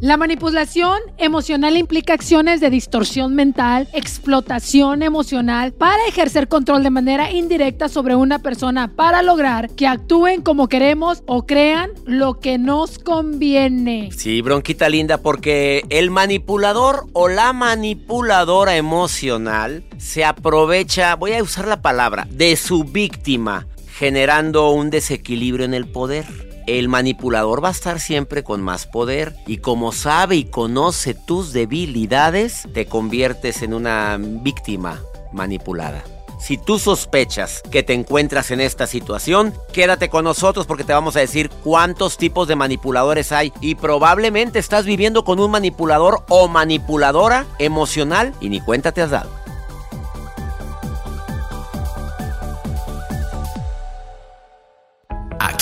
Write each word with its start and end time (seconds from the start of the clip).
La 0.00 0.16
manipulación 0.16 1.00
emocional 1.16 1.76
implica 1.76 2.14
acciones 2.14 2.60
de 2.60 2.70
distorsión 2.70 3.34
mental, 3.34 3.88
explotación 3.92 5.02
emocional 5.02 5.72
para 5.72 6.06
ejercer 6.06 6.46
control 6.46 6.84
de 6.84 6.90
manera 6.90 7.32
indirecta 7.32 7.88
sobre 7.88 8.14
una 8.14 8.38
persona 8.38 8.92
para 8.94 9.22
lograr 9.22 9.70
que 9.70 9.88
actúen 9.88 10.40
como 10.40 10.68
queremos 10.68 11.24
o 11.26 11.46
crean 11.46 11.90
lo 12.06 12.38
que 12.38 12.58
nos 12.58 13.00
conviene. 13.00 14.10
Sí, 14.16 14.40
bronquita 14.40 14.88
linda, 14.88 15.18
porque 15.18 15.82
el 15.88 16.12
manipulador 16.12 17.06
o 17.12 17.26
la 17.26 17.52
manipuladora 17.52 18.76
emocional 18.76 19.82
se 19.96 20.24
aprovecha, 20.24 21.16
voy 21.16 21.32
a 21.32 21.42
usar 21.42 21.66
la 21.66 21.82
palabra, 21.82 22.28
de 22.30 22.54
su 22.54 22.84
víctima, 22.84 23.66
generando 23.88 24.70
un 24.70 24.90
desequilibrio 24.90 25.64
en 25.64 25.74
el 25.74 25.88
poder 25.88 26.47
el 26.68 26.88
manipulador 26.88 27.64
va 27.64 27.68
a 27.68 27.72
estar 27.72 27.98
siempre 27.98 28.44
con 28.44 28.60
más 28.60 28.86
poder 28.86 29.34
y 29.46 29.58
como 29.58 29.92
sabe 29.92 30.36
y 30.36 30.44
conoce 30.44 31.14
tus 31.14 31.54
debilidades, 31.54 32.68
te 32.74 32.84
conviertes 32.86 33.62
en 33.62 33.72
una 33.72 34.18
víctima 34.20 35.00
manipulada. 35.32 36.04
Si 36.38 36.58
tú 36.58 36.78
sospechas 36.78 37.62
que 37.70 37.82
te 37.82 37.94
encuentras 37.94 38.50
en 38.50 38.60
esta 38.60 38.86
situación, 38.86 39.54
quédate 39.72 40.08
con 40.08 40.24
nosotros 40.24 40.66
porque 40.66 40.84
te 40.84 40.92
vamos 40.92 41.16
a 41.16 41.20
decir 41.20 41.50
cuántos 41.64 42.18
tipos 42.18 42.46
de 42.46 42.54
manipuladores 42.54 43.32
hay 43.32 43.52
y 43.60 43.74
probablemente 43.74 44.58
estás 44.58 44.84
viviendo 44.84 45.24
con 45.24 45.40
un 45.40 45.50
manipulador 45.50 46.24
o 46.28 46.48
manipuladora 46.48 47.46
emocional 47.58 48.34
y 48.40 48.50
ni 48.50 48.60
cuenta 48.60 48.92
te 48.92 49.02
has 49.02 49.10
dado. 49.10 49.47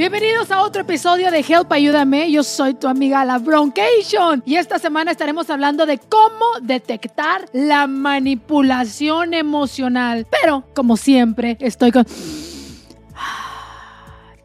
Bienvenidos 0.00 0.50
a 0.50 0.62
otro 0.62 0.80
episodio 0.80 1.30
de 1.30 1.40
Help 1.40 1.70
Ayúdame. 1.70 2.32
Yo 2.32 2.42
soy 2.42 2.72
tu 2.72 2.88
amiga 2.88 3.22
La 3.26 3.36
Broncation 3.36 4.42
y 4.46 4.56
esta 4.56 4.78
semana 4.78 5.10
estaremos 5.10 5.50
hablando 5.50 5.84
de 5.84 5.98
cómo 5.98 6.46
detectar 6.62 7.44
la 7.52 7.86
manipulación 7.86 9.34
emocional. 9.34 10.26
Pero, 10.30 10.64
como 10.74 10.96
siempre, 10.96 11.58
estoy 11.60 11.92
con... 11.92 12.06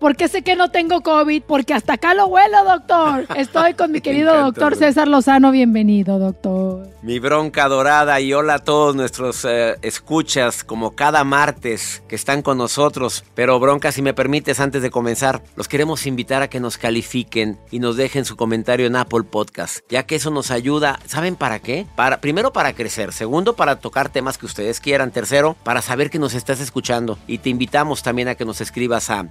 ¿Por 0.05 0.15
qué 0.15 0.27
sé 0.27 0.43
que 0.43 0.55
no 0.55 0.69
tengo 0.69 1.01
COVID? 1.01 1.41
Porque 1.47 1.73
hasta 1.73 1.93
acá 1.93 2.13
lo 2.13 2.27
huelo, 2.27 2.63
doctor. 2.63 3.25
Estoy 3.35 3.73
con 3.73 3.91
mi 3.91 4.01
querido 4.01 4.39
doctor 4.39 4.75
César 4.75 5.07
Lozano. 5.07 5.49
Bienvenido, 5.49 6.19
doctor. 6.19 6.87
Mi 7.01 7.17
bronca 7.17 7.67
dorada 7.67 8.21
y 8.21 8.31
hola 8.31 8.55
a 8.55 8.59
todos 8.59 8.95
nuestros 8.95 9.45
eh, 9.45 9.77
escuchas 9.81 10.63
como 10.63 10.95
cada 10.95 11.23
martes 11.23 12.03
que 12.07 12.13
están 12.15 12.43
con 12.43 12.59
nosotros. 12.59 13.23
Pero 13.33 13.59
bronca, 13.59 13.91
si 13.91 14.03
me 14.03 14.13
permites, 14.13 14.59
antes 14.59 14.83
de 14.83 14.91
comenzar, 14.91 15.41
los 15.55 15.67
queremos 15.67 16.05
invitar 16.05 16.43
a 16.43 16.49
que 16.49 16.59
nos 16.59 16.77
califiquen 16.77 17.57
y 17.71 17.79
nos 17.79 17.97
dejen 17.97 18.25
su 18.25 18.35
comentario 18.35 18.85
en 18.85 18.95
Apple 18.95 19.23
Podcast, 19.23 19.79
ya 19.89 20.03
que 20.03 20.15
eso 20.15 20.29
nos 20.29 20.51
ayuda, 20.51 20.99
¿saben 21.07 21.35
para 21.35 21.57
qué? 21.57 21.87
Para, 21.95 22.21
primero 22.21 22.53
para 22.53 22.73
crecer, 22.73 23.11
segundo 23.11 23.55
para 23.55 23.77
tocar 23.77 24.09
temas 24.09 24.37
que 24.37 24.45
ustedes 24.45 24.79
quieran, 24.79 25.09
tercero 25.09 25.55
para 25.63 25.81
saber 25.81 26.11
que 26.11 26.19
nos 26.19 26.35
estás 26.35 26.59
escuchando 26.59 27.17
y 27.25 27.39
te 27.39 27.49
invitamos 27.49 28.03
también 28.03 28.27
a 28.27 28.35
que 28.35 28.45
nos 28.45 28.61
escribas 28.61 29.09
a 29.09 29.29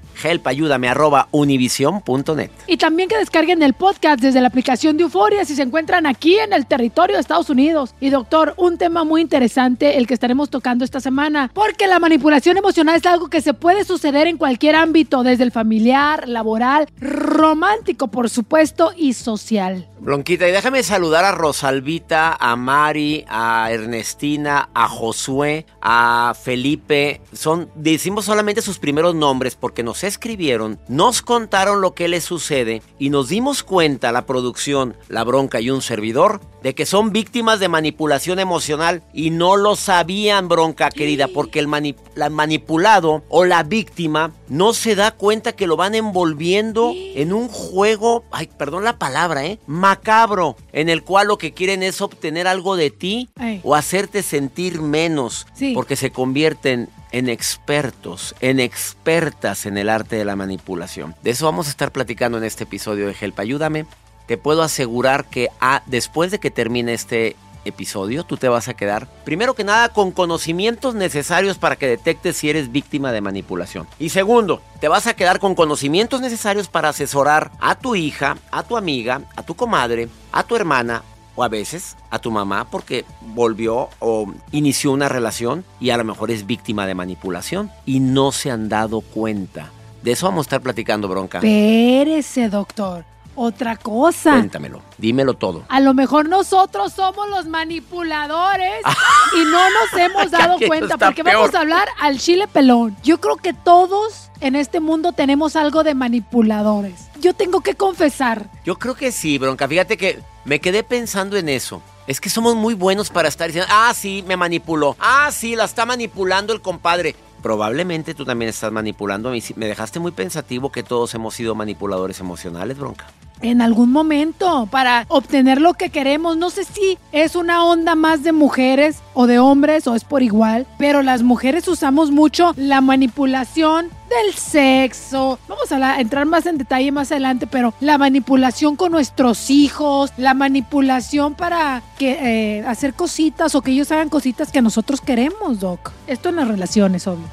helpayúdame 0.64 0.88
arroba 0.88 1.28
univision.net. 1.30 2.50
Y 2.66 2.76
también 2.76 3.08
que 3.08 3.18
descarguen 3.18 3.62
el 3.62 3.74
podcast 3.74 4.20
desde 4.20 4.40
la 4.40 4.48
aplicación 4.48 4.96
de 4.96 5.04
Euforia 5.04 5.44
si 5.44 5.54
se 5.54 5.62
encuentran 5.62 6.06
aquí 6.06 6.38
en 6.38 6.52
el 6.52 6.66
territorio 6.66 7.16
de 7.16 7.20
Estados 7.20 7.50
Unidos. 7.50 7.94
Y 8.00 8.10
doctor, 8.10 8.54
un 8.56 8.78
tema 8.78 9.04
muy 9.04 9.20
interesante 9.20 9.98
el 9.98 10.06
que 10.06 10.14
estaremos 10.14 10.50
tocando 10.50 10.84
esta 10.84 11.00
semana, 11.00 11.50
porque 11.52 11.86
la 11.86 11.98
manipulación 11.98 12.56
emocional 12.56 12.96
es 12.96 13.06
algo 13.06 13.28
que 13.28 13.40
se 13.40 13.54
puede 13.54 13.84
suceder 13.84 14.26
en 14.26 14.38
cualquier 14.38 14.76
ámbito, 14.76 15.22
desde 15.22 15.44
el 15.44 15.52
familiar, 15.52 16.28
laboral, 16.28 16.88
romántico, 16.98 18.08
por 18.08 18.30
supuesto, 18.30 18.92
y 18.96 19.12
social. 19.12 19.88
Bronquita, 20.00 20.46
y 20.46 20.52
déjame 20.52 20.82
saludar 20.82 21.24
a 21.24 21.32
Rosalvita, 21.32 22.36
a 22.38 22.56
Mari, 22.56 23.24
a 23.26 23.70
Ernestina, 23.70 24.68
a 24.74 24.86
Josué, 24.86 25.64
a 25.80 26.34
Felipe. 26.40 27.22
Son, 27.32 27.70
decimos 27.74 28.26
solamente 28.26 28.60
sus 28.60 28.78
primeros 28.78 29.14
nombres 29.14 29.56
porque 29.56 29.82
nos 29.82 30.04
escribieron, 30.04 30.43
nos 30.88 31.22
contaron 31.22 31.80
lo 31.80 31.94
que 31.94 32.08
les 32.08 32.24
sucede 32.24 32.82
y 32.98 33.10
nos 33.10 33.28
dimos 33.28 33.62
cuenta, 33.62 34.12
la 34.12 34.26
producción, 34.26 34.96
la 35.08 35.24
bronca 35.24 35.60
y 35.60 35.70
un 35.70 35.80
servidor, 35.82 36.40
de 36.62 36.74
que 36.74 36.86
son 36.86 37.12
víctimas 37.12 37.60
de 37.60 37.68
manipulación 37.68 38.38
emocional 38.38 39.02
y 39.12 39.30
no 39.30 39.56
lo 39.56 39.76
sabían, 39.76 40.48
bronca 40.48 40.90
querida, 40.90 41.28
porque 41.28 41.58
el 41.58 41.68
la 42.14 42.30
manipulado 42.30 43.22
o 43.28 43.44
la 43.44 43.62
víctima 43.62 44.32
no 44.48 44.72
se 44.72 44.94
da 44.94 45.10
cuenta 45.10 45.52
que 45.52 45.66
lo 45.66 45.76
van 45.76 45.94
envolviendo 45.94 46.92
en 46.94 47.32
un 47.32 47.48
juego, 47.48 48.24
ay, 48.30 48.48
perdón 48.58 48.84
la 48.84 48.98
palabra, 48.98 49.44
¿eh? 49.44 49.58
Macabro, 49.66 50.56
en 50.72 50.88
el 50.88 51.02
cual 51.02 51.28
lo 51.28 51.38
que 51.38 51.52
quieren 51.52 51.82
es 51.82 52.00
obtener 52.00 52.46
algo 52.46 52.76
de 52.76 52.90
ti 52.90 53.28
o 53.62 53.74
hacerte 53.74 54.22
sentir 54.22 54.80
menos, 54.80 55.46
porque 55.74 55.96
se 55.96 56.10
convierten 56.10 56.88
en 57.14 57.28
expertos, 57.28 58.34
en 58.40 58.58
expertas 58.58 59.66
en 59.66 59.78
el 59.78 59.88
arte 59.88 60.16
de 60.16 60.24
la 60.24 60.34
manipulación. 60.34 61.14
De 61.22 61.30
eso 61.30 61.44
vamos 61.44 61.68
a 61.68 61.70
estar 61.70 61.92
platicando 61.92 62.38
en 62.38 62.44
este 62.44 62.64
episodio 62.64 63.06
de 63.06 63.14
Help 63.18 63.38
Ayúdame. 63.38 63.86
Te 64.26 64.36
puedo 64.36 64.62
asegurar 64.62 65.26
que 65.26 65.48
ah, 65.60 65.84
después 65.86 66.32
de 66.32 66.40
que 66.40 66.50
termine 66.50 66.92
este 66.92 67.36
episodio, 67.64 68.24
tú 68.24 68.36
te 68.36 68.48
vas 68.48 68.66
a 68.66 68.74
quedar, 68.74 69.06
primero 69.24 69.54
que 69.54 69.62
nada, 69.62 69.90
con 69.90 70.10
conocimientos 70.10 70.96
necesarios 70.96 71.56
para 71.56 71.76
que 71.76 71.86
detectes 71.86 72.36
si 72.36 72.50
eres 72.50 72.72
víctima 72.72 73.12
de 73.12 73.20
manipulación. 73.20 73.86
Y 74.00 74.08
segundo, 74.08 74.60
te 74.80 74.88
vas 74.88 75.06
a 75.06 75.14
quedar 75.14 75.38
con 75.38 75.54
conocimientos 75.54 76.20
necesarios 76.20 76.66
para 76.66 76.88
asesorar 76.88 77.52
a 77.60 77.76
tu 77.76 77.94
hija, 77.94 78.38
a 78.50 78.64
tu 78.64 78.76
amiga, 78.76 79.22
a 79.36 79.44
tu 79.44 79.54
comadre, 79.54 80.08
a 80.32 80.42
tu 80.42 80.56
hermana 80.56 81.04
o 81.36 81.42
a 81.42 81.48
veces 81.48 81.96
a 82.10 82.18
tu 82.18 82.30
mamá 82.30 82.66
porque 82.70 83.04
volvió 83.20 83.88
o 83.98 84.32
inició 84.52 84.92
una 84.92 85.08
relación 85.08 85.64
y 85.80 85.90
a 85.90 85.96
lo 85.96 86.04
mejor 86.04 86.30
es 86.30 86.46
víctima 86.46 86.86
de 86.86 86.94
manipulación 86.94 87.70
y 87.86 88.00
no 88.00 88.32
se 88.32 88.50
han 88.50 88.68
dado 88.68 89.00
cuenta. 89.00 89.70
De 90.02 90.12
eso 90.12 90.26
vamos 90.26 90.44
a 90.44 90.46
estar 90.46 90.60
platicando, 90.60 91.08
bronca. 91.08 91.38
Espérese, 91.38 92.48
doctor 92.48 93.04
otra 93.34 93.76
cosa. 93.76 94.32
Cuéntamelo, 94.32 94.82
dímelo 94.98 95.34
todo. 95.34 95.64
A 95.68 95.80
lo 95.80 95.94
mejor 95.94 96.28
nosotros 96.28 96.92
somos 96.92 97.28
los 97.28 97.46
manipuladores 97.46 98.82
y 99.36 99.44
no 99.44 99.70
nos 99.70 99.92
hemos 100.00 100.30
dado 100.30 100.56
cuenta, 100.66 100.96
porque 100.96 101.22
vamos 101.22 101.54
a 101.54 101.60
hablar 101.60 101.88
al 102.00 102.18
chile 102.18 102.46
pelón. 102.48 102.96
Yo 103.02 103.20
creo 103.20 103.36
que 103.36 103.52
todos 103.52 104.30
en 104.40 104.56
este 104.56 104.80
mundo 104.80 105.12
tenemos 105.12 105.56
algo 105.56 105.84
de 105.84 105.94
manipuladores. 105.94 107.08
Yo 107.20 107.34
tengo 107.34 107.60
que 107.60 107.74
confesar. 107.74 108.50
Yo 108.64 108.78
creo 108.78 108.94
que 108.94 109.12
sí, 109.12 109.38
bronca. 109.38 109.66
Fíjate 109.66 109.96
que 109.96 110.20
me 110.44 110.60
quedé 110.60 110.82
pensando 110.82 111.36
en 111.36 111.48
eso. 111.48 111.82
Es 112.06 112.20
que 112.20 112.28
somos 112.28 112.54
muy 112.54 112.74
buenos 112.74 113.10
para 113.10 113.28
estar 113.28 113.46
diciendo, 113.46 113.70
ah, 113.72 113.92
sí, 113.94 114.24
me 114.26 114.36
manipuló. 114.36 114.96
Ah, 115.00 115.30
sí, 115.32 115.56
la 115.56 115.64
está 115.64 115.86
manipulando 115.86 116.52
el 116.52 116.60
compadre. 116.60 117.16
probablemente 117.42 118.14
tú 118.14 118.24
también 118.24 118.48
estás 118.48 118.72
manipulando. 118.72 119.30
Me 119.56 119.66
dejaste 119.66 120.00
muy 120.00 120.12
pensativo 120.12 120.70
que 120.72 120.82
todos 120.82 121.14
hemos 121.14 121.34
sido 121.34 121.54
manipuladores 121.54 122.20
emocionales, 122.20 122.78
bronca 122.78 123.06
en 123.44 123.60
algún 123.60 123.90
momento 123.92 124.66
para 124.70 125.06
obtener 125.08 125.60
lo 125.60 125.74
que 125.74 125.90
queremos. 125.90 126.36
No 126.36 126.50
sé 126.50 126.64
si 126.64 126.98
es 127.12 127.36
una 127.36 127.64
onda 127.64 127.94
más 127.94 128.22
de 128.22 128.32
mujeres 128.32 129.02
o 129.12 129.26
de 129.26 129.38
hombres 129.38 129.86
o 129.86 129.94
es 129.94 130.04
por 130.04 130.22
igual, 130.22 130.66
pero 130.78 131.02
las 131.02 131.22
mujeres 131.22 131.68
usamos 131.68 132.10
mucho 132.10 132.54
la 132.56 132.80
manipulación 132.80 133.90
del 134.22 134.34
sexo. 134.34 135.38
Vamos 135.48 135.70
a 135.72 136.00
entrar 136.00 136.26
más 136.26 136.46
en 136.46 136.58
detalle 136.58 136.92
más 136.92 137.10
adelante, 137.10 137.46
pero 137.46 137.74
la 137.80 137.98
manipulación 137.98 138.76
con 138.76 138.92
nuestros 138.92 139.50
hijos, 139.50 140.12
la 140.16 140.34
manipulación 140.34 141.34
para 141.34 141.82
que, 141.98 142.58
eh, 142.58 142.66
hacer 142.66 142.94
cositas 142.94 143.54
o 143.54 143.62
que 143.62 143.72
ellos 143.72 143.90
hagan 143.92 144.08
cositas 144.08 144.50
que 144.50 144.62
nosotros 144.62 145.00
queremos, 145.00 145.60
Doc. 145.60 145.92
Esto 146.06 146.28
en 146.28 146.36
las 146.36 146.48
relaciones, 146.48 147.06
obvio. 147.06 147.28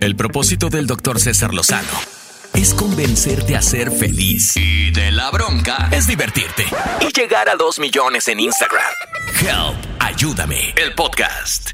El 0.00 0.14
propósito 0.14 0.68
del 0.68 0.86
doctor 0.86 1.18
César 1.18 1.52
Lozano 1.52 2.18
es 2.54 2.72
convencerte 2.72 3.56
a 3.56 3.62
ser 3.62 3.90
feliz. 3.90 4.56
Y 4.56 4.90
de 4.90 5.10
la 5.12 5.30
bronca 5.30 5.88
es 5.92 6.06
divertirte. 6.06 6.64
Y 7.00 7.12
llegar 7.12 7.48
a 7.48 7.56
dos 7.56 7.78
millones 7.78 8.28
en 8.28 8.40
Instagram. 8.40 8.92
Help, 9.40 9.76
ayúdame, 10.18 10.74
el 10.84 10.96
podcast. 10.96 11.70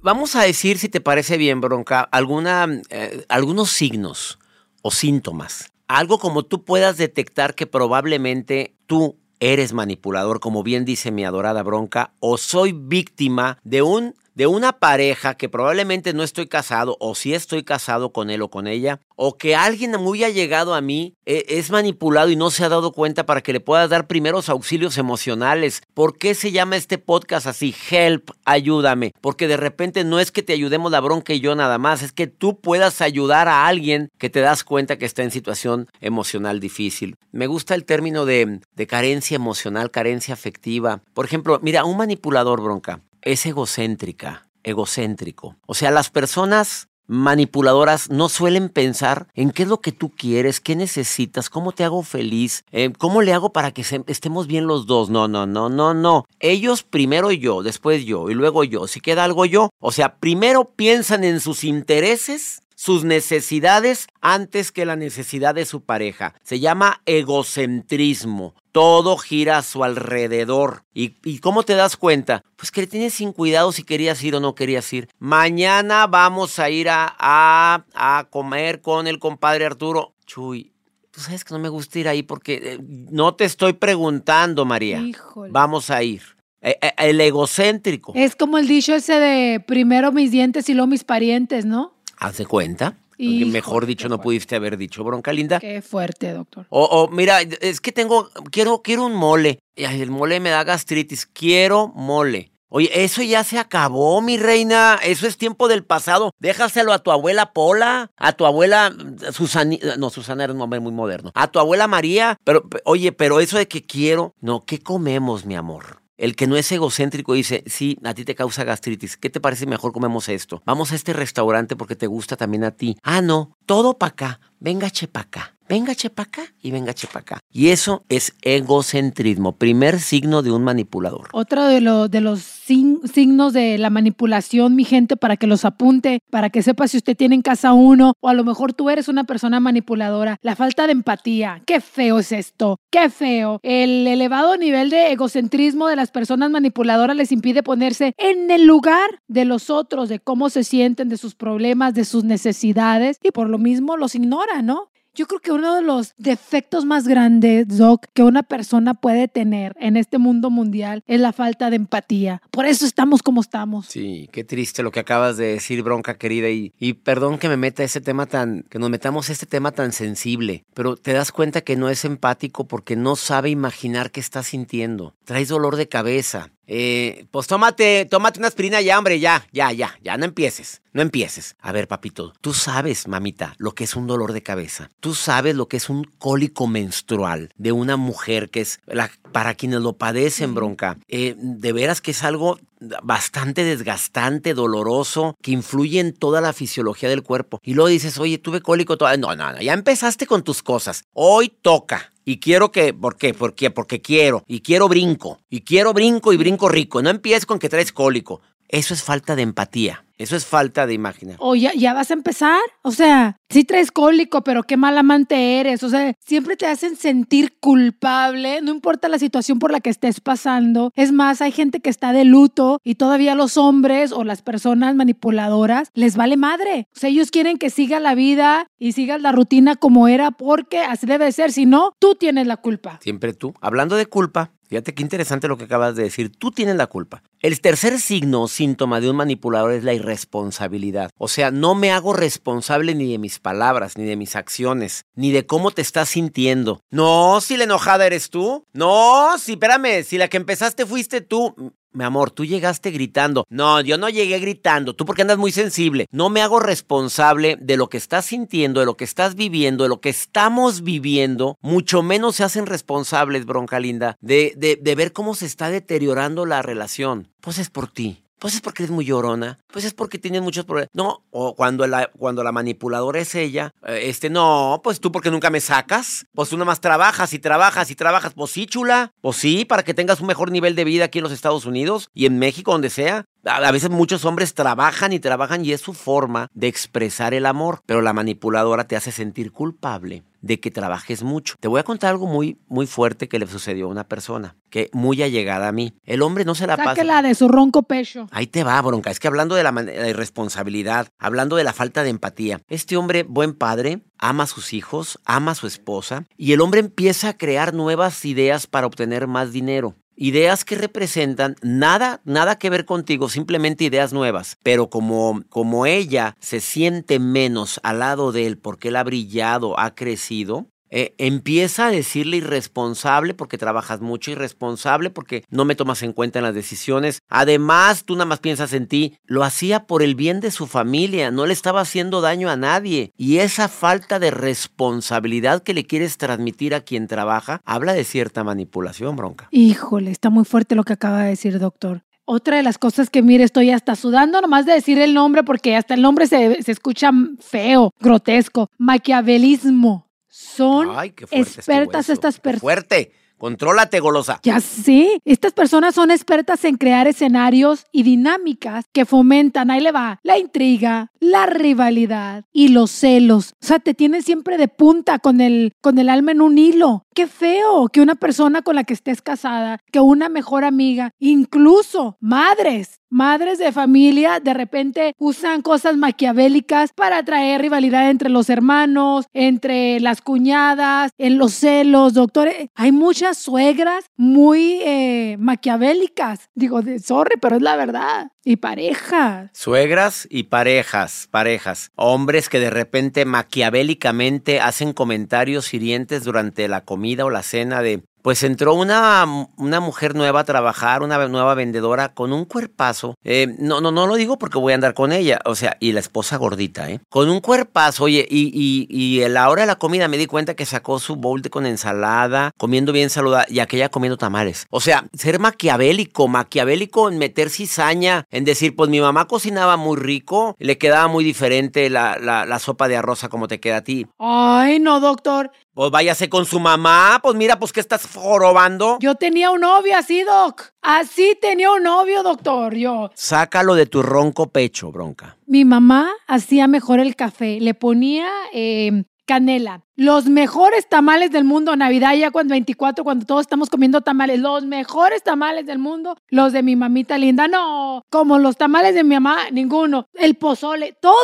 Vamos 0.00 0.34
a 0.36 0.44
decir, 0.44 0.78
si 0.78 0.88
te 0.88 1.02
parece 1.02 1.36
bien, 1.36 1.60
bronca, 1.60 2.00
alguna, 2.00 2.66
eh, 2.88 3.26
algunos 3.28 3.68
signos 3.68 4.38
o 4.80 4.90
síntomas. 4.90 5.70
Algo 5.86 6.18
como 6.18 6.44
tú 6.44 6.64
puedas 6.64 6.96
detectar 6.96 7.54
que 7.54 7.66
probablemente 7.66 8.74
tú 8.86 9.18
eres 9.38 9.74
manipulador, 9.74 10.40
como 10.40 10.62
bien 10.62 10.86
dice 10.86 11.10
mi 11.10 11.26
adorada 11.26 11.62
bronca, 11.62 12.14
o 12.20 12.38
soy 12.38 12.72
víctima 12.72 13.58
de 13.64 13.82
un 13.82 14.14
de 14.34 14.46
una 14.46 14.72
pareja 14.72 15.34
que 15.34 15.48
probablemente 15.48 16.12
no 16.14 16.22
estoy 16.22 16.46
casado 16.46 16.96
o 17.00 17.14
si 17.14 17.34
estoy 17.34 17.62
casado 17.62 18.12
con 18.12 18.30
él 18.30 18.42
o 18.42 18.48
con 18.48 18.66
ella, 18.66 19.00
o 19.16 19.36
que 19.36 19.54
alguien 19.54 19.92
muy 20.00 20.24
allegado 20.24 20.74
a 20.74 20.80
mí 20.80 21.14
eh, 21.26 21.44
es 21.48 21.70
manipulado 21.70 22.30
y 22.30 22.36
no 22.36 22.50
se 22.50 22.64
ha 22.64 22.68
dado 22.68 22.92
cuenta 22.92 23.26
para 23.26 23.42
que 23.42 23.52
le 23.52 23.60
puedas 23.60 23.90
dar 23.90 24.06
primeros 24.06 24.48
auxilios 24.48 24.98
emocionales. 24.98 25.82
¿Por 25.94 26.16
qué 26.16 26.34
se 26.34 26.52
llama 26.52 26.76
este 26.76 26.98
podcast 26.98 27.46
así? 27.46 27.74
Help, 27.90 28.30
ayúdame. 28.44 29.12
Porque 29.20 29.48
de 29.48 29.56
repente 29.56 30.04
no 30.04 30.18
es 30.18 30.32
que 30.32 30.42
te 30.42 30.52
ayudemos 30.52 30.90
la 30.90 31.00
bronca 31.00 31.32
y 31.32 31.40
yo 31.40 31.54
nada 31.54 31.78
más, 31.78 32.02
es 32.02 32.12
que 32.12 32.26
tú 32.26 32.58
puedas 32.60 33.00
ayudar 33.00 33.48
a 33.48 33.66
alguien 33.66 34.10
que 34.18 34.30
te 34.30 34.40
das 34.40 34.64
cuenta 34.64 34.98
que 34.98 35.06
está 35.06 35.22
en 35.22 35.30
situación 35.30 35.88
emocional 36.00 36.60
difícil. 36.60 37.16
Me 37.30 37.46
gusta 37.46 37.74
el 37.74 37.84
término 37.84 38.24
de, 38.24 38.60
de 38.74 38.86
carencia 38.86 39.36
emocional, 39.36 39.90
carencia 39.90 40.34
afectiva. 40.34 41.02
Por 41.14 41.26
ejemplo, 41.26 41.60
mira, 41.62 41.84
un 41.84 41.96
manipulador 41.96 42.60
bronca 42.60 43.00
es 43.22 43.46
egocéntrica, 43.46 44.48
egocéntrico. 44.62 45.56
O 45.66 45.74
sea, 45.74 45.90
las 45.90 46.10
personas 46.10 46.88
manipuladoras 47.06 48.10
no 48.10 48.28
suelen 48.28 48.68
pensar 48.68 49.26
en 49.34 49.50
qué 49.50 49.64
es 49.64 49.68
lo 49.68 49.80
que 49.80 49.92
tú 49.92 50.10
quieres, 50.10 50.60
qué 50.60 50.76
necesitas, 50.76 51.50
cómo 51.50 51.72
te 51.72 51.84
hago 51.84 52.02
feliz, 52.02 52.64
eh, 52.72 52.92
cómo 52.96 53.22
le 53.22 53.32
hago 53.32 53.52
para 53.52 53.72
que 53.72 53.84
estemos 54.06 54.46
bien 54.46 54.66
los 54.66 54.86
dos. 54.86 55.10
No, 55.10 55.28
no, 55.28 55.46
no, 55.46 55.68
no, 55.68 55.94
no. 55.94 56.24
Ellos 56.40 56.82
primero 56.82 57.30
yo, 57.30 57.62
después 57.62 58.04
yo 58.04 58.30
y 58.30 58.34
luego 58.34 58.64
yo. 58.64 58.86
Si 58.86 59.00
queda 59.00 59.24
algo 59.24 59.44
yo, 59.44 59.70
o 59.78 59.92
sea, 59.92 60.16
primero 60.16 60.70
piensan 60.76 61.24
en 61.24 61.40
sus 61.40 61.64
intereses 61.64 62.61
sus 62.74 63.04
necesidades 63.04 64.06
antes 64.20 64.72
que 64.72 64.84
la 64.84 64.96
necesidad 64.96 65.54
de 65.54 65.66
su 65.66 65.84
pareja. 65.84 66.34
Se 66.42 66.60
llama 66.60 67.02
egocentrismo. 67.06 68.54
Todo 68.72 69.16
gira 69.18 69.58
a 69.58 69.62
su 69.62 69.84
alrededor. 69.84 70.84
¿Y, 70.94 71.38
cómo 71.40 71.62
te 71.62 71.74
das 71.74 71.96
cuenta? 71.96 72.42
Pues 72.56 72.70
que 72.70 72.82
le 72.82 72.86
tienes 72.86 73.14
sin 73.14 73.32
cuidado 73.32 73.72
si 73.72 73.82
querías 73.82 74.22
ir 74.22 74.34
o 74.34 74.40
no 74.40 74.54
querías 74.54 74.90
ir. 74.92 75.08
Mañana 75.18 76.06
vamos 76.06 76.58
a 76.58 76.70
ir 76.70 76.88
a, 76.88 77.14
a, 77.18 78.26
comer 78.30 78.80
con 78.80 79.06
el 79.06 79.18
compadre 79.18 79.66
Arturo. 79.66 80.14
Chuy, 80.26 80.72
tú 81.10 81.20
sabes 81.20 81.44
que 81.44 81.52
no 81.52 81.60
me 81.60 81.68
gusta 81.68 81.98
ir 81.98 82.08
ahí 82.08 82.22
porque 82.22 82.54
eh, 82.54 82.78
no 82.80 83.34
te 83.34 83.44
estoy 83.44 83.74
preguntando, 83.74 84.64
María. 84.64 85.00
Híjole. 85.00 85.52
Vamos 85.52 85.90
a 85.90 86.02
ir. 86.02 86.22
E, 86.62 86.78
e, 86.80 87.10
el 87.10 87.20
egocéntrico. 87.20 88.12
Es 88.14 88.36
como 88.36 88.56
el 88.56 88.68
dicho 88.68 88.94
ese 88.94 89.14
de 89.14 89.60
primero 89.60 90.12
mis 90.12 90.30
dientes 90.30 90.68
y 90.68 90.74
luego 90.74 90.86
mis 90.86 91.02
parientes, 91.02 91.64
¿no? 91.64 91.92
¿Haz 92.22 92.36
de 92.36 92.46
cuenta? 92.46 92.96
mejor 93.18 93.84
dicho, 93.84 94.08
no 94.08 94.20
pudiste 94.20 94.54
haber 94.54 94.76
dicho, 94.76 95.02
bronca 95.02 95.32
linda. 95.32 95.58
Qué 95.58 95.82
fuerte, 95.82 96.32
doctor. 96.32 96.66
O, 96.70 97.08
mira, 97.10 97.40
es 97.40 97.80
que 97.80 97.90
tengo, 97.90 98.30
quiero, 98.50 98.82
quiero 98.82 99.06
un 99.06 99.14
mole. 99.14 99.58
El 99.74 100.10
mole 100.10 100.38
me 100.38 100.50
da 100.50 100.62
gastritis. 100.62 101.26
Quiero 101.26 101.88
mole. 101.88 102.52
Oye, 102.68 102.90
eso 102.94 103.22
ya 103.22 103.42
se 103.44 103.58
acabó, 103.58 104.22
mi 104.22 104.38
reina. 104.38 104.98
Eso 105.02 105.26
es 105.26 105.36
tiempo 105.36 105.66
del 105.66 105.84
pasado. 105.84 106.30
Déjaselo 106.38 106.92
a 106.92 107.00
tu 107.00 107.10
abuela 107.10 107.52
Pola, 107.52 108.10
a 108.16 108.32
tu 108.32 108.46
abuela 108.46 108.94
Susana. 109.32 109.76
No, 109.98 110.10
Susana 110.10 110.44
era 110.44 110.52
un 110.52 110.60
hombre 110.60 110.78
muy 110.78 110.92
moderno. 110.92 111.32
A 111.34 111.48
tu 111.48 111.58
abuela 111.58 111.88
María. 111.88 112.38
Pero, 112.44 112.68
oye, 112.84 113.10
pero 113.12 113.40
eso 113.40 113.58
de 113.58 113.66
que 113.66 113.84
quiero. 113.84 114.32
No, 114.40 114.64
¿qué 114.64 114.78
comemos, 114.78 115.44
mi 115.44 115.56
amor? 115.56 116.02
El 116.22 116.36
que 116.36 116.46
no 116.46 116.56
es 116.56 116.70
egocéntrico 116.70 117.32
dice, 117.32 117.64
sí, 117.66 117.98
a 118.04 118.14
ti 118.14 118.24
te 118.24 118.36
causa 118.36 118.62
gastritis, 118.62 119.16
¿qué 119.16 119.28
te 119.28 119.40
parece 119.40 119.66
mejor 119.66 119.92
comemos 119.92 120.28
esto? 120.28 120.62
Vamos 120.64 120.92
a 120.92 120.94
este 120.94 121.12
restaurante 121.12 121.74
porque 121.74 121.96
te 121.96 122.06
gusta 122.06 122.36
también 122.36 122.62
a 122.62 122.70
ti. 122.70 122.96
Ah, 123.02 123.20
no, 123.20 123.56
todo 123.66 123.98
para 123.98 124.10
acá, 124.10 124.40
venga 124.60 124.88
che 124.88 125.08
para 125.08 125.24
acá 125.24 125.56
venga 125.72 125.94
chepaca 125.94 126.42
y 126.60 126.70
venga 126.70 126.92
chepaca. 126.92 127.38
Y 127.50 127.68
eso 127.68 128.04
es 128.10 128.34
egocentrismo, 128.42 129.52
primer 129.52 130.00
signo 130.00 130.42
de 130.42 130.50
un 130.50 130.64
manipulador. 130.64 131.30
Otro 131.32 131.64
de, 131.64 131.80
de 132.10 132.20
los 132.20 132.42
signos 132.42 133.54
de 133.54 133.78
la 133.78 133.88
manipulación, 133.88 134.76
mi 134.76 134.84
gente, 134.84 135.16
para 135.16 135.38
que 135.38 135.46
los 135.46 135.64
apunte, 135.64 136.20
para 136.30 136.50
que 136.50 136.62
sepa 136.62 136.88
si 136.88 136.98
usted 136.98 137.16
tiene 137.16 137.36
en 137.36 137.42
casa 137.42 137.72
uno 137.72 138.12
o 138.20 138.28
a 138.28 138.34
lo 138.34 138.44
mejor 138.44 138.74
tú 138.74 138.90
eres 138.90 139.08
una 139.08 139.24
persona 139.24 139.60
manipuladora, 139.60 140.36
la 140.42 140.56
falta 140.56 140.86
de 140.86 140.92
empatía. 140.92 141.62
Qué 141.64 141.80
feo 141.80 142.18
es 142.18 142.32
esto, 142.32 142.76
qué 142.90 143.08
feo. 143.08 143.58
El 143.62 144.06
elevado 144.06 144.58
nivel 144.58 144.90
de 144.90 145.12
egocentrismo 145.12 145.88
de 145.88 145.96
las 145.96 146.10
personas 146.10 146.50
manipuladoras 146.50 147.16
les 147.16 147.32
impide 147.32 147.62
ponerse 147.62 148.12
en 148.18 148.50
el 148.50 148.66
lugar 148.66 149.08
de 149.26 149.46
los 149.46 149.70
otros, 149.70 150.10
de 150.10 150.18
cómo 150.18 150.50
se 150.50 150.64
sienten, 150.64 151.08
de 151.08 151.16
sus 151.16 151.34
problemas, 151.34 151.94
de 151.94 152.04
sus 152.04 152.24
necesidades 152.24 153.16
y 153.22 153.30
por 153.30 153.48
lo 153.48 153.56
mismo 153.56 153.96
los 153.96 154.14
ignora, 154.14 154.60
¿no? 154.60 154.91
Yo 155.14 155.26
creo 155.26 155.40
que 155.40 155.52
uno 155.52 155.74
de 155.74 155.82
los 155.82 156.14
defectos 156.16 156.86
más 156.86 157.06
grandes, 157.06 157.68
Doc, 157.68 158.06
que 158.14 158.22
una 158.22 158.42
persona 158.42 158.94
puede 158.94 159.28
tener 159.28 159.76
en 159.78 159.98
este 159.98 160.16
mundo 160.16 160.48
mundial 160.48 161.04
es 161.06 161.20
la 161.20 161.34
falta 161.34 161.68
de 161.68 161.76
empatía. 161.76 162.40
Por 162.50 162.64
eso 162.64 162.86
estamos 162.86 163.22
como 163.22 163.42
estamos. 163.42 163.86
Sí, 163.86 164.30
qué 164.32 164.42
triste 164.42 164.82
lo 164.82 164.90
que 164.90 165.00
acabas 165.00 165.36
de 165.36 165.48
decir, 165.48 165.82
bronca 165.82 166.16
querida. 166.16 166.48
Y, 166.48 166.72
y 166.78 166.94
perdón 166.94 167.38
que 167.38 167.50
me 167.50 167.58
meta 167.58 167.84
ese 167.84 168.00
tema 168.00 168.24
tan, 168.24 168.62
que 168.70 168.78
nos 168.78 168.88
metamos 168.88 169.28
este 169.28 169.44
tema 169.44 169.72
tan 169.72 169.92
sensible, 169.92 170.64
pero 170.72 170.96
te 170.96 171.12
das 171.12 171.30
cuenta 171.30 171.60
que 171.60 171.76
no 171.76 171.90
es 171.90 172.06
empático 172.06 172.66
porque 172.66 172.96
no 172.96 173.14
sabe 173.14 173.50
imaginar 173.50 174.12
qué 174.12 174.20
está 174.20 174.42
sintiendo. 174.42 175.14
Traes 175.24 175.48
dolor 175.48 175.76
de 175.76 175.88
cabeza, 175.88 176.50
eh, 176.66 177.26
pues 177.30 177.46
tómate, 177.46 178.06
tómate 178.06 178.38
una 178.38 178.48
aspirina 178.48 178.80
ya, 178.80 178.98
hombre, 178.98 179.20
ya, 179.20 179.46
ya, 179.52 179.72
ya, 179.72 179.98
ya, 180.02 180.16
no 180.16 180.24
empieces, 180.24 180.82
no 180.92 181.02
empieces. 181.02 181.56
A 181.60 181.72
ver, 181.72 181.88
papito, 181.88 182.32
tú 182.40 182.54
sabes, 182.54 183.08
mamita, 183.08 183.54
lo 183.58 183.74
que 183.74 183.84
es 183.84 183.96
un 183.96 184.06
dolor 184.06 184.32
de 184.32 184.42
cabeza. 184.42 184.90
Tú 185.00 185.14
sabes 185.14 185.56
lo 185.56 185.66
que 185.66 185.76
es 185.76 185.88
un 185.88 186.04
cólico 186.04 186.66
menstrual 186.66 187.50
de 187.56 187.72
una 187.72 187.96
mujer 187.96 188.50
que 188.50 188.60
es, 188.60 188.80
la, 188.86 189.10
para 189.32 189.54
quienes 189.54 189.80
lo 189.80 189.94
padecen, 189.94 190.54
bronca, 190.54 190.98
eh, 191.08 191.34
de 191.36 191.72
veras 191.72 192.00
que 192.00 192.12
es 192.12 192.22
algo 192.22 192.58
bastante 193.02 193.64
desgastante, 193.64 194.54
doloroso, 194.54 195.36
que 195.40 195.52
influye 195.52 196.00
en 196.00 196.12
toda 196.12 196.40
la 196.40 196.52
fisiología 196.52 197.08
del 197.08 197.22
cuerpo. 197.22 197.60
Y 197.62 197.74
luego 197.74 197.88
dices, 197.88 198.18
oye, 198.18 198.38
tuve 198.38 198.60
cólico. 198.60 198.96
No, 199.18 199.34
no, 199.34 199.52
no, 199.52 199.60
ya 199.60 199.72
empezaste 199.72 200.26
con 200.26 200.42
tus 200.42 200.62
cosas. 200.62 201.04
Hoy 201.12 201.52
toca. 201.62 202.11
Y 202.24 202.38
quiero 202.38 202.70
que, 202.70 202.94
¿por 202.94 203.16
qué? 203.16 203.34
¿Por 203.34 203.54
qué? 203.54 203.70
Porque 203.70 204.00
quiero. 204.00 204.44
Y 204.46 204.60
quiero 204.60 204.88
brinco. 204.88 205.40
Y 205.50 205.62
quiero 205.62 205.92
brinco 205.92 206.32
y 206.32 206.36
brinco 206.36 206.68
rico. 206.68 207.02
No 207.02 207.10
empieces 207.10 207.46
con 207.46 207.58
que 207.58 207.68
traes 207.68 207.92
cólico. 207.92 208.40
Eso 208.72 208.94
es 208.94 209.02
falta 209.02 209.36
de 209.36 209.42
empatía. 209.42 210.06
Eso 210.16 210.34
es 210.34 210.46
falta 210.46 210.86
de 210.86 210.94
imaginar. 210.94 211.36
O 211.40 211.54
ya, 211.54 211.72
ya 211.74 211.92
vas 211.92 212.10
a 212.10 212.14
empezar. 212.14 212.60
O 212.82 212.90
sea, 212.92 213.36
sí 213.50 213.64
traes 213.64 213.90
cólico, 213.90 214.44
pero 214.44 214.62
qué 214.62 214.76
mal 214.76 214.96
amante 214.96 215.60
eres. 215.60 215.82
O 215.82 215.90
sea, 215.90 216.14
siempre 216.24 216.56
te 216.56 216.66
hacen 216.66 216.96
sentir 216.96 217.58
culpable, 217.58 218.62
no 218.62 218.70
importa 218.70 219.08
la 219.08 219.18
situación 219.18 219.58
por 219.58 219.72
la 219.72 219.80
que 219.80 219.90
estés 219.90 220.20
pasando. 220.20 220.90
Es 220.94 221.12
más, 221.12 221.42
hay 221.42 221.52
gente 221.52 221.80
que 221.80 221.90
está 221.90 222.12
de 222.12 222.24
luto 222.24 222.80
y 222.82 222.94
todavía 222.94 223.34
los 223.34 223.58
hombres 223.58 224.12
o 224.12 224.24
las 224.24 224.42
personas 224.42 224.94
manipuladoras 224.94 225.90
les 225.92 226.16
vale 226.16 226.38
madre. 226.38 226.86
O 226.96 226.98
sea, 226.98 227.10
ellos 227.10 227.30
quieren 227.30 227.58
que 227.58 227.68
siga 227.68 228.00
la 228.00 228.14
vida 228.14 228.68
y 228.78 228.92
sigas 228.92 229.20
la 229.20 229.32
rutina 229.32 229.76
como 229.76 230.08
era 230.08 230.30
porque 230.30 230.78
así 230.78 231.06
debe 231.06 231.30
ser. 231.32 231.52
Si 231.52 231.66
no, 231.66 231.94
tú 231.98 232.14
tienes 232.14 232.46
la 232.46 232.56
culpa. 232.56 233.00
Siempre 233.02 233.34
tú. 233.34 233.54
Hablando 233.60 233.96
de 233.96 234.06
culpa, 234.06 234.52
Fíjate 234.72 234.94
qué 234.94 235.02
interesante 235.02 235.48
lo 235.48 235.58
que 235.58 235.64
acabas 235.64 235.96
de 235.96 236.04
decir. 236.04 236.32
Tú 236.34 236.50
tienes 236.50 236.76
la 236.76 236.86
culpa. 236.86 237.22
El 237.40 237.60
tercer 237.60 238.00
signo 238.00 238.44
o 238.44 238.48
síntoma 238.48 239.02
de 239.02 239.10
un 239.10 239.16
manipulador 239.16 239.72
es 239.72 239.84
la 239.84 239.92
irresponsabilidad. 239.92 241.10
O 241.18 241.28
sea, 241.28 241.50
no 241.50 241.74
me 241.74 241.92
hago 241.92 242.14
responsable 242.14 242.94
ni 242.94 243.12
de 243.12 243.18
mis 243.18 243.38
palabras, 243.38 243.98
ni 243.98 244.04
de 244.04 244.16
mis 244.16 244.34
acciones, 244.34 245.04
ni 245.14 245.30
de 245.30 245.44
cómo 245.44 245.72
te 245.72 245.82
estás 245.82 246.08
sintiendo. 246.08 246.80
No, 246.90 247.42
si 247.42 247.58
la 247.58 247.64
enojada 247.64 248.06
eres 248.06 248.30
tú. 248.30 248.64
No, 248.72 249.36
si, 249.38 249.52
espérame, 249.52 250.04
si 250.04 250.16
la 250.16 250.28
que 250.28 250.38
empezaste 250.38 250.86
fuiste 250.86 251.20
tú. 251.20 251.54
Mi 251.92 252.04
amor, 252.04 252.30
tú 252.30 252.44
llegaste 252.44 252.90
gritando. 252.90 253.44
No, 253.50 253.80
yo 253.80 253.98
no 253.98 254.08
llegué 254.08 254.38
gritando. 254.38 254.94
Tú 254.94 255.04
porque 255.04 255.22
andas 255.22 255.38
muy 255.38 255.52
sensible. 255.52 256.06
No 256.10 256.30
me 256.30 256.40
hago 256.40 256.58
responsable 256.58 257.56
de 257.60 257.76
lo 257.76 257.88
que 257.88 257.98
estás 257.98 258.26
sintiendo, 258.26 258.80
de 258.80 258.86
lo 258.86 258.96
que 258.96 259.04
estás 259.04 259.34
viviendo, 259.34 259.84
de 259.84 259.90
lo 259.90 260.00
que 260.00 260.08
estamos 260.08 260.82
viviendo. 260.82 261.58
Mucho 261.60 262.02
menos 262.02 262.36
se 262.36 262.44
hacen 262.44 262.66
responsables, 262.66 263.44
bronca 263.44 263.78
linda, 263.78 264.16
de, 264.20 264.54
de, 264.56 264.76
de 264.76 264.94
ver 264.94 265.12
cómo 265.12 265.34
se 265.34 265.46
está 265.46 265.68
deteriorando 265.68 266.46
la 266.46 266.62
relación. 266.62 267.28
Pues 267.40 267.58
es 267.58 267.68
por 267.68 267.88
ti. 267.88 268.21
Pues 268.42 268.54
es 268.54 268.60
porque 268.60 268.82
eres 268.82 268.90
muy 268.90 269.04
llorona. 269.04 269.60
Pues 269.72 269.84
es 269.84 269.94
porque 269.94 270.18
tienes 270.18 270.42
muchos 270.42 270.64
problemas. 270.64 270.90
No, 270.94 271.22
o 271.30 271.54
cuando 271.54 271.86
la, 271.86 272.10
cuando 272.18 272.42
la 272.42 272.50
manipuladora 272.50 273.20
es 273.20 273.36
ella, 273.36 273.70
eh, 273.86 274.00
este, 274.06 274.30
no, 274.30 274.80
pues 274.82 274.98
tú 274.98 275.12
porque 275.12 275.30
nunca 275.30 275.48
me 275.48 275.60
sacas. 275.60 276.26
Pues 276.34 276.48
tú 276.48 276.56
nomás 276.56 276.80
trabajas 276.80 277.32
y 277.34 277.38
trabajas 277.38 277.92
y 277.92 277.94
trabajas. 277.94 278.32
Pues 278.34 278.50
sí, 278.50 278.66
chula. 278.66 279.12
Pues 279.20 279.36
sí, 279.36 279.64
para 279.64 279.84
que 279.84 279.94
tengas 279.94 280.20
un 280.20 280.26
mejor 280.26 280.50
nivel 280.50 280.74
de 280.74 280.82
vida 280.82 281.04
aquí 281.04 281.20
en 281.20 281.22
los 281.22 281.32
Estados 281.32 281.66
Unidos 281.66 282.08
y 282.14 282.26
en 282.26 282.40
México, 282.40 282.72
donde 282.72 282.90
sea. 282.90 283.26
A 283.44 283.70
veces 283.70 283.90
muchos 283.90 284.24
hombres 284.24 284.54
trabajan 284.54 285.12
y 285.12 285.20
trabajan 285.20 285.64
y 285.64 285.70
es 285.70 285.80
su 285.80 285.94
forma 285.94 286.48
de 286.52 286.66
expresar 286.66 287.34
el 287.34 287.46
amor, 287.46 287.82
pero 287.86 288.02
la 288.02 288.12
manipuladora 288.12 288.88
te 288.88 288.96
hace 288.96 289.12
sentir 289.12 289.52
culpable 289.52 290.24
de 290.42 290.60
que 290.60 290.70
trabajes 290.70 291.22
mucho. 291.22 291.54
Te 291.58 291.68
voy 291.68 291.80
a 291.80 291.84
contar 291.84 292.10
algo 292.10 292.26
muy, 292.26 292.58
muy 292.68 292.86
fuerte 292.86 293.28
que 293.28 293.38
le 293.38 293.46
sucedió 293.46 293.86
a 293.86 293.88
una 293.88 294.08
persona, 294.08 294.56
que 294.68 294.90
muy 294.92 295.22
allegada 295.22 295.68
a 295.68 295.72
mí. 295.72 295.94
El 296.04 296.22
hombre 296.22 296.44
no 296.44 296.54
se 296.54 296.66
la 296.66 296.76
pasa. 296.76 296.90
Sáquela 296.90 297.22
de 297.22 297.34
su 297.34 297.48
ronco 297.48 297.84
pecho. 297.84 298.26
Ahí 298.30 298.46
te 298.46 298.64
va, 298.64 298.80
bronca. 298.82 299.10
Es 299.10 299.20
que 299.20 299.28
hablando 299.28 299.54
de 299.54 299.62
la, 299.62 299.72
la 299.72 300.08
irresponsabilidad, 300.08 301.08
hablando 301.18 301.56
de 301.56 301.64
la 301.64 301.72
falta 301.72 302.02
de 302.02 302.10
empatía, 302.10 302.60
este 302.68 302.96
hombre, 302.96 303.22
buen 303.22 303.54
padre, 303.54 304.02
ama 304.18 304.44
a 304.44 304.48
sus 304.48 304.72
hijos, 304.72 305.18
ama 305.24 305.52
a 305.52 305.54
su 305.54 305.66
esposa, 305.66 306.26
y 306.36 306.52
el 306.52 306.60
hombre 306.60 306.80
empieza 306.80 307.30
a 307.30 307.36
crear 307.36 307.72
nuevas 307.74 308.24
ideas 308.24 308.66
para 308.66 308.86
obtener 308.86 309.26
más 309.26 309.52
dinero. 309.52 309.96
Ideas 310.16 310.64
que 310.64 310.76
representan 310.76 311.56
nada, 311.62 312.20
nada 312.24 312.58
que 312.58 312.70
ver 312.70 312.84
contigo, 312.84 313.28
simplemente 313.28 313.84
ideas 313.84 314.12
nuevas. 314.12 314.58
Pero 314.62 314.90
como, 314.90 315.42
como 315.48 315.86
ella 315.86 316.36
se 316.38 316.60
siente 316.60 317.18
menos 317.18 317.80
al 317.82 318.00
lado 318.00 318.32
de 318.32 318.46
él 318.46 318.58
porque 318.58 318.88
él 318.88 318.96
ha 318.96 319.04
brillado, 319.04 319.78
ha 319.78 319.94
crecido, 319.94 320.66
eh, 320.94 321.14
empieza 321.16 321.86
a 321.86 321.90
decirle 321.90 322.36
irresponsable 322.36 323.32
porque 323.32 323.56
trabajas 323.56 324.02
mucho, 324.02 324.30
irresponsable 324.30 325.08
porque 325.08 325.42
no 325.48 325.64
me 325.64 325.74
tomas 325.74 326.02
en 326.02 326.12
cuenta 326.12 326.38
en 326.38 326.44
las 326.44 326.54
decisiones. 326.54 327.22
Además, 327.30 328.04
tú 328.04 328.12
nada 328.12 328.26
más 328.26 328.40
piensas 328.40 328.74
en 328.74 328.86
ti. 328.86 329.16
Lo 329.24 329.42
hacía 329.42 329.86
por 329.86 330.02
el 330.02 330.14
bien 330.14 330.40
de 330.40 330.50
su 330.50 330.66
familia, 330.66 331.30
no 331.30 331.46
le 331.46 331.54
estaba 331.54 331.80
haciendo 331.80 332.20
daño 332.20 332.50
a 332.50 332.56
nadie. 332.56 333.10
Y 333.16 333.38
esa 333.38 333.68
falta 333.68 334.18
de 334.18 334.30
responsabilidad 334.30 335.62
que 335.62 335.72
le 335.72 335.86
quieres 335.86 336.18
transmitir 336.18 336.74
a 336.74 336.82
quien 336.82 337.08
trabaja 337.08 337.62
habla 337.64 337.94
de 337.94 338.04
cierta 338.04 338.44
manipulación, 338.44 339.16
bronca. 339.16 339.48
Híjole, 339.50 340.10
está 340.10 340.28
muy 340.28 340.44
fuerte 340.44 340.74
lo 340.74 340.84
que 340.84 340.92
acaba 340.92 341.22
de 341.22 341.30
decir, 341.30 341.58
doctor. 341.58 342.02
Otra 342.26 342.58
de 342.58 342.62
las 342.62 342.76
cosas 342.76 343.08
que, 343.08 343.22
mire, 343.22 343.44
estoy 343.44 343.70
hasta 343.70 343.96
sudando 343.96 344.42
nomás 344.42 344.66
de 344.66 344.74
decir 344.74 344.98
el 344.98 345.14
nombre 345.14 345.42
porque 345.42 345.74
hasta 345.74 345.94
el 345.94 346.02
nombre 346.02 346.26
se, 346.26 346.62
se 346.62 346.70
escucha 346.70 347.10
feo, 347.40 347.92
grotesco. 347.98 348.70
Maquiavelismo. 348.76 350.11
Son 350.34 350.88
Ay, 350.96 351.10
qué 351.10 351.26
expertas 351.30 352.08
estas 352.08 352.40
personas. 352.40 352.62
Fuerte. 352.62 353.12
Contrólate, 353.36 353.98
golosa. 353.98 354.38
Ya 354.44 354.60
sé, 354.60 355.20
estas 355.24 355.52
personas 355.52 355.96
son 355.96 356.12
expertas 356.12 356.64
en 356.64 356.76
crear 356.76 357.08
escenarios 357.08 357.86
y 357.90 358.04
dinámicas 358.04 358.84
que 358.92 359.04
fomentan, 359.04 359.68
ahí 359.72 359.80
le 359.80 359.90
va, 359.90 360.20
la 360.22 360.38
intriga, 360.38 361.10
la 361.18 361.46
rivalidad 361.46 362.44
y 362.52 362.68
los 362.68 362.92
celos. 362.92 363.54
O 363.60 363.66
sea, 363.66 363.80
te 363.80 363.94
tienen 363.94 364.22
siempre 364.22 364.58
de 364.58 364.68
punta 364.68 365.18
con 365.18 365.40
el, 365.40 365.72
con 365.80 365.98
el 365.98 366.08
alma 366.08 366.30
en 366.30 366.40
un 366.40 366.56
hilo. 366.56 367.04
Qué 367.14 367.26
feo 367.26 367.88
que 367.88 368.00
una 368.00 368.14
persona 368.14 368.62
con 368.62 368.74
la 368.74 368.84
que 368.84 368.94
estés 368.94 369.20
casada, 369.20 369.78
que 369.92 370.00
una 370.00 370.30
mejor 370.30 370.64
amiga, 370.64 371.10
incluso 371.18 372.16
madres, 372.20 373.00
madres 373.10 373.58
de 373.58 373.70
familia, 373.70 374.40
de 374.40 374.54
repente 374.54 375.14
usan 375.18 375.60
cosas 375.60 375.98
maquiavélicas 375.98 376.92
para 376.94 377.18
atraer 377.18 377.60
rivalidad 377.60 378.08
entre 378.08 378.30
los 378.30 378.48
hermanos, 378.48 379.26
entre 379.34 380.00
las 380.00 380.22
cuñadas, 380.22 381.12
en 381.18 381.36
los 381.36 381.52
celos, 381.52 382.14
doctores. 382.14 382.68
Hay 382.74 382.92
muchas 382.92 383.36
suegras 383.36 384.06
muy 384.16 384.80
eh, 384.82 385.36
maquiavélicas. 385.38 386.48
Digo, 386.54 386.80
de, 386.80 386.98
sorry, 386.98 387.36
pero 387.38 387.56
es 387.56 387.62
la 387.62 387.76
verdad. 387.76 388.28
Y 388.44 388.56
parejas. 388.56 389.50
Suegras 389.52 390.26
y 390.28 390.44
parejas, 390.44 391.28
parejas. 391.30 391.92
Hombres 391.94 392.48
que 392.48 392.58
de 392.58 392.70
repente 392.70 393.24
maquiavélicamente 393.24 394.60
hacen 394.60 394.94
comentarios 394.94 395.72
hirientes 395.74 396.24
durante 396.24 396.66
la 396.66 396.80
comida 396.80 397.01
o 397.24 397.30
la 397.30 397.42
cena 397.42 397.82
de... 397.82 398.02
Pues 398.22 398.44
entró 398.44 398.74
una, 398.74 399.26
una 399.56 399.80
mujer 399.80 400.14
nueva 400.14 400.38
a 400.38 400.44
trabajar, 400.44 401.02
una 401.02 401.26
nueva 401.26 401.54
vendedora 401.54 402.14
con 402.14 402.32
un 402.32 402.44
cuerpazo. 402.44 403.16
Eh, 403.24 403.48
no, 403.58 403.80
no, 403.80 403.90
no 403.90 404.06
lo 404.06 404.14
digo 404.14 404.38
porque 404.38 404.60
voy 404.60 404.70
a 404.70 404.74
andar 404.76 404.94
con 404.94 405.10
ella. 405.10 405.40
O 405.44 405.56
sea, 405.56 405.76
y 405.80 405.90
la 405.90 405.98
esposa 405.98 406.36
gordita, 406.36 406.88
¿eh? 406.88 407.00
Con 407.08 407.28
un 407.28 407.40
cuerpazo, 407.40 408.04
oye, 408.04 408.24
y, 408.30 408.52
y, 408.54 408.86
y 408.88 409.24
a 409.24 409.28
la 409.28 409.50
hora 409.50 409.62
de 409.62 409.66
la 409.66 409.74
comida 409.74 410.06
me 410.06 410.18
di 410.18 410.26
cuenta 410.26 410.54
que 410.54 410.66
sacó 410.66 411.00
su 411.00 411.16
bowl 411.16 411.42
de 411.42 411.50
con 411.50 411.66
ensalada, 411.66 412.52
comiendo 412.58 412.92
bien 412.92 413.10
saludable, 413.10 413.52
y 413.52 413.58
aquella 413.58 413.88
comiendo 413.88 414.16
tamales. 414.16 414.68
O 414.70 414.78
sea, 414.78 415.08
ser 415.14 415.40
maquiavélico, 415.40 416.28
maquiavélico 416.28 417.08
en 417.08 417.18
meter 417.18 417.50
cizaña, 417.50 418.26
en 418.30 418.44
decir, 418.44 418.76
pues 418.76 418.88
mi 418.88 419.00
mamá 419.00 419.26
cocinaba 419.26 419.76
muy 419.76 419.96
rico, 419.96 420.54
le 420.60 420.78
quedaba 420.78 421.08
muy 421.08 421.24
diferente 421.24 421.90
la, 421.90 422.18
la, 422.20 422.46
la 422.46 422.58
sopa 422.60 422.86
de 422.86 422.98
arroz 422.98 423.26
como 423.28 423.48
te 423.48 423.58
queda 423.58 423.78
a 423.78 423.84
ti. 423.84 424.06
Ay, 424.20 424.78
no, 424.78 425.00
doctor. 425.00 425.50
Pues 425.74 425.90
váyase 425.90 426.28
con 426.28 426.44
su 426.44 426.60
mamá, 426.60 427.18
pues 427.22 427.34
mira, 427.34 427.58
pues 427.58 427.72
que 427.72 427.80
estás 427.80 428.06
jorobando. 428.06 428.98
Yo 429.00 429.14
tenía 429.14 429.50
un 429.50 429.62
novio 429.62 429.96
así, 429.96 430.22
doc. 430.22 430.64
Así 430.82 431.34
tenía 431.40 431.72
un 431.72 431.82
novio, 431.82 432.22
doctor. 432.22 432.74
Yo. 432.74 433.10
Sácalo 433.14 433.74
de 433.74 433.86
tu 433.86 434.02
ronco 434.02 434.50
pecho, 434.50 434.92
bronca. 434.92 435.38
Mi 435.46 435.64
mamá 435.64 436.10
hacía 436.26 436.66
mejor 436.66 437.00
el 437.00 437.16
café. 437.16 437.58
Le 437.58 437.72
ponía 437.72 438.28
eh, 438.52 439.04
canela. 439.24 439.82
Los 439.96 440.26
mejores 440.26 440.90
tamales 440.90 441.30
del 441.30 441.44
mundo, 441.44 441.74
Navidad 441.74 442.14
ya 442.16 442.30
cuando 442.30 442.52
24, 442.52 443.02
cuando 443.02 443.24
todos 443.24 443.40
estamos 443.40 443.70
comiendo 443.70 444.02
tamales, 444.02 444.40
los 444.40 444.64
mejores 444.64 445.22
tamales 445.22 445.64
del 445.64 445.78
mundo, 445.78 446.16
los 446.28 446.52
de 446.52 446.62
mi 446.62 446.76
mamita 446.76 447.16
linda, 447.16 447.48
no, 447.48 448.02
como 448.10 448.38
los 448.38 448.56
tamales 448.56 448.94
de 448.94 449.04
mi 449.04 449.14
mamá, 449.14 449.50
ninguno, 449.52 450.06
el 450.14 450.34
pozole, 450.34 450.96
todo, 451.00 451.14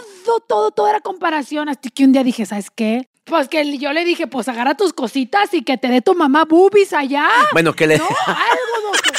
todo, 0.46 0.70
todo 0.70 0.88
era 0.88 1.00
comparación, 1.00 1.68
hasta 1.68 1.90
que 1.90 2.04
un 2.04 2.12
día 2.12 2.24
dije, 2.24 2.46
¿sabes 2.46 2.70
qué? 2.70 3.08
Pues 3.28 3.48
que 3.48 3.78
yo 3.78 3.92
le 3.92 4.04
dije, 4.04 4.26
pues 4.26 4.48
agarra 4.48 4.74
tus 4.74 4.92
cositas 4.92 5.52
y 5.52 5.62
que 5.62 5.76
te 5.76 5.88
dé 5.88 6.00
tu 6.02 6.14
mamá 6.14 6.44
boobies 6.44 6.92
allá. 6.92 7.28
Bueno, 7.52 7.74
que 7.74 7.86
le... 7.86 7.98
No, 7.98 8.04
algo, 8.04 8.92
doctor. 8.92 9.12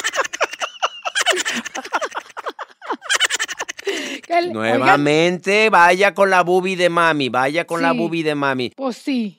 Oigan, 4.29 4.53
Nuevamente, 4.53 5.69
vaya 5.69 6.13
con 6.13 6.29
la 6.29 6.43
bubi 6.43 6.75
de 6.75 6.89
mami, 6.89 7.29
vaya 7.29 7.65
con 7.65 7.81
la 7.81 7.93
bubi 7.93 8.21
de 8.23 8.35
mami. 8.35 8.69
pues 8.75 8.97
sí. 8.97 9.38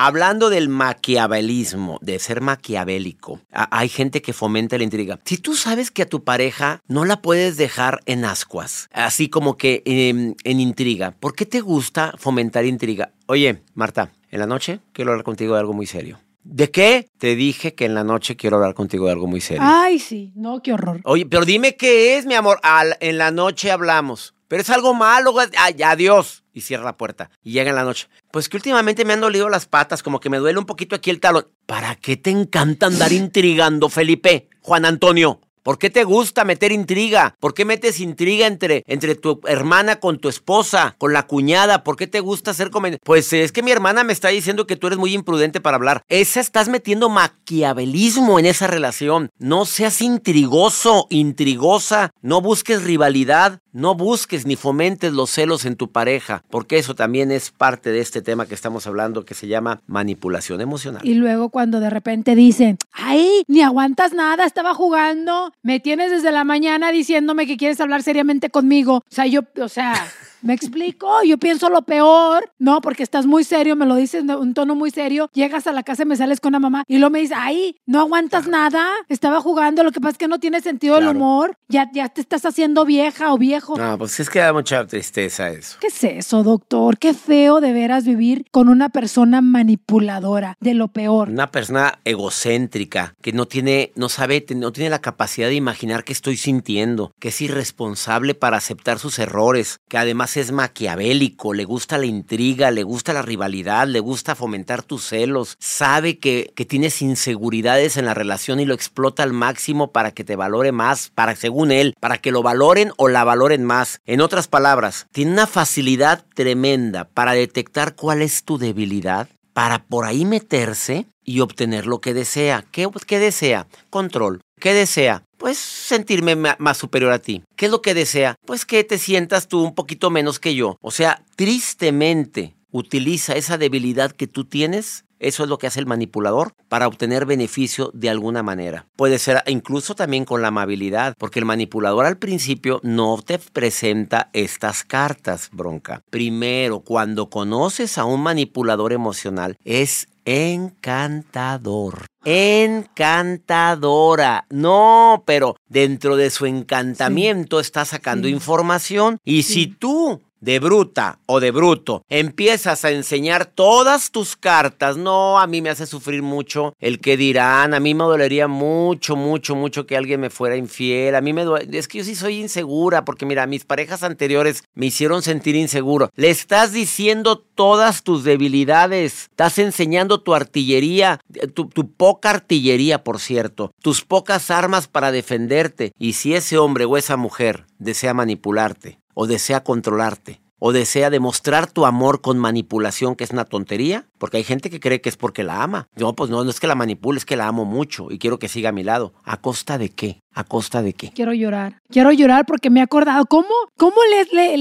Hablando 0.00 0.48
del 0.48 0.68
maquiavelismo, 0.68 1.98
de 2.02 2.20
ser 2.20 2.40
maquiavélico, 2.40 3.40
hay 3.50 3.88
gente 3.88 4.22
que 4.22 4.32
fomenta 4.32 4.78
la 4.78 4.84
intriga. 4.84 5.18
Si 5.24 5.38
tú 5.38 5.56
sabes 5.56 5.90
que 5.90 6.02
a 6.02 6.08
tu 6.08 6.22
pareja 6.22 6.80
no 6.86 7.04
la 7.04 7.20
puedes 7.20 7.56
dejar 7.56 8.00
en 8.06 8.24
ascuas, 8.24 8.88
así 8.92 9.28
como 9.28 9.56
que 9.56 9.82
em, 9.86 10.36
en 10.44 10.60
intriga, 10.60 11.10
¿por 11.18 11.34
qué 11.34 11.46
te 11.46 11.60
gusta 11.60 12.14
fomentar 12.16 12.64
intriga? 12.64 13.10
Oye, 13.26 13.62
Marta, 13.74 14.12
en 14.30 14.38
la 14.38 14.46
noche 14.46 14.78
quiero 14.92 15.10
hablar 15.10 15.24
contigo 15.24 15.54
de 15.54 15.60
algo 15.60 15.72
muy 15.72 15.86
serio. 15.86 16.20
¿De 16.44 16.70
qué? 16.70 17.08
Te 17.18 17.34
dije 17.34 17.74
que 17.74 17.84
en 17.84 17.94
la 17.96 18.04
noche 18.04 18.36
quiero 18.36 18.54
hablar 18.56 18.74
contigo 18.74 19.06
de 19.06 19.12
algo 19.12 19.26
muy 19.26 19.40
serio. 19.40 19.64
Ay, 19.66 19.98
sí, 19.98 20.30
no, 20.36 20.62
qué 20.62 20.74
horror. 20.74 21.00
Oye, 21.02 21.26
pero 21.26 21.44
dime 21.44 21.74
qué 21.74 22.16
es, 22.16 22.24
mi 22.24 22.34
amor. 22.34 22.60
Al- 22.62 22.96
en 23.00 23.18
la 23.18 23.32
noche 23.32 23.72
hablamos. 23.72 24.32
Pero 24.46 24.62
es 24.62 24.70
algo 24.70 24.94
malo. 24.94 25.34
Ay, 25.58 25.82
adiós. 25.82 26.44
Y 26.58 26.60
cierra 26.60 26.82
la 26.82 26.96
puerta. 26.96 27.30
Y 27.44 27.52
llega 27.52 27.70
en 27.70 27.76
la 27.76 27.84
noche. 27.84 28.08
Pues 28.32 28.48
que 28.48 28.56
últimamente 28.56 29.04
me 29.04 29.12
han 29.12 29.20
dolido 29.20 29.48
las 29.48 29.66
patas, 29.66 30.02
como 30.02 30.18
que 30.18 30.28
me 30.28 30.38
duele 30.38 30.58
un 30.58 30.66
poquito 30.66 30.96
aquí 30.96 31.08
el 31.08 31.20
talón. 31.20 31.46
¿Para 31.66 31.94
qué 31.94 32.16
te 32.16 32.30
encanta 32.30 32.86
andar 32.86 33.12
intrigando, 33.12 33.88
Felipe? 33.88 34.48
Juan 34.60 34.84
Antonio. 34.84 35.40
¿Por 35.68 35.78
qué 35.78 35.90
te 35.90 36.04
gusta 36.04 36.46
meter 36.46 36.72
intriga? 36.72 37.36
¿Por 37.40 37.52
qué 37.52 37.66
metes 37.66 38.00
intriga 38.00 38.46
entre, 38.46 38.84
entre 38.86 39.14
tu 39.16 39.42
hermana 39.44 39.96
con 40.00 40.18
tu 40.18 40.30
esposa, 40.30 40.94
con 40.96 41.12
la 41.12 41.26
cuñada? 41.26 41.84
¿Por 41.84 41.96
qué 41.96 42.06
te 42.06 42.20
gusta 42.20 42.52
hacer 42.52 42.70
comentarios? 42.70 43.02
Pues 43.04 43.30
es 43.34 43.52
que 43.52 43.62
mi 43.62 43.70
hermana 43.70 44.02
me 44.02 44.14
está 44.14 44.28
diciendo 44.28 44.66
que 44.66 44.76
tú 44.76 44.86
eres 44.86 44.98
muy 44.98 45.12
imprudente 45.12 45.60
para 45.60 45.76
hablar. 45.76 46.04
Esa 46.08 46.40
estás 46.40 46.70
metiendo 46.70 47.10
maquiavelismo 47.10 48.38
en 48.38 48.46
esa 48.46 48.66
relación. 48.66 49.28
No 49.38 49.66
seas 49.66 50.00
intrigoso, 50.00 51.06
intrigosa. 51.10 52.12
No 52.22 52.40
busques 52.40 52.82
rivalidad. 52.82 53.60
No 53.74 53.94
busques 53.94 54.46
ni 54.46 54.56
fomentes 54.56 55.12
los 55.12 55.30
celos 55.30 55.66
en 55.66 55.76
tu 55.76 55.92
pareja. 55.92 56.42
Porque 56.50 56.78
eso 56.78 56.94
también 56.94 57.30
es 57.30 57.50
parte 57.50 57.92
de 57.92 58.00
este 58.00 58.22
tema 58.22 58.46
que 58.46 58.54
estamos 58.54 58.86
hablando 58.86 59.26
que 59.26 59.34
se 59.34 59.46
llama 59.46 59.82
manipulación 59.86 60.62
emocional. 60.62 61.06
Y 61.06 61.14
luego 61.14 61.50
cuando 61.50 61.78
de 61.78 61.90
repente 61.90 62.34
dicen, 62.34 62.78
ay, 62.90 63.44
ni 63.46 63.60
aguantas 63.60 64.14
nada, 64.14 64.46
estaba 64.46 64.74
jugando 64.74 65.52
me 65.62 65.80
tienes 65.80 66.10
desde 66.10 66.32
la 66.32 66.44
mañana 66.44 66.92
diciéndome 66.92 67.46
que 67.46 67.56
quieres 67.56 67.80
hablar 67.80 68.02
seriamente 68.02 68.50
conmigo. 68.50 68.96
O 68.96 69.14
sea, 69.14 69.26
yo, 69.26 69.42
o 69.60 69.68
sea, 69.68 69.94
¿Me 70.42 70.54
explico? 70.54 71.22
Yo 71.24 71.38
pienso 71.38 71.68
lo 71.68 71.82
peor, 71.82 72.52
¿no? 72.58 72.80
Porque 72.80 73.02
estás 73.02 73.26
muy 73.26 73.42
serio, 73.44 73.74
me 73.74 73.86
lo 73.86 73.96
dices 73.96 74.22
en 74.22 74.30
un 74.30 74.54
tono 74.54 74.74
muy 74.74 74.90
serio. 74.90 75.28
Llegas 75.32 75.66
a 75.66 75.72
la 75.72 75.82
casa 75.82 76.04
y 76.04 76.06
me 76.06 76.16
sales 76.16 76.40
con 76.40 76.52
la 76.52 76.60
mamá 76.60 76.84
y 76.86 76.98
luego 76.98 77.10
me 77.10 77.20
dices, 77.20 77.36
ay, 77.38 77.76
no 77.86 78.00
aguantas 78.00 78.46
nada. 78.46 78.86
Estaba 79.08 79.40
jugando, 79.40 79.82
lo 79.82 79.90
que 79.90 80.00
pasa 80.00 80.12
es 80.12 80.18
que 80.18 80.28
no 80.28 80.38
tiene 80.38 80.60
sentido 80.60 80.98
el 80.98 81.08
humor. 81.08 81.56
Ya, 81.68 81.90
ya 81.92 82.08
te 82.08 82.20
estás 82.20 82.44
haciendo 82.44 82.84
vieja 82.84 83.32
o 83.32 83.38
viejo. 83.38 83.76
No, 83.76 83.98
pues 83.98 84.20
es 84.20 84.30
que 84.30 84.38
da 84.38 84.52
mucha 84.52 84.86
tristeza 84.86 85.50
eso. 85.50 85.76
¿Qué 85.80 85.88
es 85.88 86.04
eso, 86.04 86.42
doctor? 86.42 86.98
Qué 86.98 87.14
feo 87.14 87.60
de 87.60 87.72
veras 87.72 88.04
vivir 88.04 88.46
con 88.50 88.68
una 88.68 88.90
persona 88.90 89.40
manipuladora, 89.40 90.56
de 90.60 90.74
lo 90.74 90.88
peor. 90.88 91.30
Una 91.30 91.50
persona 91.50 91.98
egocéntrica, 92.04 93.14
que 93.20 93.32
no 93.32 93.46
tiene, 93.46 93.92
no 93.96 94.08
sabe, 94.08 94.44
no 94.54 94.72
tiene 94.72 94.90
la 94.90 95.00
capacidad 95.00 95.48
de 95.48 95.54
imaginar 95.54 96.04
qué 96.04 96.12
estoy 96.12 96.36
sintiendo, 96.36 97.12
que 97.18 97.28
es 97.28 97.40
irresponsable 97.40 98.34
para 98.34 98.56
aceptar 98.56 98.98
sus 98.98 99.18
errores, 99.18 99.80
que 99.88 99.98
además 99.98 100.27
es 100.36 100.52
maquiavélico, 100.52 101.54
le 101.54 101.64
gusta 101.64 101.98
la 101.98 102.06
intriga, 102.06 102.70
le 102.70 102.82
gusta 102.82 103.12
la 103.12 103.22
rivalidad, 103.22 103.86
le 103.86 104.00
gusta 104.00 104.34
fomentar 104.34 104.82
tus 104.82 105.04
celos, 105.04 105.56
sabe 105.58 106.18
que, 106.18 106.52
que 106.54 106.64
tienes 106.64 107.00
inseguridades 107.02 107.96
en 107.96 108.04
la 108.04 108.14
relación 108.14 108.60
y 108.60 108.64
lo 108.64 108.74
explota 108.74 109.22
al 109.22 109.32
máximo 109.32 109.92
para 109.92 110.12
que 110.12 110.24
te 110.24 110.36
valore 110.36 110.72
más, 110.72 111.10
para 111.14 111.34
según 111.36 111.72
él, 111.72 111.94
para 112.00 112.18
que 112.18 112.32
lo 112.32 112.42
valoren 112.42 112.92
o 112.96 113.08
la 113.08 113.24
valoren 113.24 113.64
más. 113.64 114.00
En 114.06 114.20
otras 114.20 114.48
palabras, 114.48 115.06
tiene 115.12 115.32
una 115.32 115.46
facilidad 115.46 116.24
tremenda 116.34 117.04
para 117.04 117.32
detectar 117.32 117.94
cuál 117.94 118.22
es 118.22 118.44
tu 118.44 118.58
debilidad, 118.58 119.28
para 119.52 119.84
por 119.84 120.04
ahí 120.04 120.24
meterse 120.24 121.06
y 121.24 121.40
obtener 121.40 121.86
lo 121.86 122.00
que 122.00 122.14
desea. 122.14 122.64
¿Qué, 122.70 122.88
qué 123.06 123.18
desea? 123.18 123.66
Control. 123.90 124.40
¿Qué 124.60 124.72
desea? 124.72 125.24
Pues 125.38 125.56
sentirme 125.56 126.36
más 126.36 126.76
superior 126.76 127.12
a 127.12 127.20
ti. 127.20 127.42
¿Qué 127.56 127.66
es 127.66 127.70
lo 127.70 127.80
que 127.80 127.94
desea? 127.94 128.36
Pues 128.44 128.66
que 128.66 128.84
te 128.84 128.98
sientas 128.98 129.48
tú 129.48 129.62
un 129.62 129.74
poquito 129.74 130.10
menos 130.10 130.38
que 130.38 130.54
yo. 130.54 130.76
O 130.82 130.90
sea, 130.90 131.24
tristemente 131.36 132.56
utiliza 132.70 133.34
esa 133.34 133.56
debilidad 133.56 134.12
que 134.12 134.26
tú 134.26 134.44
tienes. 134.44 135.04
Eso 135.18 135.42
es 135.42 135.48
lo 135.48 135.58
que 135.58 135.66
hace 135.66 135.80
el 135.80 135.86
manipulador 135.86 136.52
para 136.68 136.86
obtener 136.86 137.26
beneficio 137.26 137.90
de 137.94 138.10
alguna 138.10 138.42
manera. 138.42 138.86
Puede 138.96 139.18
ser 139.18 139.42
incluso 139.46 139.94
también 139.94 140.24
con 140.24 140.42
la 140.42 140.48
amabilidad, 140.48 141.14
porque 141.18 141.38
el 141.38 141.44
manipulador 141.44 142.06
al 142.06 142.18
principio 142.18 142.80
no 142.82 143.20
te 143.24 143.38
presenta 143.38 144.30
estas 144.32 144.82
cartas, 144.84 145.50
bronca. 145.52 146.02
Primero, 146.10 146.80
cuando 146.80 147.30
conoces 147.30 147.98
a 147.98 148.04
un 148.04 148.22
manipulador 148.22 148.92
emocional, 148.92 149.56
es 149.64 150.08
encantador. 150.24 152.06
Encantadora. 152.24 154.44
No, 154.50 155.22
pero 155.24 155.56
dentro 155.68 156.16
de 156.16 156.30
su 156.30 156.46
encantamiento 156.46 157.60
está 157.60 157.84
sacando 157.86 158.26
información. 158.28 159.18
Y 159.24 159.44
si 159.44 159.68
tú 159.68 160.20
de 160.40 160.58
bruta 160.58 161.18
o 161.26 161.40
de 161.40 161.50
bruto, 161.50 162.04
empiezas 162.08 162.84
a 162.84 162.90
enseñar 162.90 163.46
todas 163.46 164.10
tus 164.10 164.36
cartas, 164.36 164.96
no, 164.96 165.38
a 165.38 165.46
mí 165.46 165.60
me 165.62 165.70
hace 165.70 165.86
sufrir 165.86 166.22
mucho 166.22 166.74
el 166.78 167.00
que 167.00 167.16
dirán, 167.16 167.74
a 167.74 167.80
mí 167.80 167.94
me 167.94 168.04
dolería 168.04 168.48
mucho, 168.48 169.16
mucho, 169.16 169.54
mucho 169.54 169.86
que 169.86 169.96
alguien 169.96 170.20
me 170.20 170.30
fuera 170.30 170.56
infiel, 170.56 171.14
a 171.14 171.20
mí 171.20 171.32
me 171.32 171.44
duele, 171.44 171.78
es 171.78 171.88
que 171.88 171.98
yo 171.98 172.04
sí 172.04 172.14
soy 172.14 172.40
insegura, 172.40 173.04
porque 173.04 173.26
mira, 173.26 173.46
mis 173.46 173.64
parejas 173.64 174.02
anteriores 174.02 174.64
me 174.74 174.86
hicieron 174.86 175.22
sentir 175.22 175.56
inseguro. 175.56 176.10
Le 176.14 176.30
estás 176.30 176.72
diciendo 176.72 177.38
todas 177.38 178.02
tus 178.02 178.24
debilidades, 178.24 179.22
estás 179.30 179.58
enseñando 179.58 180.20
tu 180.20 180.34
artillería, 180.34 181.20
tu, 181.54 181.68
tu 181.68 181.90
poca 181.92 182.30
artillería, 182.30 183.04
por 183.04 183.20
cierto, 183.20 183.72
tus 183.82 184.04
pocas 184.04 184.50
armas 184.50 184.88
para 184.88 185.12
defenderte, 185.12 185.92
y 185.98 186.14
si 186.14 186.34
ese 186.34 186.58
hombre 186.58 186.84
o 186.84 186.96
esa 186.96 187.16
mujer 187.16 187.66
desea 187.78 188.14
manipularte, 188.14 188.98
o 189.20 189.26
desea 189.26 189.64
controlarte 189.64 190.40
o 190.58 190.72
desea 190.72 191.10
demostrar 191.10 191.70
tu 191.70 191.86
amor 191.86 192.20
con 192.20 192.38
manipulación, 192.38 193.14
que 193.14 193.24
es 193.24 193.30
una 193.30 193.44
tontería, 193.44 194.06
porque 194.18 194.38
hay 194.38 194.44
gente 194.44 194.70
que 194.70 194.80
cree 194.80 195.00
que 195.00 195.08
es 195.08 195.16
porque 195.16 195.44
la 195.44 195.62
ama. 195.62 195.88
No, 195.96 196.14
pues 196.14 196.30
no, 196.30 196.42
no 196.42 196.50
es 196.50 196.60
que 196.60 196.66
la 196.66 196.74
manipule, 196.74 197.18
es 197.18 197.24
que 197.24 197.36
la 197.36 197.46
amo 197.46 197.64
mucho 197.64 198.08
y 198.10 198.18
quiero 198.18 198.38
que 198.38 198.48
siga 198.48 198.70
a 198.70 198.72
mi 198.72 198.82
lado. 198.82 199.12
¿A 199.24 199.40
costa 199.40 199.78
de 199.78 199.90
qué? 199.90 200.20
¿A 200.34 200.44
costa 200.44 200.82
de 200.82 200.92
qué? 200.92 201.10
Quiero 201.10 201.32
llorar. 201.32 201.80
Quiero 201.88 202.12
llorar 202.12 202.44
porque 202.46 202.70
me 202.70 202.80
he 202.80 202.82
acordado. 202.82 203.24
¿Cómo, 203.26 203.48
cómo 203.76 203.96
le, 204.34 204.54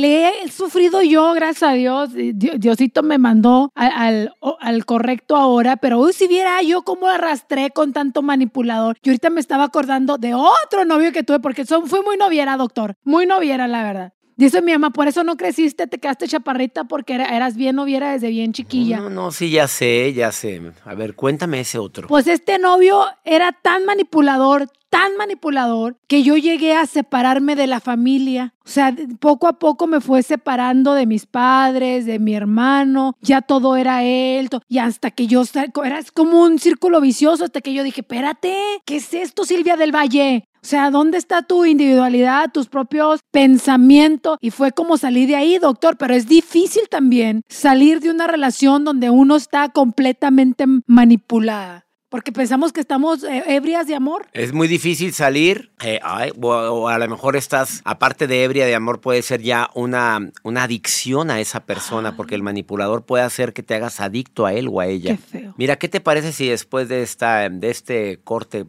he 0.44 0.52
sufrido 0.52 1.02
yo, 1.02 1.34
gracias 1.34 1.72
a 1.72 1.74
Dios? 1.74 2.10
Diosito 2.14 3.04
me 3.04 3.18
mandó 3.18 3.72
al, 3.76 4.34
al, 4.60 4.86
correcto 4.86 5.36
ahora, 5.36 5.78
pero 5.78 6.00
hoy 6.00 6.14
si 6.14 6.28
viera 6.28 6.62
yo 6.62 6.84
cómo 6.84 7.08
arrastré 7.08 7.72
con 7.72 7.94
tanto 7.94 8.22
manipulador. 8.22 8.98
Yo 9.04 9.12
ahorita 9.12 9.30
me 9.30 9.40
estaba 9.40 9.66
acordando 9.66 10.18
de 10.18 10.34
otro 10.34 10.86
novio 10.86 11.12
que 11.12 11.24
tuve, 11.24 11.40
porque 11.40 11.66
son, 11.66 11.88
fui 11.88 12.02
muy 12.04 12.18
noviera, 12.18 12.58
doctor. 12.58 12.96
Muy 13.04 13.26
noviera, 13.26 13.68
la 13.68 13.84
verdad. 13.84 14.14
Dice 14.38 14.62
mi 14.62 14.72
mamá, 14.72 14.92
por 14.92 15.08
eso 15.08 15.24
no 15.24 15.36
creciste, 15.36 15.88
te 15.88 15.98
quedaste 15.98 16.28
chaparrita 16.28 16.84
porque 16.84 17.16
eras 17.16 17.56
bien 17.56 17.76
noviera 17.76 18.12
desde 18.12 18.30
bien 18.30 18.54
chiquilla. 18.54 18.98
No, 19.00 19.10
no, 19.10 19.32
sí, 19.32 19.50
ya 19.50 19.68
sé, 19.68 20.14
ya 20.14 20.32
sé. 20.32 20.62
A 20.86 20.94
ver, 20.94 21.16
cuéntame 21.16 21.60
ese 21.60 21.80
otro. 21.80 22.08
Pues 22.08 22.28
este 22.28 22.60
novio 22.60 23.04
era 23.26 23.52
tan 23.52 23.86
manipulador, 23.86 24.70
tan 24.90 25.18
manipulador, 25.18 25.98
que 26.08 26.22
yo 26.22 26.38
llegué 26.38 26.76
a 26.76 26.86
separarme 26.86 27.56
de 27.56 27.66
la 27.66 27.80
familia. 27.80 28.54
O 28.64 28.70
sea, 28.70 28.96
poco 29.20 29.48
a 29.48 29.58
poco 29.58 29.88
me 29.88 30.02
fue 30.02 30.22
separando 30.22 30.94
de 30.94 31.08
mis 31.08 31.26
padres, 31.26 32.06
de 32.06 32.20
mi 32.20 32.36
hermano, 32.36 33.16
ya 33.22 33.42
todo 33.42 33.76
era 33.76 34.04
él, 34.04 34.50
y 34.70 34.78
hasta 34.78 35.10
que 35.10 35.26
yo, 35.26 35.44
era 35.84 36.00
como 36.14 36.44
un 36.44 36.60
círculo 36.60 37.02
vicioso, 37.02 37.46
hasta 37.46 37.62
que 37.62 37.74
yo 37.74 37.84
dije, 37.84 38.02
espérate, 38.02 38.56
¿qué 38.86 38.98
es 38.98 39.14
esto, 39.16 39.46
Silvia 39.46 39.78
del 39.78 39.96
Valle? 39.96 40.48
O 40.68 40.70
sea, 40.70 40.92
¿dónde 40.92 41.18
está 41.18 41.44
tu 41.44 41.64
individualidad, 41.64 42.52
tus 42.52 42.68
propios 42.68 43.22
pensamientos? 43.32 44.38
Y 44.42 44.52
fue 44.52 44.74
como 44.74 44.98
salir 44.98 45.30
de 45.30 45.38
ahí, 45.38 45.60
doctor, 45.60 45.96
pero 45.96 46.14
es 46.14 46.28
difícil 46.28 46.90
también 46.90 47.44
salir 47.48 48.02
de 48.02 48.10
una 48.10 48.28
relación 48.28 48.84
donde 48.84 49.10
uno 49.10 49.38
está 49.38 49.70
completamente 49.70 50.66
manipulada. 50.86 51.86
Porque 52.10 52.34
pensamos 52.34 52.74
que 52.74 52.82
estamos 52.82 53.24
eh, 53.24 53.44
ebrias 53.48 53.88
de 53.88 53.96
amor. 53.96 54.28
Es 54.34 54.52
muy 54.52 54.68
difícil 54.68 55.14
salir, 55.14 55.72
eh, 55.82 56.02
o, 56.42 56.90
a 56.90 56.98
lo 57.00 57.08
mejor 57.08 57.38
estás, 57.38 57.82
aparte 57.86 58.28
de 58.28 58.44
ebria 58.44 58.66
de 58.66 58.76
amor, 58.76 59.00
puede 59.00 59.22
ser 59.22 59.42
ya 59.42 59.70
una, 59.74 60.32
una 60.44 60.64
adicción 60.64 61.32
a 61.32 61.40
esa 61.40 61.66
persona, 61.66 62.18
porque 62.18 62.36
el 62.36 62.44
manipulador 62.44 63.06
puede 63.06 63.24
hacer 63.24 63.54
que 63.54 63.64
te 63.64 63.76
hagas 63.76 64.02
adicto 64.02 64.46
a 64.46 64.52
él 64.52 64.68
o 64.70 64.82
a 64.82 64.88
ella. 64.88 65.16
Qué 65.16 65.40
feo. 65.40 65.54
Mira, 65.58 65.78
¿qué 65.78 65.88
te 65.88 66.02
parece 66.02 66.34
si 66.34 66.50
después 66.50 66.90
de, 66.90 67.04
esta, 67.04 67.48
de 67.48 67.70
este 67.70 68.20
corte 68.22 68.66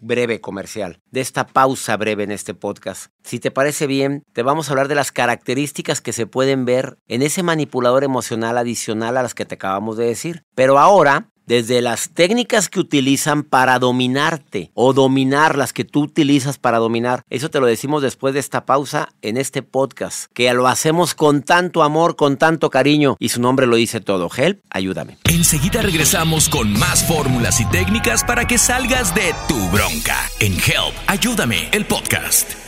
breve 0.00 0.40
comercial, 0.40 1.00
de 1.10 1.20
esta 1.20 1.46
pausa 1.46 1.96
breve 1.96 2.24
en 2.24 2.30
este 2.30 2.54
podcast. 2.54 3.12
Si 3.22 3.38
te 3.38 3.50
parece 3.50 3.86
bien, 3.86 4.24
te 4.32 4.42
vamos 4.42 4.68
a 4.68 4.72
hablar 4.72 4.88
de 4.88 4.94
las 4.94 5.12
características 5.12 6.00
que 6.00 6.12
se 6.12 6.26
pueden 6.26 6.64
ver 6.64 6.98
en 7.08 7.22
ese 7.22 7.42
manipulador 7.42 8.04
emocional 8.04 8.58
adicional 8.58 9.16
a 9.16 9.22
las 9.22 9.34
que 9.34 9.44
te 9.44 9.56
acabamos 9.56 9.96
de 9.96 10.06
decir. 10.06 10.44
Pero 10.54 10.78
ahora 10.78 11.30
desde 11.48 11.80
las 11.82 12.10
técnicas 12.10 12.68
que 12.68 12.78
utilizan 12.78 13.42
para 13.42 13.78
dominarte 13.78 14.70
o 14.74 14.92
dominar 14.92 15.56
las 15.56 15.72
que 15.72 15.84
tú 15.84 16.02
utilizas 16.02 16.58
para 16.58 16.78
dominar. 16.78 17.24
Eso 17.30 17.50
te 17.50 17.58
lo 17.58 17.66
decimos 17.66 18.02
después 18.02 18.34
de 18.34 18.40
esta 18.40 18.66
pausa 18.66 19.08
en 19.22 19.38
este 19.38 19.62
podcast, 19.62 20.30
que 20.34 20.52
lo 20.52 20.68
hacemos 20.68 21.14
con 21.14 21.42
tanto 21.42 21.82
amor, 21.82 22.16
con 22.16 22.36
tanto 22.36 22.70
cariño 22.70 23.16
y 23.18 23.30
su 23.30 23.40
nombre 23.40 23.66
lo 23.66 23.76
dice 23.76 24.00
todo. 24.00 24.28
Help, 24.36 24.60
ayúdame. 24.70 25.16
Enseguida 25.24 25.82
regresamos 25.82 26.48
con 26.48 26.72
más 26.78 27.06
fórmulas 27.08 27.60
y 27.60 27.64
técnicas 27.64 28.22
para 28.24 28.46
que 28.46 28.58
salgas 28.58 29.14
de 29.14 29.34
tu 29.48 29.58
bronca 29.70 30.18
en 30.40 30.52
Help, 30.52 30.94
ayúdame, 31.06 31.70
el 31.72 31.86
podcast 31.86 32.67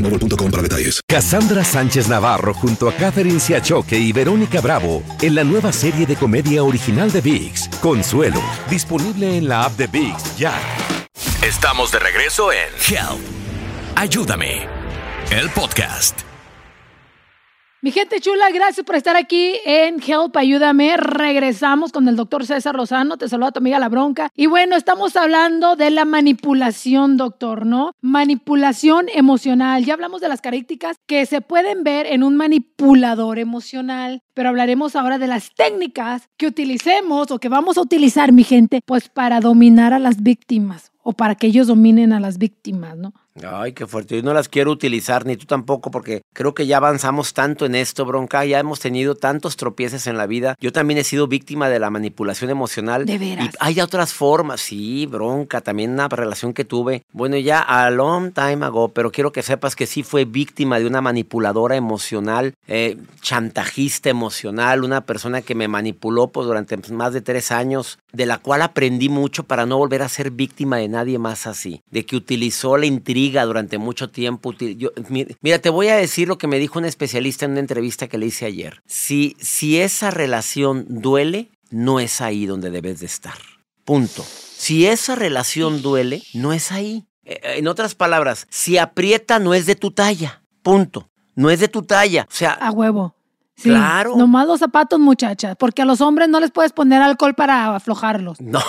boostmobile.com 0.01 0.51
para 0.51 0.63
detalles. 0.63 1.01
Cassandra 1.07 1.63
Sánchez 1.63 2.07
Navarro 2.07 2.53
junto 2.53 2.89
a 2.89 2.93
Catherine 2.93 3.39
Siachoque 3.39 3.97
y 3.97 4.11
Verónica 4.11 4.61
Bravo 4.61 5.03
en 5.21 5.35
la 5.35 5.43
nueva 5.43 5.71
serie 5.71 6.05
de 6.05 6.15
comedia 6.15 6.63
original 6.63 7.11
de 7.11 7.21
VIX, 7.21 7.69
Consuelo, 7.81 8.41
disponible 8.69 9.37
en 9.37 9.47
la 9.47 9.65
app 9.65 9.77
de 9.77 9.87
VIX 9.87 10.37
ya. 10.37 10.53
Estamos 11.41 11.91
de 11.91 11.99
regreso 11.99 12.51
en 12.51 12.69
Help. 12.87 13.21
Ayúdame. 13.95 14.67
El 15.31 15.49
podcast. 15.49 16.30
Mi 17.83 17.89
gente 17.89 18.19
chula, 18.19 18.51
gracias 18.53 18.85
por 18.85 18.95
estar 18.95 19.15
aquí 19.15 19.55
en 19.65 19.95
Help, 20.05 20.37
ayúdame. 20.37 20.97
Regresamos 20.97 21.91
con 21.91 22.07
el 22.07 22.15
doctor 22.15 22.45
César 22.45 22.75
Lozano. 22.75 23.17
Te 23.17 23.27
saluda 23.27 23.51
tu 23.51 23.57
amiga 23.57 23.79
La 23.79 23.89
Bronca. 23.89 24.29
Y 24.35 24.45
bueno, 24.45 24.75
estamos 24.75 25.15
hablando 25.15 25.75
de 25.75 25.89
la 25.89 26.05
manipulación, 26.05 27.17
doctor, 27.17 27.65
¿no? 27.65 27.93
Manipulación 27.99 29.07
emocional. 29.11 29.83
Ya 29.83 29.95
hablamos 29.95 30.21
de 30.21 30.29
las 30.29 30.41
características 30.41 30.97
que 31.07 31.25
se 31.25 31.41
pueden 31.41 31.83
ver 31.83 32.05
en 32.05 32.21
un 32.21 32.35
manipulador 32.35 33.39
emocional, 33.39 34.21
pero 34.35 34.49
hablaremos 34.49 34.95
ahora 34.95 35.17
de 35.17 35.25
las 35.25 35.49
técnicas 35.55 36.29
que 36.37 36.45
utilicemos 36.45 37.31
o 37.31 37.39
que 37.39 37.49
vamos 37.49 37.79
a 37.79 37.81
utilizar, 37.81 38.31
mi 38.31 38.43
gente, 38.43 38.81
pues 38.85 39.09
para 39.09 39.39
dominar 39.39 39.91
a 39.91 39.97
las 39.97 40.21
víctimas 40.21 40.91
o 41.01 41.13
para 41.13 41.33
que 41.33 41.47
ellos 41.47 41.65
dominen 41.65 42.13
a 42.13 42.19
las 42.19 42.37
víctimas, 42.37 42.95
¿no? 42.95 43.13
Ay, 43.41 43.71
qué 43.71 43.87
fuerte. 43.87 44.17
Yo 44.17 44.23
no 44.23 44.33
las 44.33 44.49
quiero 44.49 44.71
utilizar, 44.71 45.25
ni 45.25 45.37
tú 45.37 45.45
tampoco, 45.45 45.89
porque 45.89 46.21
creo 46.33 46.53
que 46.53 46.67
ya 46.67 46.77
avanzamos 46.77 47.33
tanto 47.33 47.65
en 47.65 47.75
esto, 47.75 48.05
bronca. 48.05 48.43
Ya 48.43 48.59
hemos 48.59 48.79
tenido 48.79 49.15
tantos 49.15 49.55
tropieces 49.55 50.05
en 50.07 50.17
la 50.17 50.27
vida. 50.27 50.55
Yo 50.59 50.73
también 50.73 50.97
he 50.97 51.03
sido 51.05 51.27
víctima 51.27 51.69
de 51.69 51.79
la 51.79 51.89
manipulación 51.89 52.49
emocional. 52.49 53.05
De 53.05 53.17
veras. 53.17 53.45
Y 53.45 53.49
hay 53.59 53.79
otras 53.79 54.13
formas, 54.13 54.59
sí, 54.59 55.05
bronca. 55.05 55.61
También 55.61 55.91
una 55.91 56.09
relación 56.09 56.53
que 56.53 56.65
tuve. 56.65 57.03
Bueno, 57.13 57.37
ya 57.37 57.61
a 57.61 57.89
long 57.89 58.33
time 58.33 58.65
ago, 58.65 58.89
pero 58.89 59.11
quiero 59.11 59.31
que 59.31 59.43
sepas 59.43 59.75
que 59.75 59.87
sí 59.87 60.03
fue 60.03 60.25
víctima 60.25 60.79
de 60.79 60.87
una 60.87 60.99
manipuladora 60.99 61.77
emocional, 61.77 62.53
eh, 62.67 62.97
chantajista 63.21 64.09
emocional, 64.09 64.83
una 64.83 65.01
persona 65.01 65.41
que 65.41 65.55
me 65.55 65.69
manipuló 65.69 66.27
por 66.27 66.45
durante 66.45 66.77
más 66.91 67.13
de 67.13 67.21
tres 67.21 67.51
años, 67.51 67.97
de 68.11 68.25
la 68.25 68.39
cual 68.39 68.61
aprendí 68.61 69.07
mucho 69.07 69.43
para 69.43 69.65
no 69.65 69.77
volver 69.77 70.01
a 70.01 70.09
ser 70.09 70.31
víctima 70.31 70.77
de 70.77 70.89
nadie 70.89 71.17
más 71.17 71.47
así. 71.47 71.81
De 71.91 72.05
que 72.05 72.17
utilizó 72.17 72.77
la 72.77 72.87
intriga 72.87 73.20
durante 73.29 73.77
mucho 73.77 74.09
tiempo. 74.09 74.53
mira, 75.41 75.59
te 75.59 75.69
voy 75.69 75.87
a 75.87 75.95
decir 75.95 76.27
lo 76.27 76.37
que 76.37 76.47
me 76.47 76.59
dijo 76.59 76.79
un 76.79 76.85
especialista 76.85 77.45
en 77.45 77.51
una 77.51 77.59
entrevista 77.59 78.07
que 78.07 78.17
le 78.17 78.25
hice 78.27 78.45
ayer. 78.45 78.81
Si, 78.85 79.35
si 79.39 79.79
esa 79.79 80.11
relación 80.11 80.85
duele, 80.87 81.51
no 81.69 81.99
es 81.99 82.21
ahí 82.21 82.45
donde 82.45 82.71
debes 82.71 82.99
de 82.99 83.05
estar. 83.05 83.37
Punto. 83.85 84.23
Si 84.23 84.85
esa 84.85 85.15
relación 85.15 85.81
duele, 85.81 86.23
no 86.33 86.53
es 86.53 86.71
ahí. 86.71 87.05
Eh, 87.23 87.39
en 87.57 87.67
otras 87.67 87.95
palabras, 87.95 88.47
si 88.49 88.77
aprieta, 88.77 89.39
no 89.39 89.53
es 89.53 89.65
de 89.65 89.75
tu 89.75 89.91
talla. 89.91 90.43
Punto. 90.61 91.09
No 91.35 91.49
es 91.49 91.59
de 91.59 91.67
tu 91.67 91.81
talla. 91.83 92.27
O 92.29 92.33
sea. 92.33 92.53
A 92.53 92.71
huevo. 92.71 93.15
Sí, 93.55 93.69
Claro. 93.69 94.15
Nomás 94.15 94.47
los 94.47 94.59
zapatos, 94.59 94.99
muchachas, 94.99 95.55
porque 95.57 95.81
a 95.81 95.85
los 95.85 96.01
hombres 96.01 96.29
no 96.29 96.39
les 96.39 96.51
puedes 96.51 96.71
poner 96.73 97.01
alcohol 97.01 97.35
para 97.35 97.75
aflojarlos. 97.75 98.41
No. 98.41 98.61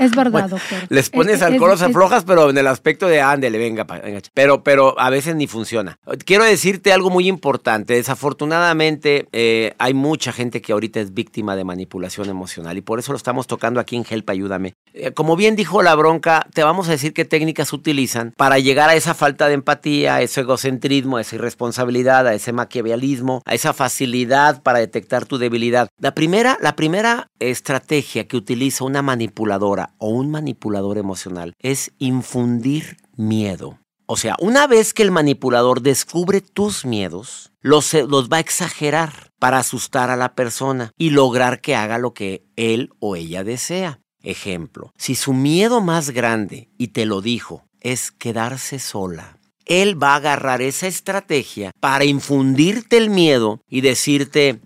Es 0.00 0.10
verdad, 0.12 0.32
Bueno, 0.32 0.48
doctor. 0.48 0.78
Les 0.88 1.10
pones 1.10 1.36
Es- 1.36 1.42
alcohol, 1.42 1.70
es- 1.72 1.80
los 1.80 1.82
es- 1.82 1.88
aflojas, 1.88 2.24
pero 2.24 2.50
en 2.50 2.58
el 2.58 2.66
aspecto 2.66 3.06
de 3.06 3.20
ándele, 3.20 3.58
venga, 3.58 3.84
venga. 3.84 4.20
Pero, 4.34 4.62
pero 4.64 4.98
a 4.98 5.10
veces 5.10 5.36
ni 5.36 5.46
funciona. 5.46 5.98
Quiero 6.24 6.44
decirte 6.44 6.92
algo 6.92 7.10
muy 7.10 7.28
importante. 7.28 7.94
Desafortunadamente, 7.94 9.28
eh, 9.32 9.74
hay 9.78 9.94
mucha 9.94 10.32
gente 10.32 10.62
que 10.62 10.72
ahorita 10.72 11.00
es 11.00 11.12
víctima 11.14 11.56
de 11.56 11.64
manipulación 11.64 12.28
emocional 12.28 12.76
y 12.78 12.80
por 12.80 12.98
eso 12.98 13.12
lo 13.12 13.16
estamos 13.16 13.46
tocando 13.46 13.80
aquí 13.80 13.96
en 13.96 14.04
Help 14.08 14.30
Ayúdame. 14.30 14.74
Eh, 14.94 15.12
como 15.12 15.36
bien 15.36 15.56
dijo 15.56 15.82
la 15.82 15.94
bronca, 15.94 16.46
te 16.54 16.64
vamos 16.64 16.88
a 16.88 16.92
decir 16.92 17.12
qué 17.12 17.24
técnicas 17.24 17.72
utilizan 17.72 18.32
para 18.36 18.58
llegar 18.58 18.88
a 18.88 18.94
esa 18.94 19.14
falta 19.14 19.48
de 19.48 19.54
empatía, 19.54 20.16
a 20.16 20.22
ese 20.22 20.40
egocentrismo, 20.40 21.16
a 21.18 21.20
esa 21.20 21.36
irresponsabilidad, 21.36 22.26
a 22.26 22.34
ese 22.34 22.52
maquiavelismo, 22.52 23.42
a 23.44 23.54
esa 23.54 23.72
facilidad 23.72 24.62
para 24.62 24.78
detectar 24.78 25.26
tu 25.26 25.38
debilidad. 25.38 25.88
La 25.98 26.14
primera, 26.14 26.56
la 26.60 26.74
primera 26.76 27.28
estrategia 27.38 28.26
que 28.26 28.36
utiliza 28.36 28.84
una 28.84 29.02
manipuladora 29.02 29.89
o 29.98 30.08
un 30.08 30.30
manipulador 30.30 30.98
emocional 30.98 31.54
es 31.58 31.92
infundir 31.98 32.96
miedo. 33.16 33.78
O 34.06 34.16
sea, 34.16 34.34
una 34.40 34.66
vez 34.66 34.92
que 34.92 35.04
el 35.04 35.12
manipulador 35.12 35.82
descubre 35.82 36.40
tus 36.40 36.84
miedos, 36.84 37.52
los, 37.60 37.94
eh, 37.94 38.04
los 38.08 38.28
va 38.28 38.38
a 38.38 38.40
exagerar 38.40 39.30
para 39.38 39.58
asustar 39.58 40.10
a 40.10 40.16
la 40.16 40.34
persona 40.34 40.90
y 40.98 41.10
lograr 41.10 41.60
que 41.60 41.76
haga 41.76 41.98
lo 41.98 42.12
que 42.12 42.44
él 42.56 42.90
o 42.98 43.14
ella 43.14 43.44
desea. 43.44 44.00
Ejemplo, 44.22 44.92
si 44.96 45.14
su 45.14 45.32
miedo 45.32 45.80
más 45.80 46.10
grande, 46.10 46.68
y 46.76 46.88
te 46.88 47.06
lo 47.06 47.20
dijo, 47.20 47.64
es 47.80 48.10
quedarse 48.10 48.78
sola, 48.80 49.38
él 49.64 50.02
va 50.02 50.14
a 50.14 50.16
agarrar 50.16 50.60
esa 50.60 50.88
estrategia 50.88 51.70
para 51.78 52.04
infundirte 52.04 52.96
el 52.96 53.10
miedo 53.10 53.62
y 53.68 53.80
decirte, 53.80 54.60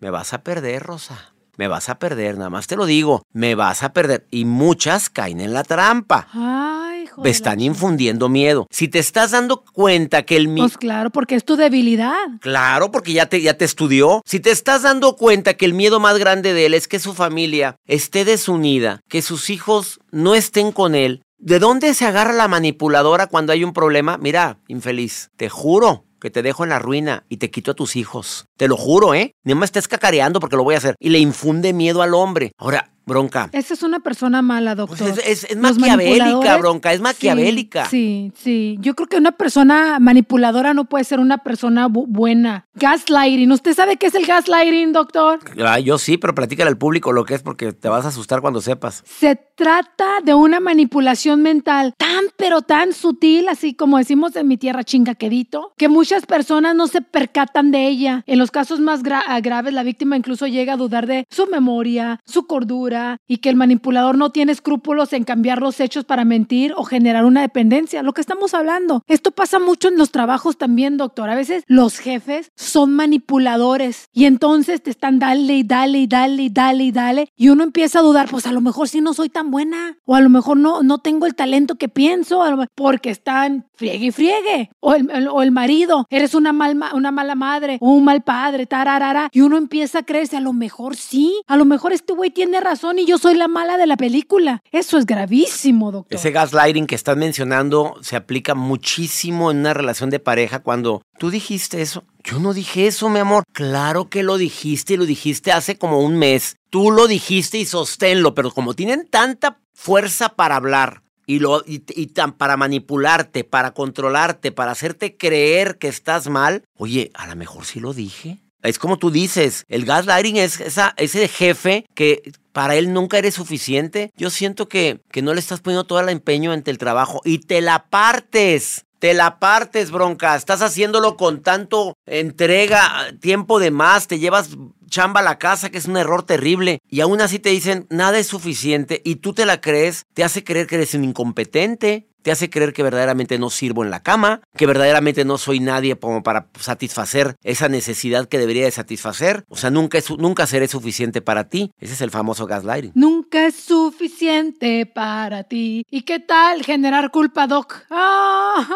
me 0.00 0.08
vas 0.08 0.32
a 0.32 0.42
perder, 0.42 0.82
Rosa. 0.82 1.34
Me 1.56 1.68
vas 1.68 1.88
a 1.88 1.98
perder, 1.98 2.36
nada 2.36 2.50
más 2.50 2.66
te 2.66 2.76
lo 2.76 2.86
digo, 2.86 3.22
me 3.32 3.54
vas 3.54 3.82
a 3.82 3.92
perder. 3.92 4.26
Y 4.30 4.44
muchas 4.44 5.08
caen 5.08 5.40
en 5.40 5.52
la 5.52 5.64
trampa. 5.64 6.28
Ay, 6.32 7.04
hijo 7.04 7.22
Me 7.22 7.30
están 7.30 7.60
infundiendo 7.60 8.28
miedo. 8.28 8.66
Si 8.70 8.88
te 8.88 8.98
estás 8.98 9.30
dando 9.30 9.64
cuenta 9.64 10.24
que 10.24 10.36
el 10.36 10.48
miedo... 10.48 10.68
Pues 10.68 10.78
claro, 10.78 11.10
porque 11.10 11.34
es 11.34 11.44
tu 11.44 11.56
debilidad. 11.56 12.14
Claro, 12.40 12.90
porque 12.90 13.12
ya 13.12 13.26
te, 13.26 13.40
ya 13.40 13.54
te 13.54 13.64
estudió. 13.64 14.22
Si 14.26 14.40
te 14.40 14.50
estás 14.50 14.82
dando 14.82 15.16
cuenta 15.16 15.54
que 15.54 15.64
el 15.64 15.74
miedo 15.74 16.00
más 16.00 16.18
grande 16.18 16.52
de 16.52 16.66
él 16.66 16.74
es 16.74 16.88
que 16.88 16.98
su 16.98 17.14
familia 17.14 17.76
esté 17.86 18.24
desunida, 18.24 19.00
que 19.08 19.22
sus 19.22 19.50
hijos 19.50 20.00
no 20.10 20.34
estén 20.34 20.72
con 20.72 20.94
él, 20.94 21.22
¿de 21.38 21.58
dónde 21.58 21.94
se 21.94 22.06
agarra 22.06 22.32
la 22.32 22.48
manipuladora 22.48 23.26
cuando 23.26 23.52
hay 23.52 23.64
un 23.64 23.72
problema? 23.72 24.18
Mira, 24.18 24.58
infeliz, 24.68 25.30
te 25.36 25.48
juro 25.48 26.05
que 26.20 26.30
te 26.30 26.42
dejo 26.42 26.64
en 26.64 26.70
la 26.70 26.78
ruina 26.78 27.24
y 27.28 27.36
te 27.36 27.50
quito 27.50 27.70
a 27.70 27.74
tus 27.74 27.96
hijos. 27.96 28.46
Te 28.56 28.68
lo 28.68 28.76
juro, 28.76 29.14
¿eh? 29.14 29.32
Ni 29.44 29.54
me 29.54 29.64
estés 29.64 29.88
cacareando 29.88 30.40
porque 30.40 30.56
lo 30.56 30.64
voy 30.64 30.74
a 30.74 30.78
hacer. 30.78 30.94
Y 30.98 31.10
le 31.10 31.18
infunde 31.18 31.72
miedo 31.72 32.02
al 32.02 32.14
hombre. 32.14 32.52
Ahora, 32.58 32.92
bronca. 33.10 33.48
Esa 33.52 33.72
es 33.74 33.82
una 33.82 34.00
persona 34.00 34.42
mala, 34.42 34.74
Pues 34.74 34.98
doctor. 34.98 35.18
es, 35.24 35.44
es- 35.44 35.50
es 35.50 35.56
maquiavélica, 35.56 36.56
bronca, 36.58 36.92
es 36.92 37.00
maquiavélica. 37.00 37.86
Sí, 37.86 38.32
sí, 38.34 38.42
sí. 38.42 38.76
Yo 38.80 38.94
creo 38.94 39.06
que 39.06 39.16
una 39.16 39.32
persona 39.32 39.98
manipuladora 40.00 40.74
no 40.74 40.84
puede 40.86 41.04
ser 41.04 41.20
una 41.20 41.38
persona 41.38 41.88
bu- 41.88 42.06
buena. 42.08 42.66
Gaslighting. 42.74 43.50
¿Usted 43.52 43.74
sabe 43.74 43.96
qué 43.96 44.06
es 44.08 44.14
el 44.14 44.26
gaslighting, 44.26 44.92
doctor? 44.92 45.38
Ah, 45.64 45.78
yo 45.78 45.98
sí, 45.98 46.18
pero 46.18 46.34
platícale 46.34 46.68
al 46.68 46.76
público 46.76 47.12
lo 47.12 47.24
que 47.24 47.34
es 47.34 47.42
porque 47.42 47.72
te 47.72 47.88
vas 47.88 48.04
a 48.04 48.08
asustar 48.08 48.40
cuando 48.40 48.60
sepas. 48.60 49.02
Se 49.06 49.36
trata 49.36 50.04
de 50.24 50.34
una 50.34 50.60
manipulación 50.60 51.40
mental 51.42 51.94
tan 51.96 52.24
pero 52.36 52.60
tan 52.62 52.92
sutil, 52.92 53.48
así 53.48 53.72
como 53.74 53.96
decimos 53.98 54.34
en 54.36 54.48
mi 54.48 54.56
tierra 54.58 54.84
chingaquedito, 54.84 55.72
que 55.78 55.88
muchas 55.88 56.26
personas 56.26 56.74
no 56.74 56.86
se 56.88 57.00
percatan 57.00 57.70
de 57.70 57.86
ella. 57.86 58.24
En 58.26 58.38
los 58.38 58.50
casos 58.50 58.80
más 58.80 59.02
gra- 59.02 59.40
graves, 59.42 59.72
la 59.72 59.82
víctima 59.84 60.16
incluso 60.16 60.46
llega 60.46 60.74
a 60.74 60.76
dudar 60.76 61.06
de 61.06 61.26
su 61.30 61.46
memoria, 61.46 62.20
su 62.26 62.46
cordura 62.46 62.95
y 63.26 63.38
que 63.38 63.48
el 63.50 63.56
manipulador 63.56 64.16
no 64.16 64.30
tiene 64.30 64.52
escrúpulos 64.52 65.12
en 65.12 65.24
cambiar 65.24 65.60
los 65.60 65.80
hechos 65.80 66.04
para 66.04 66.24
mentir 66.24 66.72
o 66.76 66.84
generar 66.84 67.24
una 67.24 67.40
dependencia. 67.42 68.02
Lo 68.02 68.12
que 68.12 68.20
estamos 68.20 68.54
hablando. 68.54 69.02
Esto 69.06 69.30
pasa 69.30 69.58
mucho 69.58 69.88
en 69.88 69.96
los 69.98 70.10
trabajos 70.10 70.56
también, 70.58 70.96
doctor. 70.96 71.30
A 71.30 71.34
veces 71.34 71.64
los 71.66 71.98
jefes 71.98 72.50
son 72.56 72.92
manipuladores 72.94 74.08
y 74.12 74.24
entonces 74.24 74.82
te 74.82 74.90
están 74.90 75.18
dale 75.18 75.54
y 75.58 75.62
dale 75.62 75.98
y 75.98 76.06
dale 76.06 76.42
y 76.44 76.48
dale 76.48 76.84
y 76.84 76.92
dale 76.92 77.28
y 77.36 77.48
uno 77.48 77.64
empieza 77.64 77.98
a 77.98 78.02
dudar, 78.02 78.28
pues 78.30 78.46
a 78.46 78.52
lo 78.52 78.60
mejor 78.60 78.88
sí 78.88 79.00
no 79.00 79.12
soy 79.14 79.28
tan 79.28 79.50
buena 79.50 79.98
o 80.04 80.14
a 80.14 80.20
lo 80.20 80.30
mejor 80.30 80.56
no, 80.56 80.82
no 80.82 80.98
tengo 80.98 81.26
el 81.26 81.34
talento 81.34 81.74
que 81.76 81.88
pienso 81.88 82.42
porque 82.74 83.10
están 83.10 83.66
friegue 83.74 84.06
y 84.06 84.10
friegue 84.10 84.70
o 84.80 84.94
el, 84.94 85.28
o 85.28 85.42
el 85.42 85.50
marido, 85.50 86.06
eres 86.10 86.34
una, 86.34 86.52
mal, 86.52 86.74
ma- 86.76 86.94
una 86.94 87.10
mala 87.10 87.34
madre 87.34 87.78
o 87.80 87.90
un 87.90 88.04
mal 88.04 88.22
padre, 88.22 88.66
tararara 88.66 89.28
y 89.32 89.40
uno 89.42 89.56
empieza 89.58 90.00
a 90.00 90.02
creerse, 90.04 90.36
a 90.36 90.40
lo 90.40 90.52
mejor 90.52 90.96
sí, 90.96 91.34
a 91.46 91.56
lo 91.56 91.64
mejor 91.64 91.92
este 91.92 92.12
güey 92.14 92.30
tiene 92.30 92.60
razón 92.60 92.85
y 92.94 93.06
yo 93.06 93.18
soy 93.18 93.34
la 93.34 93.48
mala 93.48 93.76
de 93.76 93.86
la 93.86 93.96
película. 93.96 94.62
Eso 94.70 94.96
es 94.98 95.06
gravísimo, 95.06 95.90
doctor. 95.90 96.16
Ese 96.16 96.30
gaslighting 96.30 96.86
que 96.86 96.94
estás 96.94 97.16
mencionando 97.16 97.96
se 98.00 98.16
aplica 98.16 98.54
muchísimo 98.54 99.50
en 99.50 99.58
una 99.58 99.74
relación 99.74 100.10
de 100.10 100.20
pareja 100.20 100.60
cuando 100.60 101.02
tú 101.18 101.30
dijiste 101.30 101.82
eso. 101.82 102.04
Yo 102.22 102.38
no 102.38 102.54
dije 102.54 102.86
eso, 102.86 103.08
mi 103.08 103.18
amor. 103.18 103.44
Claro 103.52 104.08
que 104.08 104.22
lo 104.22 104.38
dijiste 104.38 104.94
y 104.94 104.96
lo 104.96 105.06
dijiste 105.06 105.52
hace 105.52 105.76
como 105.76 106.00
un 106.00 106.16
mes. 106.16 106.56
Tú 106.70 106.90
lo 106.90 107.08
dijiste 107.08 107.58
y 107.58 107.66
sosténlo, 107.66 108.34
pero 108.34 108.50
como 108.52 108.74
tienen 108.74 109.06
tanta 109.08 109.58
fuerza 109.74 110.30
para 110.30 110.56
hablar, 110.56 111.02
y, 111.26 111.40
lo, 111.40 111.64
y, 111.66 111.82
y 111.88 112.06
tan 112.06 112.32
para 112.32 112.56
manipularte, 112.56 113.42
para 113.42 113.72
controlarte, 113.72 114.52
para 114.52 114.72
hacerte 114.72 115.16
creer 115.16 115.76
que 115.78 115.88
estás 115.88 116.28
mal, 116.28 116.62
oye, 116.76 117.10
a 117.14 117.26
lo 117.26 117.34
mejor 117.34 117.64
sí 117.64 117.80
lo 117.80 117.92
dije. 117.92 118.38
Es 118.62 118.78
como 118.78 118.98
tú 118.98 119.10
dices, 119.10 119.64
el 119.68 119.84
gaslighting 119.84 120.36
es 120.36 120.60
esa, 120.60 120.94
ese 120.96 121.28
jefe 121.28 121.86
que 121.94 122.32
para 122.56 122.74
él 122.76 122.94
nunca 122.94 123.18
eres 123.18 123.34
suficiente. 123.34 124.14
Yo 124.16 124.30
siento 124.30 124.66
que, 124.66 125.02
que 125.10 125.20
no 125.20 125.34
le 125.34 125.40
estás 125.40 125.60
poniendo 125.60 125.84
todo 125.84 126.00
el 126.00 126.08
empeño 126.08 126.52
ante 126.52 126.70
el 126.70 126.78
trabajo 126.78 127.20
y 127.22 127.40
te 127.40 127.60
la 127.60 127.90
partes. 127.90 128.86
Te 128.98 129.12
la 129.12 129.38
partes, 129.38 129.90
bronca. 129.90 130.34
Estás 130.34 130.62
haciéndolo 130.62 131.18
con 131.18 131.42
tanto 131.42 131.98
entrega, 132.06 133.12
tiempo 133.20 133.58
de 133.58 133.70
más, 133.70 134.08
te 134.08 134.18
llevas 134.18 134.56
chamba 134.88 135.20
a 135.20 135.22
la 135.22 135.36
casa, 135.36 135.68
que 135.68 135.76
es 135.76 135.84
un 135.84 135.98
error 135.98 136.22
terrible. 136.22 136.78
Y 136.88 137.02
aún 137.02 137.20
así 137.20 137.38
te 137.38 137.50
dicen, 137.50 137.86
nada 137.90 138.18
es 138.18 138.28
suficiente 138.28 139.02
y 139.04 139.16
tú 139.16 139.34
te 139.34 139.44
la 139.44 139.60
crees, 139.60 140.06
te 140.14 140.24
hace 140.24 140.42
creer 140.42 140.66
que 140.66 140.76
eres 140.76 140.94
un 140.94 141.04
incompetente, 141.04 142.08
te 142.26 142.32
hace 142.32 142.50
creer 142.50 142.72
que 142.72 142.82
verdaderamente 142.82 143.38
no 143.38 143.50
sirvo 143.50 143.84
en 143.84 143.90
la 143.90 144.02
cama, 144.02 144.40
que 144.56 144.66
verdaderamente 144.66 145.24
no 145.24 145.38
soy 145.38 145.60
nadie 145.60 145.94
como 145.94 146.24
para 146.24 146.48
satisfacer 146.58 147.36
esa 147.44 147.68
necesidad 147.68 148.26
que 148.26 148.36
debería 148.36 148.64
de 148.64 148.72
satisfacer. 148.72 149.44
O 149.48 149.56
sea, 149.56 149.70
nunca, 149.70 149.96
es, 149.96 150.10
nunca 150.10 150.44
seré 150.48 150.66
suficiente 150.66 151.22
para 151.22 151.48
ti. 151.48 151.70
Ese 151.78 151.92
es 151.92 152.00
el 152.00 152.10
famoso 152.10 152.48
gaslighting. 152.48 152.90
Nunca 152.96 153.46
es 153.46 153.54
suficiente 153.54 154.86
para 154.86 155.44
ti. 155.44 155.86
¿Y 155.88 156.02
qué 156.02 156.18
tal 156.18 156.64
generar 156.64 157.12
culpa, 157.12 157.46
Doc? 157.46 157.84
¡Ay! 157.90 158.74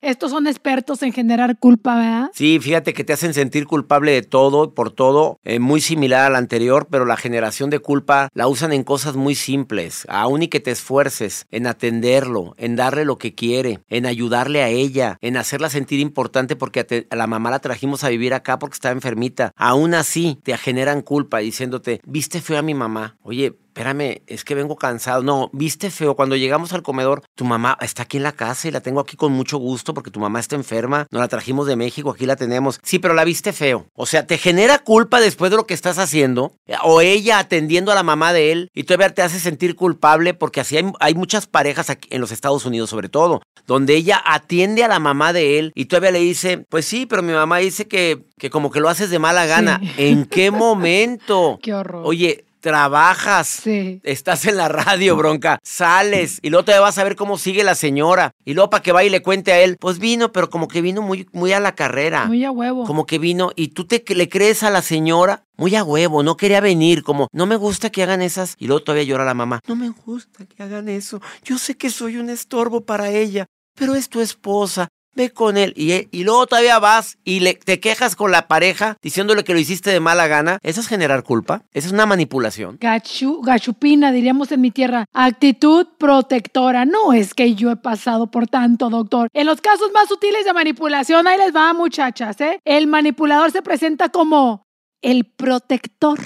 Estos 0.00 0.30
son 0.30 0.46
expertos 0.46 1.02
en 1.02 1.12
generar 1.12 1.58
culpa, 1.58 1.96
¿verdad? 1.96 2.30
Sí, 2.32 2.58
fíjate 2.60 2.94
que 2.94 3.04
te 3.04 3.12
hacen 3.12 3.34
sentir 3.34 3.66
culpable 3.66 4.12
de 4.12 4.22
todo, 4.22 4.72
por 4.72 4.90
todo, 4.90 5.38
eh, 5.44 5.58
muy 5.58 5.82
similar 5.82 6.24
al 6.24 6.36
anterior, 6.36 6.88
pero 6.90 7.04
la 7.04 7.18
generación 7.18 7.68
de 7.68 7.78
culpa 7.78 8.30
la 8.32 8.48
usan 8.48 8.72
en 8.72 8.84
cosas 8.84 9.16
muy 9.16 9.34
simples. 9.34 10.06
Aún 10.08 10.44
y 10.44 10.48
que 10.48 10.60
te 10.60 10.70
esfuerces 10.70 11.46
en 11.50 11.66
atenderlo, 11.66 12.54
en 12.56 12.76
dar 12.76 12.85
darle 12.86 13.04
lo 13.04 13.18
que 13.18 13.34
quiere, 13.34 13.80
en 13.88 14.06
ayudarle 14.06 14.62
a 14.62 14.68
ella, 14.68 15.18
en 15.20 15.36
hacerla 15.36 15.70
sentir 15.70 16.00
importante 16.00 16.56
porque 16.56 16.80
a, 16.80 17.14
a 17.14 17.16
la 17.16 17.26
mamá 17.26 17.50
la 17.50 17.58
trajimos 17.58 18.04
a 18.04 18.08
vivir 18.08 18.34
acá 18.34 18.58
porque 18.58 18.74
estaba 18.74 18.94
enfermita. 18.94 19.52
Aún 19.56 19.94
así 19.94 20.38
te 20.42 20.56
generan 20.56 21.02
culpa 21.02 21.38
diciéndote, 21.38 22.00
viste 22.06 22.40
feo 22.40 22.58
a 22.58 22.62
mi 22.62 22.74
mamá. 22.74 23.16
Oye, 23.22 23.56
espérame, 23.76 24.22
es 24.26 24.42
que 24.42 24.54
vengo 24.54 24.76
cansado. 24.76 25.22
No, 25.22 25.50
viste 25.52 25.90
feo. 25.90 26.16
Cuando 26.16 26.34
llegamos 26.34 26.72
al 26.72 26.82
comedor, 26.82 27.22
tu 27.34 27.44
mamá 27.44 27.76
está 27.82 28.04
aquí 28.04 28.16
en 28.16 28.22
la 28.22 28.32
casa 28.32 28.68
y 28.68 28.70
la 28.70 28.80
tengo 28.80 29.00
aquí 29.00 29.18
con 29.18 29.32
mucho 29.32 29.58
gusto 29.58 29.92
porque 29.92 30.10
tu 30.10 30.18
mamá 30.18 30.40
está 30.40 30.56
enferma. 30.56 31.06
Nos 31.10 31.20
la 31.20 31.28
trajimos 31.28 31.66
de 31.66 31.76
México, 31.76 32.10
aquí 32.10 32.24
la 32.24 32.36
tenemos. 32.36 32.80
Sí, 32.82 32.98
pero 32.98 33.12
la 33.12 33.24
viste 33.24 33.52
feo. 33.52 33.84
O 33.94 34.06
sea, 34.06 34.26
te 34.26 34.38
genera 34.38 34.78
culpa 34.78 35.20
después 35.20 35.50
de 35.50 35.58
lo 35.58 35.66
que 35.66 35.74
estás 35.74 35.98
haciendo. 35.98 36.54
O 36.84 37.02
ella 37.02 37.38
atendiendo 37.38 37.92
a 37.92 37.94
la 37.94 38.02
mamá 38.02 38.32
de 38.32 38.50
él 38.50 38.70
y 38.72 38.84
todavía 38.84 39.14
te 39.14 39.20
hace 39.20 39.38
sentir 39.38 39.76
culpable 39.76 40.32
porque 40.32 40.60
así 40.60 40.78
hay, 40.78 40.90
hay 40.98 41.14
muchas 41.14 41.46
parejas 41.46 41.90
aquí 41.90 42.08
en 42.10 42.22
los 42.22 42.32
Estados 42.32 42.64
Unidos 42.64 42.88
sobre 42.88 43.10
todo, 43.10 43.42
donde 43.66 43.94
ella 43.94 44.22
atiende 44.24 44.84
a 44.84 44.88
la 44.88 45.00
mamá 45.00 45.34
de 45.34 45.58
él 45.58 45.72
y 45.74 45.84
todavía 45.84 46.12
le 46.12 46.20
dice, 46.20 46.64
pues 46.70 46.86
sí, 46.86 47.04
pero 47.04 47.22
mi 47.22 47.34
mamá 47.34 47.58
dice 47.58 47.86
que, 47.86 48.24
que 48.38 48.48
como 48.48 48.70
que 48.70 48.80
lo 48.80 48.88
haces 48.88 49.10
de 49.10 49.18
mala 49.18 49.44
gana. 49.44 49.80
Sí. 49.82 49.90
¿En 49.98 50.24
qué 50.24 50.50
momento? 50.50 51.58
Qué 51.62 51.74
horror. 51.74 52.02
Oye, 52.06 52.45
trabajas. 52.66 53.46
Sí. 53.46 54.00
Estás 54.02 54.44
en 54.44 54.56
la 54.56 54.66
radio, 54.66 55.14
bronca. 55.14 55.60
Sales 55.62 56.40
y 56.42 56.50
luego 56.50 56.64
te 56.64 56.76
vas 56.76 56.98
a 56.98 57.04
ver 57.04 57.14
cómo 57.14 57.38
sigue 57.38 57.62
la 57.62 57.76
señora. 57.76 58.32
Y 58.44 58.54
luego 58.54 58.70
para 58.70 58.82
que 58.82 58.90
vaya 58.90 59.06
y 59.06 59.10
le 59.10 59.22
cuente 59.22 59.52
a 59.52 59.60
él, 59.60 59.76
pues 59.78 60.00
vino, 60.00 60.32
pero 60.32 60.50
como 60.50 60.66
que 60.66 60.80
vino 60.80 61.00
muy, 61.00 61.28
muy 61.32 61.52
a 61.52 61.60
la 61.60 61.76
carrera. 61.76 62.26
Muy 62.26 62.44
a 62.44 62.50
huevo. 62.50 62.82
Como 62.82 63.06
que 63.06 63.20
vino 63.20 63.52
y 63.54 63.68
tú 63.68 63.84
te 63.86 64.02
le 64.12 64.28
crees 64.28 64.64
a 64.64 64.70
la 64.70 64.82
señora 64.82 65.44
muy 65.56 65.74
a 65.74 65.84
huevo, 65.84 66.22
no 66.22 66.36
quería 66.36 66.60
venir, 66.60 67.02
como 67.02 67.28
no 67.32 67.46
me 67.46 67.56
gusta 67.56 67.88
que 67.88 68.02
hagan 68.02 68.20
esas. 68.20 68.56
Y 68.58 68.66
luego 68.66 68.82
todavía 68.82 69.04
llora 69.04 69.24
la 69.24 69.32
mamá. 69.32 69.60
No 69.66 69.76
me 69.76 69.88
gusta 69.88 70.44
que 70.44 70.62
hagan 70.62 70.88
eso. 70.88 71.22
Yo 71.44 71.56
sé 71.56 71.76
que 71.76 71.88
soy 71.88 72.16
un 72.18 72.28
estorbo 72.28 72.82
para 72.82 73.10
ella, 73.10 73.46
pero 73.74 73.94
es 73.94 74.08
tu 74.08 74.20
esposa. 74.20 74.88
Ve 75.16 75.30
con 75.30 75.56
él. 75.56 75.72
Y, 75.76 76.08
y 76.10 76.24
luego 76.24 76.46
todavía 76.46 76.78
vas 76.78 77.18
y 77.24 77.40
le, 77.40 77.54
te 77.54 77.80
quejas 77.80 78.16
con 78.16 78.30
la 78.30 78.48
pareja 78.48 78.96
diciéndole 79.02 79.44
que 79.44 79.54
lo 79.54 79.58
hiciste 79.58 79.90
de 79.90 79.98
mala 79.98 80.26
gana. 80.26 80.58
¿Eso 80.62 80.80
es 80.80 80.88
generar 80.88 81.22
culpa? 81.22 81.62
¿Eso 81.72 81.88
es 81.88 81.92
una 81.92 82.06
manipulación? 82.06 82.76
Gachu, 82.80 83.40
gachupina, 83.42 84.12
diríamos 84.12 84.52
en 84.52 84.60
mi 84.60 84.70
tierra. 84.70 85.06
Actitud 85.12 85.86
protectora. 85.98 86.84
No 86.84 87.12
es 87.12 87.34
que 87.34 87.54
yo 87.54 87.70
he 87.70 87.76
pasado 87.76 88.30
por 88.30 88.46
tanto, 88.46 88.90
doctor. 88.90 89.28
En 89.32 89.46
los 89.46 89.60
casos 89.60 89.90
más 89.92 90.08
sutiles 90.08 90.44
de 90.44 90.52
manipulación, 90.52 91.26
ahí 91.26 91.38
les 91.38 91.54
va, 91.54 91.72
muchachas, 91.72 92.40
¿eh? 92.40 92.60
El 92.64 92.86
manipulador 92.86 93.50
se 93.50 93.62
presenta 93.62 94.10
como 94.10 94.66
el 95.02 95.24
protector. 95.24 96.18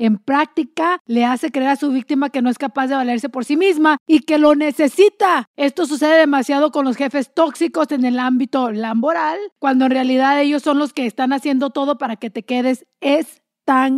En 0.00 0.16
práctica, 0.16 0.98
le 1.04 1.26
hace 1.26 1.50
creer 1.52 1.68
a 1.70 1.76
su 1.76 1.90
víctima 1.92 2.30
que 2.30 2.40
no 2.40 2.48
es 2.48 2.56
capaz 2.56 2.86
de 2.86 2.94
valerse 2.94 3.28
por 3.28 3.44
sí 3.44 3.56
misma 3.56 3.98
y 4.06 4.20
que 4.20 4.38
lo 4.38 4.54
necesita. 4.54 5.46
Esto 5.56 5.84
sucede 5.84 6.16
demasiado 6.18 6.70
con 6.70 6.86
los 6.86 6.96
jefes 6.96 7.34
tóxicos 7.34 7.92
en 7.92 8.06
el 8.06 8.18
ámbito 8.18 8.72
laboral, 8.72 9.38
cuando 9.58 9.84
en 9.84 9.90
realidad 9.90 10.40
ellos 10.40 10.62
son 10.62 10.78
los 10.78 10.94
que 10.94 11.04
están 11.04 11.34
haciendo 11.34 11.68
todo 11.68 11.98
para 11.98 12.16
que 12.16 12.30
te 12.30 12.44
quedes 12.44 12.86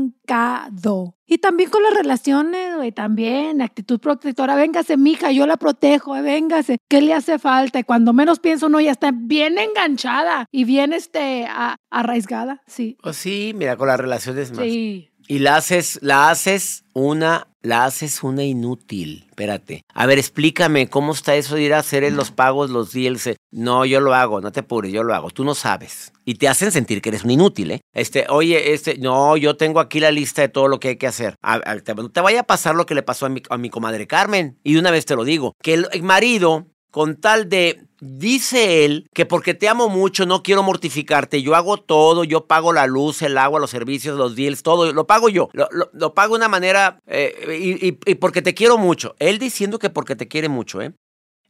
estancado. 0.02 1.16
Y 1.26 1.38
también 1.38 1.70
con 1.70 1.82
las 1.82 1.94
relaciones, 1.94 2.76
güey, 2.76 2.92
también, 2.92 3.62
actitud 3.62 3.98
protectora. 4.00 4.54
Véngase, 4.54 4.96
mija, 4.98 5.32
yo 5.32 5.46
la 5.46 5.56
protejo, 5.56 6.14
eh, 6.14 6.20
véngase. 6.20 6.76
¿Qué 6.90 7.00
le 7.00 7.14
hace 7.14 7.38
falta? 7.38 7.78
Y 7.78 7.84
cuando 7.84 8.12
menos 8.12 8.38
pienso, 8.38 8.68
no, 8.68 8.80
ya 8.80 8.90
está 8.90 9.12
bien 9.14 9.56
enganchada 9.56 10.46
y 10.50 10.64
bien 10.64 10.92
este, 10.92 11.46
a- 11.48 11.76
arraigada. 11.90 12.60
Sí. 12.66 12.98
Pues 13.02 13.16
sí, 13.16 13.52
mira, 13.56 13.76
con 13.76 13.88
las 13.88 13.98
relaciones 13.98 14.50
más. 14.52 14.64
Sí. 14.64 15.08
Y 15.28 15.38
la 15.38 15.56
haces, 15.56 15.98
la 16.02 16.30
haces 16.30 16.84
una, 16.94 17.48
la 17.62 17.84
haces 17.84 18.22
una 18.22 18.44
inútil. 18.44 19.24
Espérate. 19.28 19.82
A 19.94 20.06
ver, 20.06 20.18
explícame 20.18 20.88
cómo 20.88 21.12
está 21.12 21.34
eso 21.36 21.54
de 21.54 21.62
ir 21.62 21.74
a 21.74 21.78
hacer 21.78 22.10
los 22.12 22.30
pagos, 22.30 22.70
los 22.70 22.94
eh? 22.94 23.36
No, 23.50 23.84
yo 23.84 24.00
lo 24.00 24.14
hago, 24.14 24.40
no 24.40 24.52
te 24.52 24.60
apures, 24.60 24.92
yo 24.92 25.02
lo 25.02 25.14
hago. 25.14 25.30
Tú 25.30 25.44
no 25.44 25.54
sabes. 25.54 26.12
Y 26.24 26.34
te 26.34 26.48
hacen 26.48 26.70
sentir 26.72 27.00
que 27.00 27.08
eres 27.10 27.24
un 27.24 27.30
inútil, 27.30 27.70
¿eh? 27.72 27.80
Este, 27.94 28.26
oye, 28.28 28.72
este, 28.74 28.98
no, 28.98 29.36
yo 29.36 29.56
tengo 29.56 29.80
aquí 29.80 30.00
la 30.00 30.10
lista 30.10 30.42
de 30.42 30.48
todo 30.48 30.68
lo 30.68 30.78
que 30.80 30.88
hay 30.88 30.96
que 30.96 31.06
hacer. 31.06 31.34
A- 31.42 31.60
te, 31.80 31.94
te 31.94 32.20
vaya 32.20 32.40
a 32.40 32.44
pasar 32.44 32.74
lo 32.74 32.86
que 32.86 32.94
le 32.94 33.02
pasó 33.02 33.26
a 33.26 33.28
mi, 33.28 33.42
a 33.48 33.58
mi 33.58 33.70
comadre 33.70 34.06
Carmen. 34.06 34.58
Y 34.64 34.74
de 34.74 34.80
una 34.80 34.90
vez 34.90 35.04
te 35.06 35.16
lo 35.16 35.24
digo, 35.24 35.54
que 35.62 35.74
el 35.74 36.02
marido, 36.02 36.66
con 36.90 37.16
tal 37.16 37.48
de 37.48 37.82
Dice 38.04 38.84
él 38.84 39.06
que 39.14 39.26
porque 39.26 39.54
te 39.54 39.68
amo 39.68 39.88
mucho 39.88 40.26
no 40.26 40.42
quiero 40.42 40.64
mortificarte. 40.64 41.40
Yo 41.40 41.54
hago 41.54 41.76
todo, 41.76 42.24
yo 42.24 42.46
pago 42.48 42.72
la 42.72 42.88
luz, 42.88 43.22
el 43.22 43.38
agua, 43.38 43.60
los 43.60 43.70
servicios, 43.70 44.18
los 44.18 44.34
deals, 44.34 44.64
todo. 44.64 44.92
Lo 44.92 45.06
pago 45.06 45.28
yo. 45.28 45.50
Lo, 45.52 45.68
lo- 45.92 46.12
pago 46.12 46.34
de 46.34 46.38
una 46.40 46.48
manera 46.48 46.98
eh, 47.06 47.56
y, 47.60 47.86
y- 47.90 47.98
y 48.04 48.14
porque 48.16 48.42
te 48.42 48.54
quiero 48.54 48.76
mucho. 48.76 49.14
Él 49.20 49.38
diciendo 49.38 49.78
que 49.78 49.88
porque 49.88 50.16
te 50.16 50.26
quiere 50.26 50.48
mucho, 50.48 50.82
¿eh? 50.82 50.92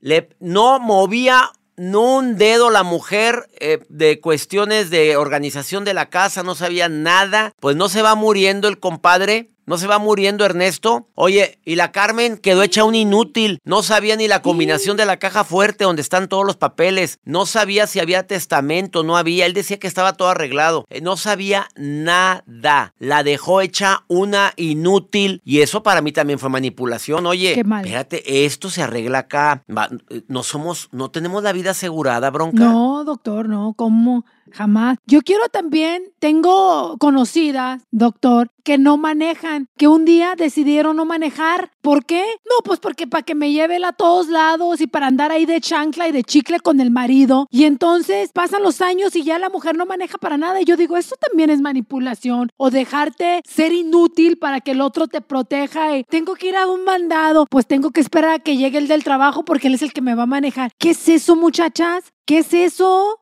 Le, 0.00 0.28
no 0.40 0.78
movía 0.78 1.50
no 1.78 2.16
un 2.16 2.36
dedo 2.36 2.68
la 2.68 2.82
mujer 2.82 3.48
eh, 3.58 3.78
de 3.88 4.20
cuestiones 4.20 4.90
de 4.90 5.16
organización 5.16 5.86
de 5.86 5.94
la 5.94 6.10
casa, 6.10 6.42
no 6.42 6.54
sabía 6.54 6.90
nada. 6.90 7.52
Pues 7.60 7.76
no 7.76 7.88
se 7.88 8.02
va 8.02 8.14
muriendo 8.14 8.68
el 8.68 8.78
compadre. 8.78 9.48
¿No 9.64 9.78
se 9.78 9.86
va 9.86 9.98
muriendo 9.98 10.44
Ernesto? 10.44 11.08
Oye, 11.14 11.58
y 11.64 11.76
la 11.76 11.92
Carmen 11.92 12.36
quedó 12.36 12.62
hecha 12.62 12.84
un 12.84 12.94
inútil. 12.94 13.60
No 13.64 13.82
sabía 13.82 14.16
ni 14.16 14.26
la 14.28 14.42
combinación 14.42 14.96
de 14.96 15.06
la 15.06 15.18
caja 15.18 15.44
fuerte 15.44 15.84
donde 15.84 16.02
están 16.02 16.28
todos 16.28 16.44
los 16.44 16.56
papeles. 16.56 17.18
No 17.24 17.46
sabía 17.46 17.86
si 17.86 18.00
había 18.00 18.26
testamento, 18.26 19.02
no 19.04 19.16
había. 19.16 19.46
Él 19.46 19.54
decía 19.54 19.78
que 19.78 19.86
estaba 19.86 20.14
todo 20.14 20.28
arreglado. 20.28 20.84
Eh, 20.90 21.00
No 21.00 21.16
sabía 21.16 21.68
nada. 21.76 22.94
La 22.98 23.22
dejó 23.22 23.60
hecha 23.60 24.04
una 24.08 24.52
inútil. 24.56 25.40
Y 25.44 25.60
eso 25.60 25.82
para 25.82 26.02
mí 26.02 26.12
también 26.12 26.38
fue 26.38 26.48
manipulación. 26.48 27.26
Oye, 27.26 27.54
Qué 27.54 27.64
mal. 27.64 27.84
espérate, 27.84 28.44
esto 28.44 28.70
se 28.70 28.82
arregla 28.82 29.18
acá. 29.18 29.62
Eh, 30.10 30.22
no 30.28 30.42
somos, 30.42 30.88
no 30.92 31.10
tenemos 31.10 31.42
la 31.42 31.52
vida 31.52 31.70
asegurada, 31.70 32.30
bronca. 32.30 32.64
No, 32.64 33.04
doctor, 33.04 33.48
no, 33.48 33.74
¿cómo? 33.76 34.24
Jamás. 34.52 34.98
Yo 35.06 35.22
quiero 35.22 35.48
también, 35.48 36.04
tengo 36.18 36.96
conocidas, 36.98 37.82
doctor, 37.90 38.50
que 38.62 38.78
no 38.78 38.96
manejan, 38.96 39.68
que 39.76 39.88
un 39.88 40.04
día 40.04 40.34
decidieron 40.36 40.96
no 40.96 41.04
manejar. 41.04 41.70
¿Por 41.80 42.04
qué? 42.04 42.22
No, 42.44 42.62
pues 42.64 42.78
porque 42.78 43.06
para 43.06 43.22
que 43.22 43.34
me 43.34 43.52
lleve 43.52 43.76
él 43.76 43.84
a 43.84 43.92
todos 43.92 44.28
lados 44.28 44.80
y 44.80 44.86
para 44.86 45.06
andar 45.06 45.32
ahí 45.32 45.46
de 45.46 45.60
chancla 45.60 46.08
y 46.08 46.12
de 46.12 46.22
chicle 46.22 46.60
con 46.60 46.80
el 46.80 46.90
marido. 46.90 47.46
Y 47.50 47.64
entonces 47.64 48.30
pasan 48.32 48.62
los 48.62 48.80
años 48.80 49.16
y 49.16 49.24
ya 49.24 49.38
la 49.38 49.48
mujer 49.48 49.76
no 49.76 49.86
maneja 49.86 50.18
para 50.18 50.36
nada. 50.36 50.60
Y 50.60 50.64
yo 50.64 50.76
digo, 50.76 50.96
eso 50.96 51.16
también 51.16 51.50
es 51.50 51.60
manipulación 51.60 52.50
o 52.56 52.70
dejarte 52.70 53.42
ser 53.44 53.72
inútil 53.72 54.38
para 54.38 54.60
que 54.60 54.72
el 54.72 54.80
otro 54.80 55.08
te 55.08 55.20
proteja. 55.20 55.96
Y 55.96 56.04
tengo 56.04 56.34
que 56.34 56.48
ir 56.48 56.56
a 56.56 56.66
un 56.66 56.84
mandado, 56.84 57.46
pues 57.46 57.66
tengo 57.66 57.90
que 57.90 58.00
esperar 58.00 58.34
a 58.34 58.38
que 58.38 58.56
llegue 58.56 58.78
el 58.78 58.88
del 58.88 59.04
trabajo 59.04 59.44
porque 59.44 59.68
él 59.68 59.74
es 59.74 59.82
el 59.82 59.92
que 59.92 60.02
me 60.02 60.14
va 60.14 60.24
a 60.24 60.26
manejar. 60.26 60.70
¿Qué 60.78 60.90
es 60.90 61.08
eso, 61.08 61.36
muchachas? 61.36 62.12
¿Qué 62.24 62.38
es 62.38 62.54
eso? 62.54 63.21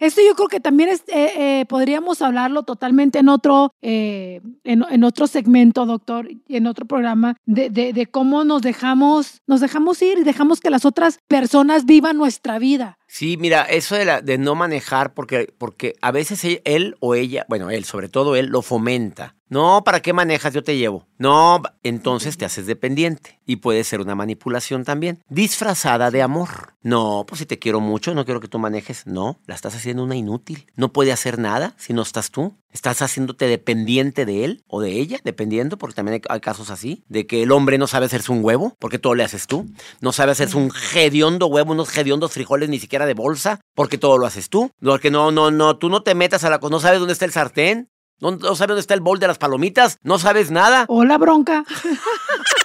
Esto 0.00 0.20
yo 0.26 0.34
creo 0.34 0.48
que 0.48 0.60
también 0.60 0.90
eh, 0.90 0.98
eh, 1.08 1.64
podríamos 1.68 2.22
hablarlo 2.22 2.62
totalmente 2.62 3.18
en 3.18 3.28
otro, 3.28 3.72
eh, 3.82 4.40
en, 4.64 5.04
otro 5.04 5.26
segmento, 5.26 5.86
doctor, 5.86 6.28
en 6.48 6.66
otro 6.66 6.86
programa, 6.86 7.36
de, 7.46 7.70
de, 7.70 7.92
de 7.92 8.06
cómo 8.06 8.44
nos 8.44 8.62
dejamos, 8.62 9.42
nos 9.46 9.60
dejamos 9.60 10.00
ir 10.02 10.18
y 10.18 10.24
dejamos 10.24 10.60
que 10.60 10.70
las 10.70 10.84
otras 10.84 11.18
personas 11.28 11.84
vivan 11.84 12.16
nuestra 12.16 12.58
vida. 12.58 12.98
Sí, 13.10 13.38
mira, 13.38 13.62
eso 13.62 13.94
de, 13.94 14.04
la, 14.04 14.20
de 14.20 14.36
no 14.36 14.54
manejar, 14.54 15.14
porque, 15.14 15.52
porque 15.56 15.94
a 16.02 16.12
veces 16.12 16.60
él 16.64 16.96
o 17.00 17.14
ella, 17.14 17.46
bueno, 17.48 17.70
él, 17.70 17.84
sobre 17.84 18.10
todo 18.10 18.36
él, 18.36 18.46
lo 18.46 18.60
fomenta. 18.60 19.34
No, 19.48 19.82
¿para 19.82 20.00
qué 20.00 20.12
manejas? 20.12 20.52
Yo 20.52 20.62
te 20.62 20.76
llevo. 20.76 21.06
No, 21.16 21.62
entonces 21.82 22.36
te 22.36 22.44
haces 22.44 22.66
dependiente. 22.66 23.40
Y 23.46 23.56
puede 23.56 23.82
ser 23.82 24.02
una 24.02 24.14
manipulación 24.14 24.84
también. 24.84 25.24
Disfrazada 25.30 26.10
de 26.10 26.20
amor. 26.20 26.74
No, 26.82 27.24
pues 27.26 27.38
si 27.38 27.46
te 27.46 27.58
quiero 27.58 27.80
mucho, 27.80 28.14
no 28.14 28.26
quiero 28.26 28.40
que 28.40 28.48
tú 28.48 28.58
manejes. 28.58 29.06
No, 29.06 29.38
la 29.46 29.54
estás 29.54 29.74
haciendo 29.74 29.87
una 29.96 30.16
inútil. 30.16 30.66
No 30.76 30.92
puede 30.92 31.12
hacer 31.12 31.38
nada 31.38 31.74
si 31.78 31.92
no 31.92 32.02
estás 32.02 32.30
tú. 32.30 32.56
Estás 32.70 33.00
haciéndote 33.00 33.46
dependiente 33.46 34.26
de 34.26 34.44
él 34.44 34.62
o 34.66 34.80
de 34.80 34.92
ella, 34.92 35.18
dependiendo, 35.24 35.78
porque 35.78 35.94
también 35.94 36.20
hay, 36.28 36.40
casos 36.40 36.70
así, 36.70 37.04
de 37.08 37.26
que 37.26 37.42
el 37.42 37.52
hombre 37.52 37.78
no 37.78 37.86
sabe 37.86 38.06
hacerse 38.06 38.30
un 38.30 38.44
huevo, 38.44 38.76
porque 38.78 38.98
todo 38.98 39.14
le 39.14 39.24
haces 39.24 39.46
tú. 39.46 39.66
No 40.00 40.12
sabe 40.12 40.32
hacerse 40.32 40.56
un 40.56 40.70
hediondo 40.94 41.46
huevo, 41.46 41.72
unos 41.72 41.96
hediondos 41.96 42.32
frijoles 42.32 42.68
ni 42.68 42.78
siquiera 42.78 43.06
de 43.06 43.14
bolsa, 43.14 43.60
porque 43.74 43.96
todo 43.96 44.18
lo 44.18 44.26
haces 44.26 44.50
tú. 44.50 44.70
Porque 44.80 45.10
no, 45.10 45.30
no, 45.30 45.50
no, 45.50 45.78
tú 45.78 45.88
no 45.88 46.02
te 46.02 46.14
metas 46.14 46.44
a 46.44 46.50
la... 46.50 46.58
No 46.58 46.80
sabes 46.80 46.98
dónde 46.98 47.14
está 47.14 47.24
el 47.24 47.32
sartén, 47.32 47.88
¿No, 48.20 48.32
¿No, 48.32 48.56
sabes 48.56 48.68
dónde 48.68 48.80
está 48.80 48.94
el 48.94 49.00
bol 49.00 49.20
de 49.20 49.28
las 49.28 49.38
palomitas? 49.38 49.98
¿No 50.02 50.18
sabes 50.18 50.50
nada? 50.50 50.86
Hola, 50.88 51.18
bronca. 51.18 51.64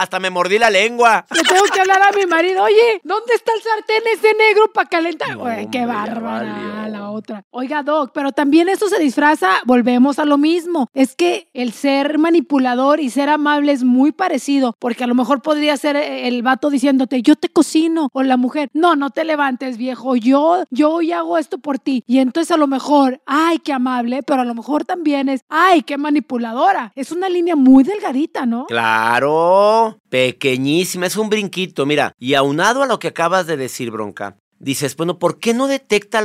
Hasta 0.00 0.18
me 0.18 0.30
mordí 0.30 0.58
la 0.58 0.70
lengua. 0.70 1.26
Le 1.30 1.42
tengo 1.42 1.64
que 1.70 1.78
hablar 1.78 2.00
a 2.00 2.16
mi 2.16 2.24
marido. 2.24 2.62
Oye, 2.62 3.02
¿dónde 3.04 3.34
está 3.34 3.52
el 3.54 3.62
sartén 3.62 4.02
ese 4.14 4.34
negro 4.34 4.72
para 4.72 4.88
calentar? 4.88 5.36
qué 5.70 5.84
bárbara 5.84 6.88
la 6.88 7.10
otra. 7.10 7.44
Oiga, 7.50 7.82
Doc, 7.82 8.12
pero 8.14 8.32
también 8.32 8.70
eso 8.70 8.88
se 8.88 8.98
disfraza, 8.98 9.58
volvemos 9.66 10.18
a 10.18 10.24
lo 10.24 10.38
mismo. 10.38 10.88
Es 10.94 11.14
que 11.14 11.50
el 11.52 11.72
ser 11.72 12.16
manipulador 12.16 12.98
y 12.98 13.10
ser 13.10 13.28
amable 13.28 13.72
es 13.72 13.84
muy 13.84 14.10
parecido, 14.10 14.74
porque 14.78 15.04
a 15.04 15.06
lo 15.06 15.14
mejor 15.14 15.42
podría 15.42 15.76
ser 15.76 15.96
el 15.96 16.42
vato 16.42 16.70
diciéndote, 16.70 17.20
yo 17.20 17.36
te 17.36 17.50
cocino, 17.50 18.08
o 18.14 18.22
la 18.22 18.38
mujer, 18.38 18.70
no, 18.72 18.96
no 18.96 19.10
te 19.10 19.24
levantes, 19.24 19.76
viejo, 19.76 20.16
yo, 20.16 20.64
yo 20.70 20.92
hoy 20.92 21.12
hago 21.12 21.36
esto 21.36 21.58
por 21.58 21.78
ti. 21.78 22.04
Y 22.06 22.20
entonces 22.20 22.50
a 22.52 22.56
lo 22.56 22.66
mejor, 22.66 23.20
ay, 23.26 23.58
qué 23.58 23.74
amable, 23.74 24.22
pero 24.22 24.40
a 24.40 24.46
lo 24.46 24.54
mejor 24.54 24.86
también 24.86 25.28
es, 25.28 25.44
ay, 25.50 25.82
qué 25.82 25.98
manipuladora. 25.98 26.90
Es 26.94 27.12
una 27.12 27.28
línea 27.28 27.54
muy 27.54 27.84
delgadita, 27.84 28.46
¿no? 28.46 28.64
Claro 28.64 29.89
pequeñísima, 30.08 31.06
es 31.06 31.16
un 31.16 31.28
brinquito, 31.28 31.86
mira, 31.86 32.14
y 32.18 32.34
aunado 32.34 32.82
a 32.82 32.86
lo 32.86 32.98
que 32.98 33.08
acabas 33.08 33.46
de 33.46 33.56
decir, 33.56 33.90
bronca, 33.90 34.36
dices, 34.60 34.96
bueno, 34.96 35.18
¿por 35.18 35.38
qué 35.38 35.54
no 35.54 35.66
detecta 35.66 36.24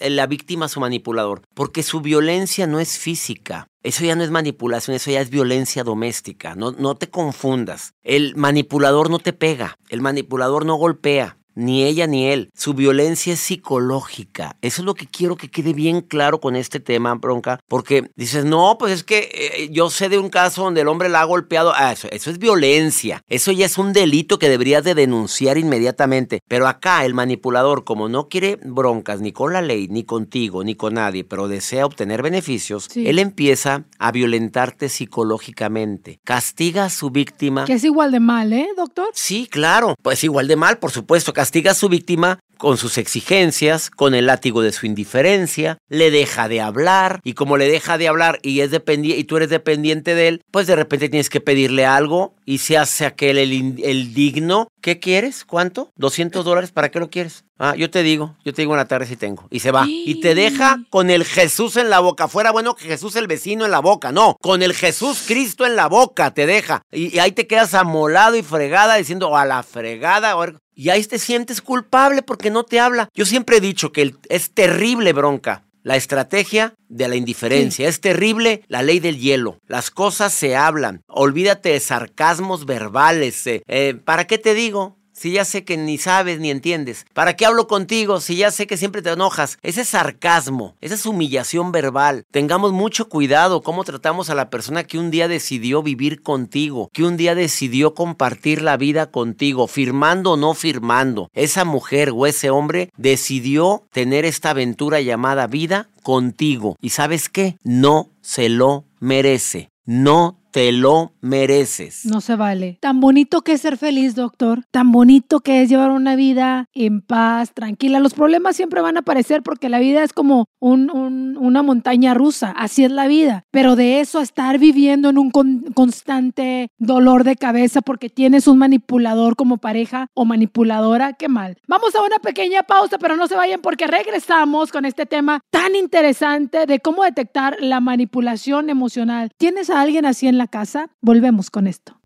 la 0.00 0.26
víctima 0.26 0.66
a 0.66 0.68
su 0.68 0.80
manipulador? 0.80 1.42
Porque 1.54 1.82
su 1.82 2.00
violencia 2.00 2.66
no 2.66 2.80
es 2.80 2.98
física. 2.98 3.68
Eso 3.82 4.04
ya 4.04 4.14
no 4.14 4.22
es 4.22 4.30
manipulación, 4.30 4.94
eso 4.94 5.10
ya 5.10 5.22
es 5.22 5.30
violencia 5.30 5.84
doméstica. 5.84 6.54
No, 6.54 6.72
no 6.72 6.96
te 6.96 7.08
confundas. 7.08 7.94
El 8.02 8.36
manipulador 8.36 9.08
no 9.08 9.18
te 9.18 9.32
pega, 9.32 9.78
el 9.88 10.02
manipulador 10.02 10.66
no 10.66 10.74
golpea, 10.74 11.38
ni 11.54 11.84
ella 11.84 12.06
ni 12.06 12.26
él. 12.26 12.50
Su 12.54 12.74
violencia 12.74 13.34
es 13.34 13.40
psicológica. 13.40 14.56
Eso 14.62 14.82
es 14.82 14.86
lo 14.86 14.94
que 14.94 15.06
quiero 15.06 15.36
que 15.36 15.50
quede 15.50 15.72
bien 15.72 16.00
claro 16.00 16.40
con 16.40 16.56
este 16.56 16.80
tema, 16.80 17.14
bronca, 17.14 17.60
porque 17.68 18.10
dices, 18.16 18.44
no, 18.44 18.76
pues 18.78 18.92
es 18.92 19.04
que 19.04 19.30
eh, 19.32 19.68
yo 19.70 19.90
sé 19.90 20.08
de 20.08 20.18
un 20.18 20.30
caso 20.30 20.64
donde 20.64 20.82
el 20.82 20.88
hombre 20.88 21.08
la 21.08 21.20
ha 21.20 21.24
golpeado. 21.24 21.72
Ah, 21.74 21.92
eso, 21.92 22.08
eso, 22.10 22.30
es 22.30 22.38
violencia. 22.38 23.22
Eso 23.28 23.52
ya 23.52 23.66
es 23.66 23.78
un 23.78 23.92
delito 23.92 24.38
que 24.38 24.48
deberías 24.48 24.84
de 24.84 24.94
denunciar 24.94 25.58
inmediatamente. 25.58 26.40
Pero 26.48 26.66
acá 26.66 27.04
el 27.04 27.14
manipulador, 27.14 27.84
como 27.84 28.08
no 28.08 28.28
quiere 28.28 28.58
broncas 28.62 29.20
ni 29.20 29.32
con 29.32 29.52
la 29.52 29.62
ley, 29.62 29.88
ni 29.88 30.04
contigo, 30.04 30.64
ni 30.64 30.74
con 30.74 30.94
nadie, 30.94 31.24
pero 31.24 31.48
desea 31.48 31.86
obtener 31.86 32.22
beneficios, 32.22 32.88
él 32.94 33.18
empieza 33.18 33.84
a 33.98 34.12
violentarte 34.12 34.88
psicológicamente. 34.88 36.20
Castiga 36.24 36.86
a 36.86 36.90
su 36.90 37.10
víctima. 37.10 37.64
Que 37.64 37.74
es 37.74 37.84
igual 37.84 38.12
de 38.12 38.20
mal, 38.20 38.52
¿eh, 38.52 38.68
doctor? 38.76 39.08
Sí, 39.14 39.46
claro. 39.50 39.94
Pues 40.02 40.24
igual 40.24 40.48
de 40.48 40.56
mal, 40.56 40.78
por 40.78 40.90
supuesto 40.90 41.32
castiga 41.40 41.70
a 41.70 41.74
su 41.74 41.88
víctima 41.88 42.38
con 42.58 42.76
sus 42.76 42.98
exigencias, 42.98 43.88
con 43.88 44.14
el 44.14 44.26
látigo 44.26 44.60
de 44.60 44.72
su 44.72 44.84
indiferencia, 44.84 45.78
le 45.88 46.10
deja 46.10 46.46
de 46.46 46.60
hablar 46.60 47.20
y 47.24 47.32
como 47.32 47.56
le 47.56 47.66
deja 47.66 47.96
de 47.96 48.06
hablar 48.06 48.38
y 48.42 48.60
es 48.60 48.70
y 48.70 49.24
tú 49.24 49.38
eres 49.38 49.48
dependiente 49.48 50.14
de 50.14 50.28
él, 50.28 50.42
pues 50.50 50.66
de 50.66 50.76
repente 50.76 51.08
tienes 51.08 51.30
que 51.30 51.40
pedirle 51.40 51.86
algo 51.86 52.34
y 52.44 52.58
se 52.58 52.76
hace 52.76 53.06
aquel 53.06 53.38
el, 53.38 54.12
digno. 54.12 54.68
¿Qué 54.82 54.98
quieres? 54.98 55.44
¿Cuánto? 55.46 55.90
¿200 55.98 56.42
dólares? 56.42 56.72
¿Para 56.72 56.90
qué 56.90 56.98
lo 56.98 57.08
quieres? 57.08 57.44
Ah, 57.58 57.74
yo 57.76 57.90
te 57.90 58.02
digo, 58.02 58.36
yo 58.44 58.52
te 58.52 58.62
digo 58.62 58.72
en 58.72 58.78
la 58.78 58.88
tarde 58.88 59.06
si 59.06 59.16
tengo. 59.16 59.46
Y 59.50 59.60
se 59.60 59.70
va. 59.70 59.86
Y 59.86 60.20
te 60.20 60.34
deja 60.34 60.82
con 60.88 61.10
el 61.10 61.24
Jesús 61.24 61.76
en 61.76 61.90
la 61.90 62.00
boca. 62.00 62.28
Fuera 62.28 62.50
bueno 62.50 62.74
que 62.74 62.86
Jesús 62.86 63.16
el 63.16 63.26
vecino 63.26 63.64
en 63.66 63.70
la 63.70 63.80
boca. 63.80 64.12
No, 64.12 64.36
con 64.40 64.62
el 64.62 64.74
Jesús 64.74 65.24
Cristo 65.26 65.66
en 65.66 65.76
la 65.76 65.86
boca 65.86 66.32
te 66.32 66.46
deja. 66.46 66.82
Y, 66.90 67.18
ahí 67.18 67.32
te 67.32 67.46
quedas 67.46 67.74
amolado 67.74 68.36
y 68.36 68.42
fregada 68.42 68.96
diciendo 68.96 69.36
a 69.36 69.44
la 69.44 69.62
fregada. 69.62 70.34
Y 70.80 70.88
ahí 70.88 71.04
te 71.04 71.18
sientes 71.18 71.60
culpable 71.60 72.22
porque 72.22 72.48
no 72.48 72.64
te 72.64 72.80
habla. 72.80 73.10
Yo 73.12 73.26
siempre 73.26 73.58
he 73.58 73.60
dicho 73.60 73.92
que 73.92 74.14
es 74.30 74.52
terrible 74.52 75.12
bronca. 75.12 75.62
La 75.82 75.96
estrategia 75.96 76.72
de 76.88 77.06
la 77.06 77.16
indiferencia. 77.16 77.86
Es 77.86 78.00
terrible 78.00 78.62
la 78.66 78.82
ley 78.82 78.98
del 78.98 79.18
hielo. 79.18 79.58
Las 79.66 79.90
cosas 79.90 80.32
se 80.32 80.56
hablan. 80.56 81.02
Olvídate 81.06 81.68
de 81.68 81.80
sarcasmos 81.80 82.64
verbales. 82.64 83.46
Eh, 83.46 83.62
eh, 83.66 83.94
¿Para 84.02 84.26
qué 84.26 84.38
te 84.38 84.54
digo? 84.54 84.96
Si 85.20 85.32
ya 85.32 85.44
sé 85.44 85.64
que 85.64 85.76
ni 85.76 85.98
sabes 85.98 86.40
ni 86.40 86.50
entiendes? 86.50 87.04
¿Para 87.12 87.36
qué 87.36 87.44
hablo 87.44 87.66
contigo 87.66 88.20
si 88.20 88.36
ya 88.36 88.50
sé 88.50 88.66
que 88.66 88.78
siempre 88.78 89.02
te 89.02 89.10
enojas? 89.10 89.58
Ese 89.62 89.84
sarcasmo, 89.84 90.76
esa 90.80 90.94
es 90.94 91.04
humillación 91.04 91.72
verbal. 91.72 92.24
Tengamos 92.30 92.72
mucho 92.72 93.10
cuidado 93.10 93.60
cómo 93.60 93.84
tratamos 93.84 94.30
a 94.30 94.34
la 94.34 94.48
persona 94.48 94.84
que 94.84 94.98
un 94.98 95.10
día 95.10 95.28
decidió 95.28 95.82
vivir 95.82 96.22
contigo, 96.22 96.88
que 96.94 97.04
un 97.04 97.18
día 97.18 97.34
decidió 97.34 97.92
compartir 97.92 98.62
la 98.62 98.78
vida 98.78 99.10
contigo, 99.10 99.66
firmando 99.66 100.32
o 100.32 100.36
no 100.38 100.54
firmando. 100.54 101.28
Esa 101.34 101.66
mujer 101.66 102.12
o 102.14 102.24
ese 102.26 102.48
hombre 102.48 102.90
decidió 102.96 103.84
tener 103.92 104.24
esta 104.24 104.50
aventura 104.50 105.02
llamada 105.02 105.46
vida 105.46 105.90
contigo. 106.02 106.76
¿Y 106.80 106.90
sabes 106.90 107.28
qué? 107.28 107.58
No 107.62 108.08
se 108.22 108.48
lo 108.48 108.86
merece. 109.00 109.68
No 109.84 110.39
te 110.50 110.72
lo 110.72 111.12
mereces. 111.20 112.04
No 112.04 112.20
se 112.20 112.36
vale. 112.36 112.78
Tan 112.80 113.00
bonito 113.00 113.42
que 113.42 113.52
es 113.52 113.60
ser 113.60 113.76
feliz, 113.76 114.14
doctor. 114.14 114.64
Tan 114.70 114.92
bonito 114.92 115.40
que 115.40 115.62
es 115.62 115.68
llevar 115.68 115.90
una 115.90 116.16
vida 116.16 116.68
en 116.74 117.00
paz, 117.00 117.52
tranquila. 117.54 118.00
Los 118.00 118.14
problemas 118.14 118.56
siempre 118.56 118.80
van 118.80 118.96
a 118.96 119.00
aparecer 119.00 119.42
porque 119.42 119.68
la 119.68 119.78
vida 119.78 120.02
es 120.02 120.12
como 120.12 120.46
una 120.58 121.62
montaña 121.62 122.14
rusa. 122.14 122.52
Así 122.56 122.84
es 122.84 122.90
la 122.90 123.06
vida. 123.06 123.44
Pero 123.50 123.76
de 123.76 124.00
eso 124.00 124.18
a 124.18 124.22
estar 124.22 124.58
viviendo 124.58 125.08
en 125.08 125.18
un 125.18 125.30
constante 125.30 126.68
dolor 126.78 127.24
de 127.24 127.36
cabeza 127.36 127.80
porque 127.80 128.08
tienes 128.08 128.46
un 128.46 128.58
manipulador 128.58 129.36
como 129.36 129.58
pareja 129.58 130.08
o 130.14 130.24
manipuladora, 130.24 131.14
qué 131.14 131.28
mal. 131.28 131.56
Vamos 131.66 131.94
a 131.94 132.02
una 132.02 132.18
pequeña 132.18 132.62
pausa, 132.62 132.98
pero 132.98 133.16
no 133.16 133.26
se 133.26 133.36
vayan 133.36 133.60
porque 133.60 133.86
regresamos 133.86 134.72
con 134.72 134.84
este 134.84 135.06
tema 135.06 135.40
tan 135.50 135.76
interesante 135.76 136.66
de 136.66 136.80
cómo 136.80 137.04
detectar 137.04 137.56
la 137.60 137.80
manipulación 137.80 138.70
emocional. 138.70 139.30
¿Tienes 139.36 139.70
a 139.70 139.80
alguien 139.80 140.06
así 140.06 140.26
en 140.26 140.38
la 140.40 140.48
casa? 140.48 140.88
Volvemos 141.02 141.50
con 141.50 141.66
esto. 141.66 142.00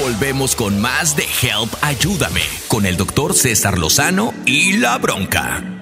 Volvemos 0.00 0.54
con 0.54 0.80
más 0.80 1.16
de 1.16 1.24
Help 1.24 1.72
Ayúdame 1.82 2.42
con 2.68 2.86
el 2.86 2.96
doctor 2.96 3.34
César 3.34 3.78
Lozano 3.78 4.32
y 4.46 4.76
la 4.76 4.96
bronca 4.98 5.81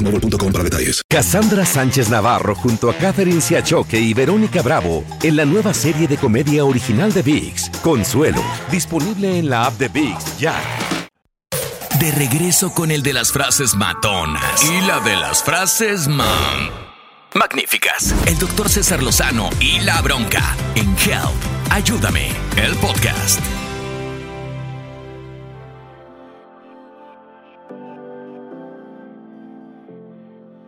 boostmobile.com 0.00 0.52
para 0.52 0.64
detalles. 0.64 1.02
Cassandra 1.08 1.64
Sánchez 1.64 2.08
Navarro 2.08 2.54
junto 2.54 2.90
a 2.90 2.94
Catherine 2.94 3.40
Siachoque 3.40 3.98
y 3.98 4.14
Verónica 4.14 4.62
Bravo 4.62 5.04
en 5.22 5.36
la 5.36 5.44
nueva 5.44 5.74
serie 5.74 6.08
de 6.08 6.16
comedia 6.16 6.64
original 6.64 7.12
de 7.12 7.22
VIX, 7.22 7.70
Consuelo, 7.82 8.42
disponible 8.70 9.38
en 9.38 9.50
la 9.50 9.66
app 9.66 9.78
de 9.78 9.88
VIX 9.88 10.38
ya. 10.38 10.60
De 11.98 12.10
regreso 12.12 12.72
con 12.72 12.90
el 12.90 13.02
de 13.02 13.12
las 13.12 13.30
frases 13.30 13.74
matonas 13.74 14.64
y 14.64 14.80
la 14.86 15.00
de 15.00 15.16
las 15.16 15.42
frases 15.42 16.08
man. 16.08 16.70
Magníficas. 17.34 18.14
El 18.26 18.38
doctor 18.38 18.68
César 18.68 19.02
Lozano 19.02 19.50
y 19.60 19.80
la 19.80 20.00
bronca 20.00 20.56
en 20.74 20.96
Help. 20.96 21.70
Ayúdame. 21.70 22.28
El 22.56 22.74
podcast. 22.76 23.40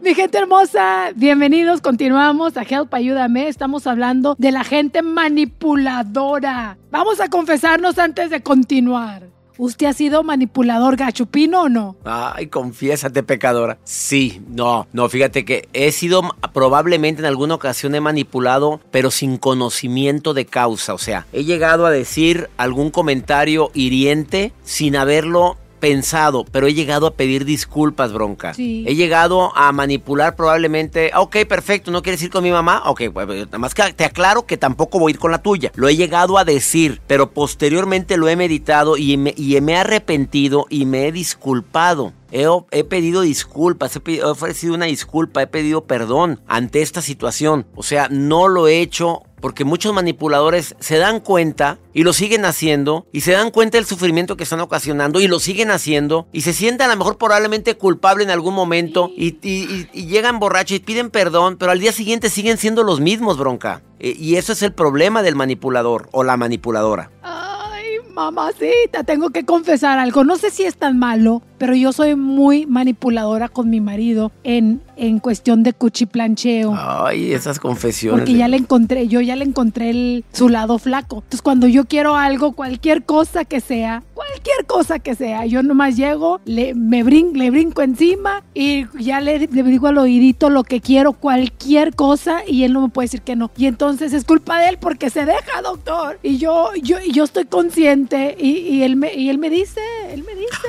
Mi 0.02 0.16
gente 0.16 0.36
hermosa, 0.36 1.12
bienvenidos, 1.14 1.80
continuamos 1.80 2.56
a 2.56 2.62
Help, 2.62 2.92
ayúdame. 2.92 3.46
Estamos 3.46 3.86
hablando 3.86 4.34
de 4.36 4.50
la 4.50 4.64
gente 4.64 5.00
manipuladora. 5.00 6.76
Vamos 6.90 7.20
a 7.20 7.28
confesarnos 7.28 8.00
antes 8.00 8.28
de 8.28 8.42
continuar. 8.42 9.28
¿Usted 9.58 9.86
ha 9.86 9.92
sido 9.92 10.24
manipulador 10.24 10.96
gachupino 10.96 11.62
o 11.62 11.68
no? 11.68 11.96
Ay, 12.04 12.48
confiésate, 12.48 13.22
pecadora. 13.22 13.78
Sí, 13.84 14.42
no, 14.48 14.88
no, 14.92 15.08
fíjate 15.08 15.44
que 15.44 15.68
he 15.72 15.92
sido 15.92 16.22
probablemente 16.52 17.20
en 17.22 17.26
alguna 17.26 17.54
ocasión 17.54 17.94
he 17.94 18.00
manipulado, 18.00 18.80
pero 18.90 19.12
sin 19.12 19.36
conocimiento 19.36 20.34
de 20.34 20.46
causa. 20.46 20.94
O 20.94 20.98
sea, 20.98 21.26
he 21.32 21.44
llegado 21.44 21.86
a 21.86 21.92
decir 21.92 22.50
algún 22.56 22.90
comentario 22.90 23.70
hiriente 23.72 24.52
sin 24.64 24.96
haberlo 24.96 25.58
pensado, 25.82 26.44
pero 26.44 26.68
he 26.68 26.74
llegado 26.74 27.08
a 27.08 27.14
pedir 27.14 27.44
disculpas, 27.44 28.12
bronca. 28.12 28.54
Sí. 28.54 28.84
He 28.86 28.94
llegado 28.94 29.50
a 29.56 29.72
manipular 29.72 30.36
probablemente, 30.36 31.10
ok, 31.12 31.38
perfecto, 31.48 31.90
¿no 31.90 32.02
quieres 32.02 32.22
ir 32.22 32.30
con 32.30 32.44
mi 32.44 32.52
mamá? 32.52 32.84
Ok, 32.86 33.02
pues, 33.12 33.26
nada 33.46 33.58
más 33.58 33.74
que 33.74 33.92
te 33.92 34.04
aclaro 34.04 34.46
que 34.46 34.56
tampoco 34.56 35.00
voy 35.00 35.10
a 35.10 35.14
ir 35.14 35.18
con 35.18 35.32
la 35.32 35.42
tuya. 35.42 35.72
Lo 35.74 35.88
he 35.88 35.96
llegado 35.96 36.38
a 36.38 36.44
decir, 36.44 37.00
pero 37.08 37.32
posteriormente 37.32 38.16
lo 38.16 38.28
he 38.28 38.36
meditado 38.36 38.96
y 38.96 39.16
me, 39.16 39.34
y 39.36 39.60
me 39.60 39.72
he 39.72 39.76
arrepentido 39.78 40.66
y 40.70 40.86
me 40.86 41.08
he 41.08 41.10
disculpado. 41.10 42.12
He, 42.30 42.46
he, 42.70 42.84
pedido 42.84 43.22
disculpas, 43.22 43.96
he, 43.96 44.00
pedido, 44.00 44.28
he, 44.28 44.30
ofrecido 44.30 44.74
una 44.74 44.86
disculpa, 44.86 45.42
he 45.42 45.48
pedido 45.48 45.82
perdón 45.84 46.40
ante 46.46 46.80
esta 46.80 47.02
situación. 47.02 47.66
O 47.74 47.82
sea, 47.82 48.06
no 48.08 48.46
lo 48.46 48.68
he 48.68 48.80
hecho 48.80 49.24
porque 49.42 49.64
muchos 49.64 49.92
manipuladores 49.92 50.76
se 50.78 50.96
dan 50.96 51.20
cuenta 51.20 51.78
y 51.92 52.04
lo 52.04 52.12
siguen 52.14 52.46
haciendo 52.46 53.06
y 53.12 53.22
se 53.22 53.32
dan 53.32 53.50
cuenta 53.50 53.76
del 53.76 53.84
sufrimiento 53.84 54.36
que 54.36 54.44
están 54.44 54.60
ocasionando 54.60 55.20
y 55.20 55.26
lo 55.26 55.40
siguen 55.40 55.72
haciendo 55.72 56.28
y 56.32 56.42
se 56.42 56.52
sienten 56.54 56.86
a 56.86 56.92
lo 56.92 56.98
mejor 56.98 57.18
probablemente 57.18 57.76
culpable 57.76 58.22
en 58.22 58.30
algún 58.30 58.54
momento 58.54 59.10
y, 59.16 59.36
y, 59.42 60.06
llegan 60.06 60.38
borrachos 60.38 60.76
y 60.76 60.80
piden 60.80 61.10
perdón, 61.10 61.56
pero 61.58 61.72
al 61.72 61.80
día 61.80 61.92
siguiente 61.92 62.30
siguen 62.30 62.56
siendo 62.56 62.84
los 62.84 63.00
mismos, 63.00 63.36
bronca. 63.36 63.82
Y 63.98 64.36
eso 64.36 64.52
es 64.52 64.62
el 64.62 64.72
problema 64.72 65.22
del 65.22 65.36
manipulador 65.36 66.08
o 66.12 66.24
la 66.24 66.36
manipuladora. 66.36 67.10
Ay, 67.22 67.98
mamacita, 68.10 69.04
tengo 69.04 69.30
que 69.30 69.44
confesar 69.44 69.98
algo. 69.98 70.24
No 70.24 70.36
sé 70.36 70.50
si 70.50 70.64
es 70.64 70.76
tan 70.76 70.98
malo, 70.98 71.42
pero 71.62 71.76
yo 71.76 71.92
soy 71.92 72.16
muy 72.16 72.66
manipuladora 72.66 73.48
con 73.48 73.70
mi 73.70 73.80
marido 73.80 74.32
en, 74.42 74.80
en 74.96 75.20
cuestión 75.20 75.62
de 75.62 75.72
cuchiplancheo. 75.72 76.74
Ay, 76.76 77.32
esas 77.32 77.60
confesiones. 77.60 78.22
Porque 78.22 78.34
ya 78.34 78.48
le 78.48 78.56
encontré, 78.56 79.06
yo 79.06 79.20
ya 79.20 79.36
le 79.36 79.44
encontré 79.44 79.90
el, 79.90 80.24
su 80.32 80.48
lado 80.48 80.80
flaco. 80.80 81.18
Entonces, 81.18 81.40
cuando 81.40 81.68
yo 81.68 81.84
quiero 81.84 82.16
algo, 82.16 82.50
cualquier 82.50 83.04
cosa 83.04 83.44
que 83.44 83.60
sea, 83.60 84.02
cualquier 84.12 84.66
cosa 84.66 84.98
que 84.98 85.14
sea, 85.14 85.46
yo 85.46 85.62
nomás 85.62 85.96
llego, 85.96 86.40
le, 86.46 86.74
me 86.74 87.04
brin, 87.04 87.38
le 87.38 87.52
brinco 87.52 87.82
encima 87.82 88.42
y 88.54 88.86
ya 88.98 89.20
le, 89.20 89.38
le 89.46 89.62
digo 89.62 89.86
al 89.86 89.98
oídito 89.98 90.50
lo 90.50 90.64
que 90.64 90.80
quiero, 90.80 91.12
cualquier 91.12 91.94
cosa, 91.94 92.40
y 92.44 92.64
él 92.64 92.72
no 92.72 92.80
me 92.80 92.88
puede 92.88 93.04
decir 93.04 93.22
que 93.22 93.36
no. 93.36 93.52
Y 93.56 93.66
entonces 93.66 94.12
es 94.12 94.24
culpa 94.24 94.58
de 94.58 94.70
él 94.70 94.78
porque 94.80 95.10
se 95.10 95.24
deja, 95.26 95.62
doctor. 95.62 96.18
Y 96.24 96.38
yo, 96.38 96.70
yo, 96.82 96.96
yo 97.00 97.22
estoy 97.22 97.44
consciente 97.44 98.36
y, 98.36 98.50
y 98.50 98.82
él, 98.82 98.96
me, 98.96 99.14
y 99.14 99.28
él 99.28 99.38
me 99.38 99.48
dice, 99.48 99.80
él 100.10 100.24
me 100.24 100.34
dice, 100.34 100.68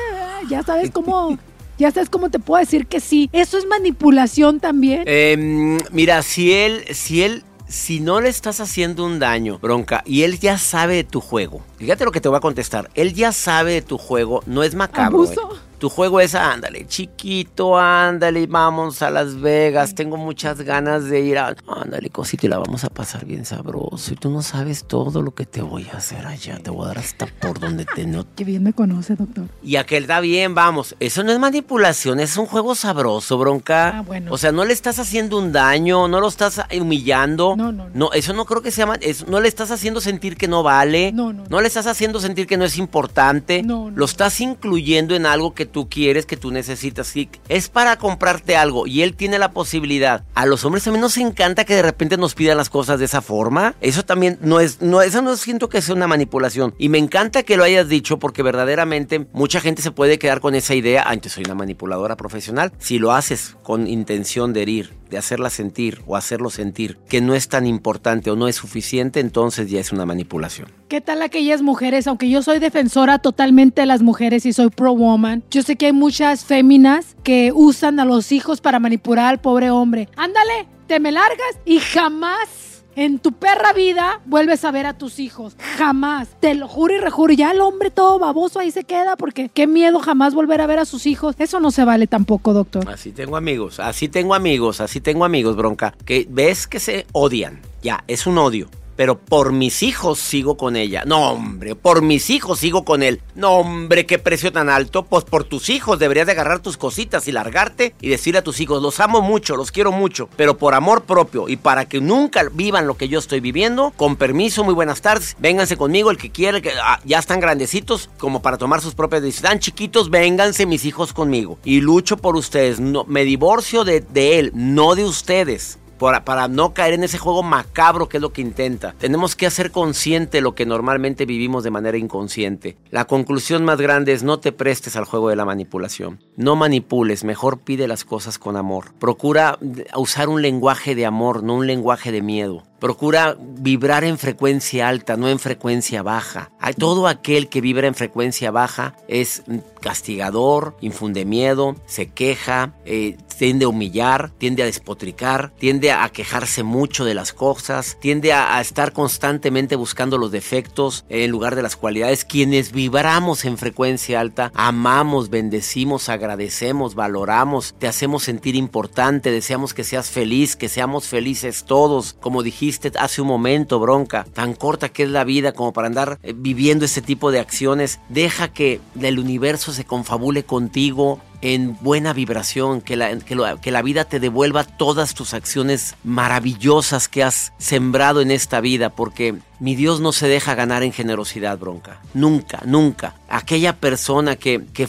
ya 0.50 0.62
sabes 0.62 0.83
cómo... 0.92 1.38
Ya 1.80 1.90
sabes 1.90 2.10
cómo 2.10 2.30
te 2.30 2.38
puedo 2.38 2.60
decir 2.60 2.86
que 2.86 3.00
sí. 3.00 3.32
Eso 3.34 3.58
es 3.58 3.66
manipulación 3.66 4.60
también. 4.60 5.04
Eh, 5.08 5.80
mira, 5.92 6.22
si 6.22 6.54
él, 6.54 6.84
si 6.94 7.24
él, 7.24 7.44
si 7.68 8.00
no 8.00 8.22
le 8.22 8.30
estás 8.30 8.60
haciendo 8.60 9.04
un 9.04 9.18
daño, 9.18 9.58
bronca, 9.58 10.04
y 10.06 10.22
él 10.22 10.40
ya 10.40 10.60
sabe 10.60 10.98
de 10.98 11.04
tu 11.04 11.20
juego. 11.20 11.62
Fíjate 11.78 12.06
lo 12.06 12.12
que 12.12 12.22
te 12.22 12.30
voy 12.30 12.38
a 12.38 12.42
contestar. 12.42 12.92
Él 12.94 13.16
ya 13.16 13.32
sabe 13.32 13.74
de 13.74 13.82
tu 13.82 13.98
juego, 13.98 14.44
no 14.46 14.62
es 14.62 14.76
macabro. 14.76 15.24
¿Abuso? 15.24 15.56
Eh. 15.56 15.73
Tu 15.84 15.90
juego 15.90 16.22
es, 16.22 16.34
ándale, 16.34 16.88
chiquito, 16.88 17.78
ándale, 17.78 18.48
vamos 18.48 19.02
a 19.02 19.10
Las 19.10 19.42
Vegas, 19.42 19.94
tengo 19.94 20.16
muchas 20.16 20.62
ganas 20.62 21.10
de 21.10 21.20
ir 21.20 21.38
a... 21.38 21.54
Ándale, 21.68 22.10
cosita, 22.10 22.46
y 22.46 22.50
la 22.50 22.58
vamos 22.58 22.86
a 22.86 22.90
pasar 22.90 23.26
bien 23.26 23.44
sabroso. 23.44 24.14
Y 24.14 24.16
tú 24.16 24.30
no 24.30 24.42
sabes 24.42 24.86
todo 24.86 25.22
lo 25.22 25.36
que 25.36 25.46
te 25.46 25.62
voy 25.62 25.86
a 25.92 25.98
hacer 25.98 26.26
allá, 26.26 26.58
te 26.60 26.70
voy 26.70 26.86
a 26.86 26.88
dar 26.88 27.00
hasta 27.00 27.26
por 27.26 27.60
donde 27.60 27.84
te 27.84 28.06
no... 28.06 28.26
Qué 28.34 28.46
bien 28.46 28.64
me 28.64 28.72
conoce, 28.72 29.18
doctor. 29.18 29.50
Y 29.62 29.76
aquel 29.76 30.08
da 30.08 30.22
bien, 30.22 30.56
vamos. 30.56 30.96
Eso 31.02 31.22
no 31.22 31.34
es 31.34 31.40
manipulación, 31.40 32.22
es 32.22 32.38
un 32.38 32.46
juego 32.46 32.76
sabroso, 32.76 33.38
bronca. 33.38 33.98
Ah, 33.98 34.02
bueno. 34.04 34.32
O 34.32 34.38
sea, 34.38 34.54
no 34.54 34.64
le 34.64 34.72
estás 34.72 35.00
haciendo 35.00 35.38
un 35.38 35.52
daño, 35.52 36.08
no 36.08 36.22
lo 36.22 36.30
estás 36.30 36.62
humillando. 36.80 37.58
No, 37.58 37.74
no, 37.74 37.90
no. 37.90 37.92
No, 37.94 38.14
eso 38.14 38.32
no 38.32 38.46
creo 38.46 38.62
que 38.62 38.72
sea... 38.72 38.88
Eso, 39.02 39.26
no 39.28 39.42
le 39.42 39.50
estás 39.50 39.70
haciendo 39.70 40.00
sentir 40.00 40.38
que 40.38 40.48
no 40.48 40.64
vale. 40.64 41.12
No, 41.12 41.34
no. 41.34 41.44
No 41.50 41.60
le 41.60 41.68
estás 41.68 41.88
haciendo 41.88 42.22
sentir 42.22 42.48
que 42.48 42.56
no 42.56 42.64
es 42.64 42.78
importante. 42.78 43.64
No, 43.64 43.92
no. 43.92 43.98
Lo 43.98 44.06
estás 44.06 44.40
incluyendo 44.40 45.14
en 45.14 45.26
algo 45.26 45.54
que 45.54 45.73
tú 45.74 45.90
quieres, 45.90 46.26
que 46.26 46.38
tú 46.38 46.52
necesitas. 46.52 47.14
Y 47.18 47.30
es 47.50 47.68
para 47.68 47.98
comprarte 47.98 48.56
algo 48.56 48.88
y 48.88 49.02
él 49.02 49.18
tiene 49.18 49.40
la 49.40 49.52
posibilidad. 49.52 50.24
A 50.36 50.46
los 50.46 50.64
hombres 50.64 50.86
también 50.86 51.02
nos 51.02 51.18
encanta 51.18 51.66
que 51.66 51.76
de 51.76 51.82
repente 51.82 52.16
nos 52.16 52.36
pidan 52.36 52.56
las 52.56 52.70
cosas 52.70 53.00
de 53.00 53.06
esa 53.06 53.22
forma. 53.22 53.76
Eso 53.82 54.04
también 54.06 54.38
no 54.42 54.62
es, 54.62 54.82
no, 54.82 55.02
eso 55.02 55.22
no 55.22 55.36
siento 55.36 55.68
que 55.68 55.82
sea 55.82 55.96
una 55.96 56.08
manipulación. 56.08 56.74
Y 56.78 56.88
me 56.88 56.98
encanta 56.98 57.44
que 57.44 57.58
lo 57.58 57.66
hayas 57.66 57.90
dicho 57.90 58.20
porque 58.20 58.44
verdaderamente 58.44 59.28
mucha 59.34 59.60
gente 59.60 59.82
se 59.82 59.92
puede 59.92 60.18
quedar 60.18 60.40
con 60.40 60.56
esa 60.56 60.76
idea. 60.76 61.04
Ah, 61.06 61.14
entonces 61.14 61.34
soy 61.34 61.44
una 61.44 61.56
manipuladora 61.56 62.16
profesional. 62.16 62.72
Si 62.78 63.00
lo 63.00 63.12
haces 63.12 63.58
con 63.64 63.88
intención 63.88 64.54
de 64.54 64.62
herir, 64.62 64.94
de 65.14 65.20
hacerla 65.20 65.52
sentir 65.52 66.02
o 66.08 66.16
hacerlo 66.16 66.50
sentir 66.50 66.98
que 67.08 67.22
no 67.22 67.36
es 67.36 67.48
tan 67.48 67.68
importante 67.68 68.32
o 68.32 68.36
no 68.36 68.48
es 68.48 68.56
suficiente, 68.56 69.20
entonces 69.20 69.70
ya 69.70 69.80
es 69.80 69.92
una 69.92 70.08
manipulación. 70.08 70.70
¿Qué 70.88 71.02
tal 71.02 71.22
aquellas 71.22 71.62
mujeres? 71.62 72.08
Aunque 72.08 72.30
yo 72.30 72.42
soy 72.42 72.58
defensora 72.58 73.20
totalmente 73.20 73.82
de 73.82 73.88
las 73.88 74.02
mujeres 74.02 74.46
y 74.48 74.54
soy 74.54 74.70
pro 74.70 74.94
woman, 74.94 75.44
yo 75.52 75.62
sé 75.62 75.76
que 75.76 75.86
hay 75.86 75.94
muchas 75.94 76.46
féminas 76.46 77.16
que 77.24 77.52
usan 77.54 78.00
a 78.00 78.06
los 78.06 78.32
hijos 78.32 78.60
para 78.60 78.80
manipular 78.80 79.28
al 79.28 79.40
pobre 79.40 79.70
hombre. 79.70 80.10
Ándale, 80.16 80.68
te 80.88 81.00
me 81.00 81.12
largas 81.12 81.60
y 81.64 81.80
jamás 81.80 82.63
en 82.96 83.20
tu 83.20 83.32
perra 83.32 83.74
vida 83.74 84.22
vuelves 84.26 84.66
a 84.66 84.72
ver 84.72 84.86
a 84.86 84.94
tus 84.94 85.20
hijos. 85.20 85.56
Jamás. 85.78 86.30
Te 86.40 86.56
lo 86.56 86.68
juro 86.68 86.96
y 86.96 87.00
rejuro. 87.00 87.34
Ya 87.34 87.52
el 87.52 87.62
hombre 87.62 87.92
todo 87.92 88.20
baboso 88.20 88.60
ahí 88.60 88.72
se 88.72 88.84
queda 88.84 89.16
porque 89.16 89.50
qué 89.50 89.68
miedo 89.68 90.00
jamás 90.00 90.34
volver 90.34 90.62
a 90.62 90.68
ver 90.68 90.80
a 90.80 90.86
sus 90.86 91.06
hijos. 91.06 91.36
Eso 91.40 91.60
no 91.60 91.72
se 91.72 91.86
vale 91.86 92.08
tampoco, 92.08 92.54
doctor. 92.54 92.90
Así 92.90 93.12
tengo 93.12 93.38
amigos, 93.38 93.80
así 93.80 94.08
tengo 94.08 94.36
amigos, 94.36 94.82
así 94.82 95.02
tengo 95.02 95.26
amigos, 95.26 95.56
bronca, 95.56 95.94
que 96.06 96.28
ves 96.30 96.68
que 96.68 96.80
se 96.80 97.06
odian. 97.12 97.62
Ya, 97.82 98.04
es 98.08 98.28
un 98.28 98.38
odio. 98.38 98.70
Pero 98.96 99.18
por 99.18 99.52
mis 99.52 99.84
hijos 99.84 100.20
sigo 100.20 100.58
con 100.58 100.76
ella. 100.76 101.04
No, 101.06 101.32
hombre, 101.32 101.76
por 101.76 102.02
mis 102.02 102.30
hijos 102.30 102.60
sigo 102.60 102.86
con 102.86 103.04
él. 103.04 103.22
No, 103.36 103.58
hombre, 103.58 104.06
qué 104.06 104.20
precio 104.20 104.52
tan 104.52 104.70
alto. 104.70 105.04
Pues 105.04 105.24
por 105.24 105.44
tus 105.44 105.70
hijos 105.70 106.00
deberías 106.00 106.26
de 106.26 106.34
agarrar 106.34 106.60
tus 106.60 106.78
cositas 106.78 107.28
y 107.28 107.32
largarte 107.32 107.96
y 108.02 108.10
decirle 108.10 108.40
a 108.40 108.44
tus 108.44 108.60
hijos, 108.60 108.82
los 108.82 109.00
amo 109.00 109.22
mucho, 109.22 109.56
los 109.56 109.72
quiero 109.72 109.92
mucho. 109.92 110.30
Pero 110.36 110.58
por 110.58 110.74
amor 110.74 111.04
propio 111.04 111.50
y 111.50 111.58
para 111.58 111.86
que 111.86 112.02
nunca 112.02 112.44
vivan 112.52 112.88
lo 112.88 112.98
que 112.98 113.08
yo 113.08 113.20
estoy 113.20 113.40
viviendo, 113.40 113.92
con 113.96 114.16
permiso, 114.16 114.64
muy 114.64 114.74
buenas 114.74 115.02
tardes. 115.02 115.36
Vénganse 115.40 115.78
conmigo, 115.78 116.12
el 116.12 116.18
que 116.18 116.32
quiera, 116.32 116.62
que 116.62 116.72
ah, 116.82 117.00
ya 117.04 117.20
están 117.20 117.40
grandecitos 117.40 118.10
como 118.18 118.42
para 118.42 118.58
tomar 118.58 118.82
sus 118.82 118.96
propias 118.96 119.22
decisiones. 119.22 119.44
Están 119.44 119.60
chiquitos, 119.60 120.10
vénganse 120.10 120.66
mis 120.66 120.86
hijos 120.86 121.14
conmigo. 121.14 121.58
Y 121.64 121.82
lucho 121.82 122.18
por 122.18 122.36
ustedes. 122.36 122.80
No, 122.80 123.04
me 123.06 123.24
divorcio 123.24 123.84
de, 123.84 124.02
de 124.02 124.40
él, 124.40 124.52
no 124.54 124.96
de 124.96 125.06
ustedes 125.06 125.80
para, 125.98 126.26
para 126.26 126.48
no 126.48 126.74
caer 126.74 126.94
en 126.94 127.04
ese 127.04 127.18
juego 127.18 127.44
macabro 127.44 128.10
que 128.10 128.18
es 128.18 128.22
lo 128.22 128.34
que 128.34 128.42
intenta. 128.42 128.94
Tenemos 128.98 129.36
que 129.36 129.46
hacer 129.46 129.72
consciente 129.72 130.42
lo 130.42 130.56
que 130.56 130.66
normalmente 130.66 131.26
vivimos 131.26 131.64
de 131.64 131.72
manera 131.72 131.98
inconsciente. 131.98 132.78
La 132.90 133.06
conclusión 133.06 133.66
más 133.66 133.80
grande 133.80 134.14
es 134.14 134.24
no 134.24 134.40
te 134.40 134.52
prestes 134.52 134.96
al 134.96 135.06
juego 135.06 135.30
de 135.30 135.36
la 135.36 135.46
manipulación. 135.46 136.20
No 136.36 136.56
manipules, 136.56 137.24
mejor 137.24 137.60
pide 137.60 137.88
las 137.88 138.06
cosas 138.06 138.40
con 138.40 138.58
amor. 138.58 138.94
Procura 139.00 139.58
usar 139.96 140.30
un 140.30 140.42
lenguaje 140.42 140.96
de 140.96 141.06
amor, 141.06 141.44
no 141.44 141.56
un 141.56 141.68
lenguaje 141.68 142.12
de 142.12 142.22
miedo. 142.22 142.64
Procura 142.84 143.38
vibrar 143.40 144.04
en 144.04 144.18
frecuencia 144.18 144.90
alta, 144.90 145.16
no 145.16 145.30
en 145.30 145.40
frecuencia 145.40 146.04
baja. 146.04 146.52
Todo 146.78 147.08
aquel 147.08 147.48
que 147.48 147.62
vibra 147.62 147.88
en 147.88 147.96
frecuencia 147.96 148.52
baja 148.52 148.98
es 149.08 149.44
castigador, 149.80 150.76
infunde 150.82 151.24
miedo, 151.24 151.78
se 151.86 152.10
queja, 152.10 152.74
eh, 152.84 153.16
tiende 153.38 153.66
a 153.66 153.70
humillar, 153.70 154.32
tiende 154.38 154.64
a 154.64 154.66
despotricar, 154.66 155.52
tiende 155.58 155.92
a 155.92 156.08
quejarse 156.10 156.64
mucho 156.64 157.04
de 157.04 157.14
las 157.14 157.34
cosas, 157.34 157.98
tiende 158.00 158.32
a, 158.32 158.58
a, 158.58 158.62
estar 158.62 158.94
constantemente 158.94 159.76
buscando 159.76 160.18
los 160.18 160.32
defectos 160.32 161.04
en 161.10 161.32
lugar 161.32 161.56
de 161.56 161.64
las 161.64 161.76
cualidades. 161.76 162.24
Quienes 162.24 162.72
vibramos 162.72 163.44
en 163.44 163.58
frecuencia 163.58 164.22
alta, 164.22 164.52
amamos, 164.56 165.30
bendecimos, 165.30 166.08
agradecemos, 166.08 166.96
valoramos, 166.96 167.76
te 167.78 167.88
hacemos 167.88 168.24
sentir 168.24 168.56
importante, 168.56 169.32
deseamos 169.32 169.74
que 169.74 169.84
seas 169.84 170.10
feliz, 170.10 170.56
que 170.56 170.70
seamos 170.70 171.08
felices 171.08 171.66
todos, 171.66 172.14
como 172.14 172.44
dijiste 172.44 172.73
hace 173.00 173.22
un 173.22 173.28
momento, 173.28 173.80
bronca, 173.80 174.26
tan 174.34 174.54
corta 174.54 174.90
que 174.90 175.04
es 175.04 175.10
la 175.10 175.24
vida 175.24 175.54
como 175.54 175.74
para 175.74 175.88
andar 175.88 176.20
eh, 176.24 176.34
viviendo 176.36 176.86
este 176.86 177.02
tipo 177.02 177.32
de 177.32 177.40
acciones. 177.40 178.00
Deja 178.10 178.48
que 178.48 178.80
el 179.00 179.20
universo 179.20 179.74
se 179.74 179.86
confabule 179.86 180.44
contigo 180.44 181.20
en 181.44 181.78
buena 181.82 182.14
vibración, 182.14 182.80
que 182.80 182.96
la, 182.96 183.20
que, 183.20 183.72
la, 183.72 183.82
vida 183.82 184.06
te 184.06 184.22
devuelva 184.22 184.64
todas 184.64 185.14
tus 185.14 185.34
acciones 185.34 185.96
maravillosas 186.06 187.10
que 187.10 187.22
has 187.22 187.52
sembrado 187.58 188.22
en 188.22 188.32
esta 188.32 188.62
vida, 188.62 188.90
porque 188.90 189.36
mi 189.60 189.76
Dios 189.76 190.00
no 190.00 190.14
se 190.14 190.30
deja 190.30 190.56
ganar 190.56 190.84
en 190.84 190.94
generosidad, 190.94 191.58
bronca. 191.58 192.00
Nunca, 192.14 192.62
nunca. 192.66 193.16
Aquella 193.28 193.76
persona 193.76 194.38
que, 194.38 194.64
que 194.72 194.88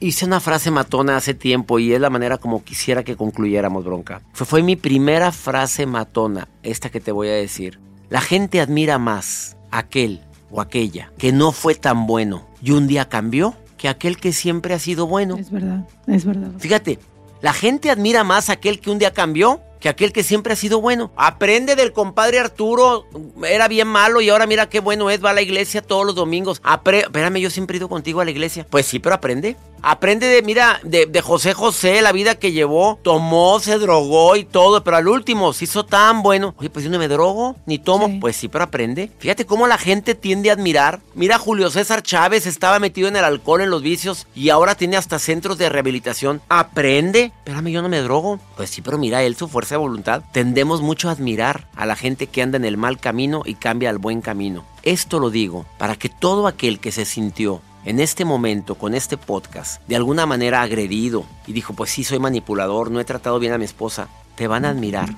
hice 0.00 0.24
una 0.24 0.40
frase 0.40 0.70
matona 0.70 1.18
hace 1.18 1.34
tiempo 1.34 1.78
y 1.78 1.92
es 1.92 2.00
la 2.00 2.08
manera 2.08 2.38
como 2.38 2.64
quisiera 2.64 3.04
que 3.04 3.14
concluyéramos, 3.14 3.84
bronca. 3.84 4.22
Fue, 4.32 4.46
fue 4.46 4.62
mi 4.62 4.76
primera 4.76 5.32
frase 5.32 5.84
matona, 5.84 6.48
esta 6.62 6.88
que 6.88 7.00
te 7.00 7.12
voy 7.12 7.28
a 7.28 7.34
decir. 7.34 7.78
La 8.08 8.22
gente 8.22 8.62
admira 8.62 8.98
más 8.98 9.58
aquel 9.70 10.22
o 10.50 10.62
aquella 10.62 11.12
que 11.18 11.30
no 11.30 11.52
fue 11.52 11.74
tan 11.74 12.06
bueno 12.06 12.46
y 12.62 12.70
un 12.70 12.86
día 12.86 13.10
cambió 13.10 13.54
que 13.84 13.88
aquel 13.90 14.16
que 14.16 14.32
siempre 14.32 14.72
ha 14.72 14.78
sido 14.78 15.06
bueno. 15.06 15.36
Es 15.36 15.50
verdad, 15.50 15.86
es 16.06 16.24
verdad. 16.24 16.52
Fíjate, 16.58 16.98
la 17.42 17.52
gente 17.52 17.90
admira 17.90 18.24
más 18.24 18.48
a 18.48 18.54
aquel 18.54 18.80
que 18.80 18.90
un 18.90 18.98
día 18.98 19.12
cambió 19.12 19.60
que 19.78 19.90
aquel 19.90 20.10
que 20.10 20.22
siempre 20.22 20.54
ha 20.54 20.56
sido 20.56 20.80
bueno. 20.80 21.12
Aprende 21.16 21.76
del 21.76 21.92
compadre 21.92 22.38
Arturo, 22.38 23.04
era 23.46 23.68
bien 23.68 23.86
malo 23.86 24.22
y 24.22 24.30
ahora 24.30 24.46
mira 24.46 24.70
qué 24.70 24.80
bueno 24.80 25.10
es, 25.10 25.22
va 25.22 25.28
a 25.28 25.34
la 25.34 25.42
iglesia 25.42 25.82
todos 25.82 26.06
los 26.06 26.14
domingos. 26.14 26.62
Espérame, 26.64 27.36
yo 27.36 27.50
siempre 27.50 27.76
he 27.76 27.78
ido 27.78 27.90
contigo 27.90 28.22
a 28.22 28.24
la 28.24 28.30
iglesia. 28.30 28.66
Pues 28.70 28.86
sí, 28.86 29.00
pero 29.00 29.16
aprende. 29.16 29.54
Aprende 29.86 30.28
de, 30.28 30.40
mira, 30.40 30.80
de, 30.82 31.04
de, 31.04 31.20
José 31.20 31.52
José, 31.52 32.00
la 32.00 32.12
vida 32.12 32.36
que 32.36 32.52
llevó. 32.52 32.98
Tomó, 33.02 33.60
se 33.60 33.78
drogó 33.78 34.34
y 34.34 34.44
todo, 34.44 34.82
pero 34.82 34.96
al 34.96 35.08
último 35.08 35.52
se 35.52 35.64
hizo 35.64 35.84
tan 35.84 36.22
bueno. 36.22 36.54
Oye, 36.56 36.70
pues 36.70 36.86
yo 36.86 36.90
no 36.90 36.98
me 36.98 37.06
drogo, 37.06 37.56
ni 37.66 37.78
tomo. 37.78 38.18
Pues 38.18 38.34
sí, 38.34 38.48
pero 38.48 38.64
aprende. 38.64 39.10
Fíjate 39.18 39.44
cómo 39.44 39.66
la 39.66 39.76
gente 39.76 40.14
tiende 40.14 40.48
a 40.48 40.54
admirar. 40.54 41.00
Mira, 41.14 41.38
Julio 41.38 41.68
César 41.70 42.02
Chávez 42.02 42.46
estaba 42.46 42.78
metido 42.78 43.08
en 43.08 43.16
el 43.16 43.24
alcohol, 43.24 43.60
en 43.60 43.68
los 43.68 43.82
vicios, 43.82 44.26
y 44.34 44.48
ahora 44.48 44.74
tiene 44.74 44.96
hasta 44.96 45.18
centros 45.18 45.58
de 45.58 45.68
rehabilitación. 45.68 46.40
Aprende. 46.48 47.32
Espérame, 47.44 47.68
yo 47.68 47.82
no 47.82 47.90
me 47.90 48.00
drogo. 48.00 48.40
Pues 48.56 48.70
sí, 48.70 48.80
pero 48.80 48.96
mira, 48.96 49.22
él, 49.22 49.36
su 49.36 49.48
fuerza 49.48 49.74
de 49.74 49.80
voluntad. 49.80 50.22
Tendemos 50.32 50.80
mucho 50.80 51.10
a 51.10 51.12
admirar 51.12 51.68
a 51.76 51.84
la 51.84 51.94
gente 51.94 52.26
que 52.26 52.40
anda 52.40 52.56
en 52.56 52.64
el 52.64 52.78
mal 52.78 52.98
camino 52.98 53.42
y 53.44 53.54
cambia 53.54 53.90
al 53.90 53.98
buen 53.98 54.22
camino. 54.22 54.64
Esto 54.82 55.18
lo 55.18 55.28
digo 55.28 55.66
para 55.76 55.96
que 55.96 56.08
todo 56.08 56.46
aquel 56.46 56.80
que 56.80 56.90
se 56.90 57.04
sintió 57.04 57.60
en 57.84 58.00
este 58.00 58.24
momento, 58.24 58.76
con 58.76 58.94
este 58.94 59.16
podcast, 59.16 59.82
de 59.86 59.96
alguna 59.96 60.26
manera 60.26 60.62
agredido 60.62 61.24
y 61.46 61.52
dijo, 61.52 61.74
pues 61.74 61.90
sí, 61.90 62.04
soy 62.04 62.18
manipulador, 62.18 62.90
no 62.90 63.00
he 63.00 63.04
tratado 63.04 63.38
bien 63.38 63.52
a 63.52 63.58
mi 63.58 63.64
esposa, 63.64 64.08
te 64.36 64.48
van 64.48 64.64
a 64.64 64.70
admirar 64.70 65.10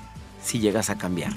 si 0.43 0.59
llegas 0.59 0.91
a 0.91 0.99
cambiar. 0.99 1.33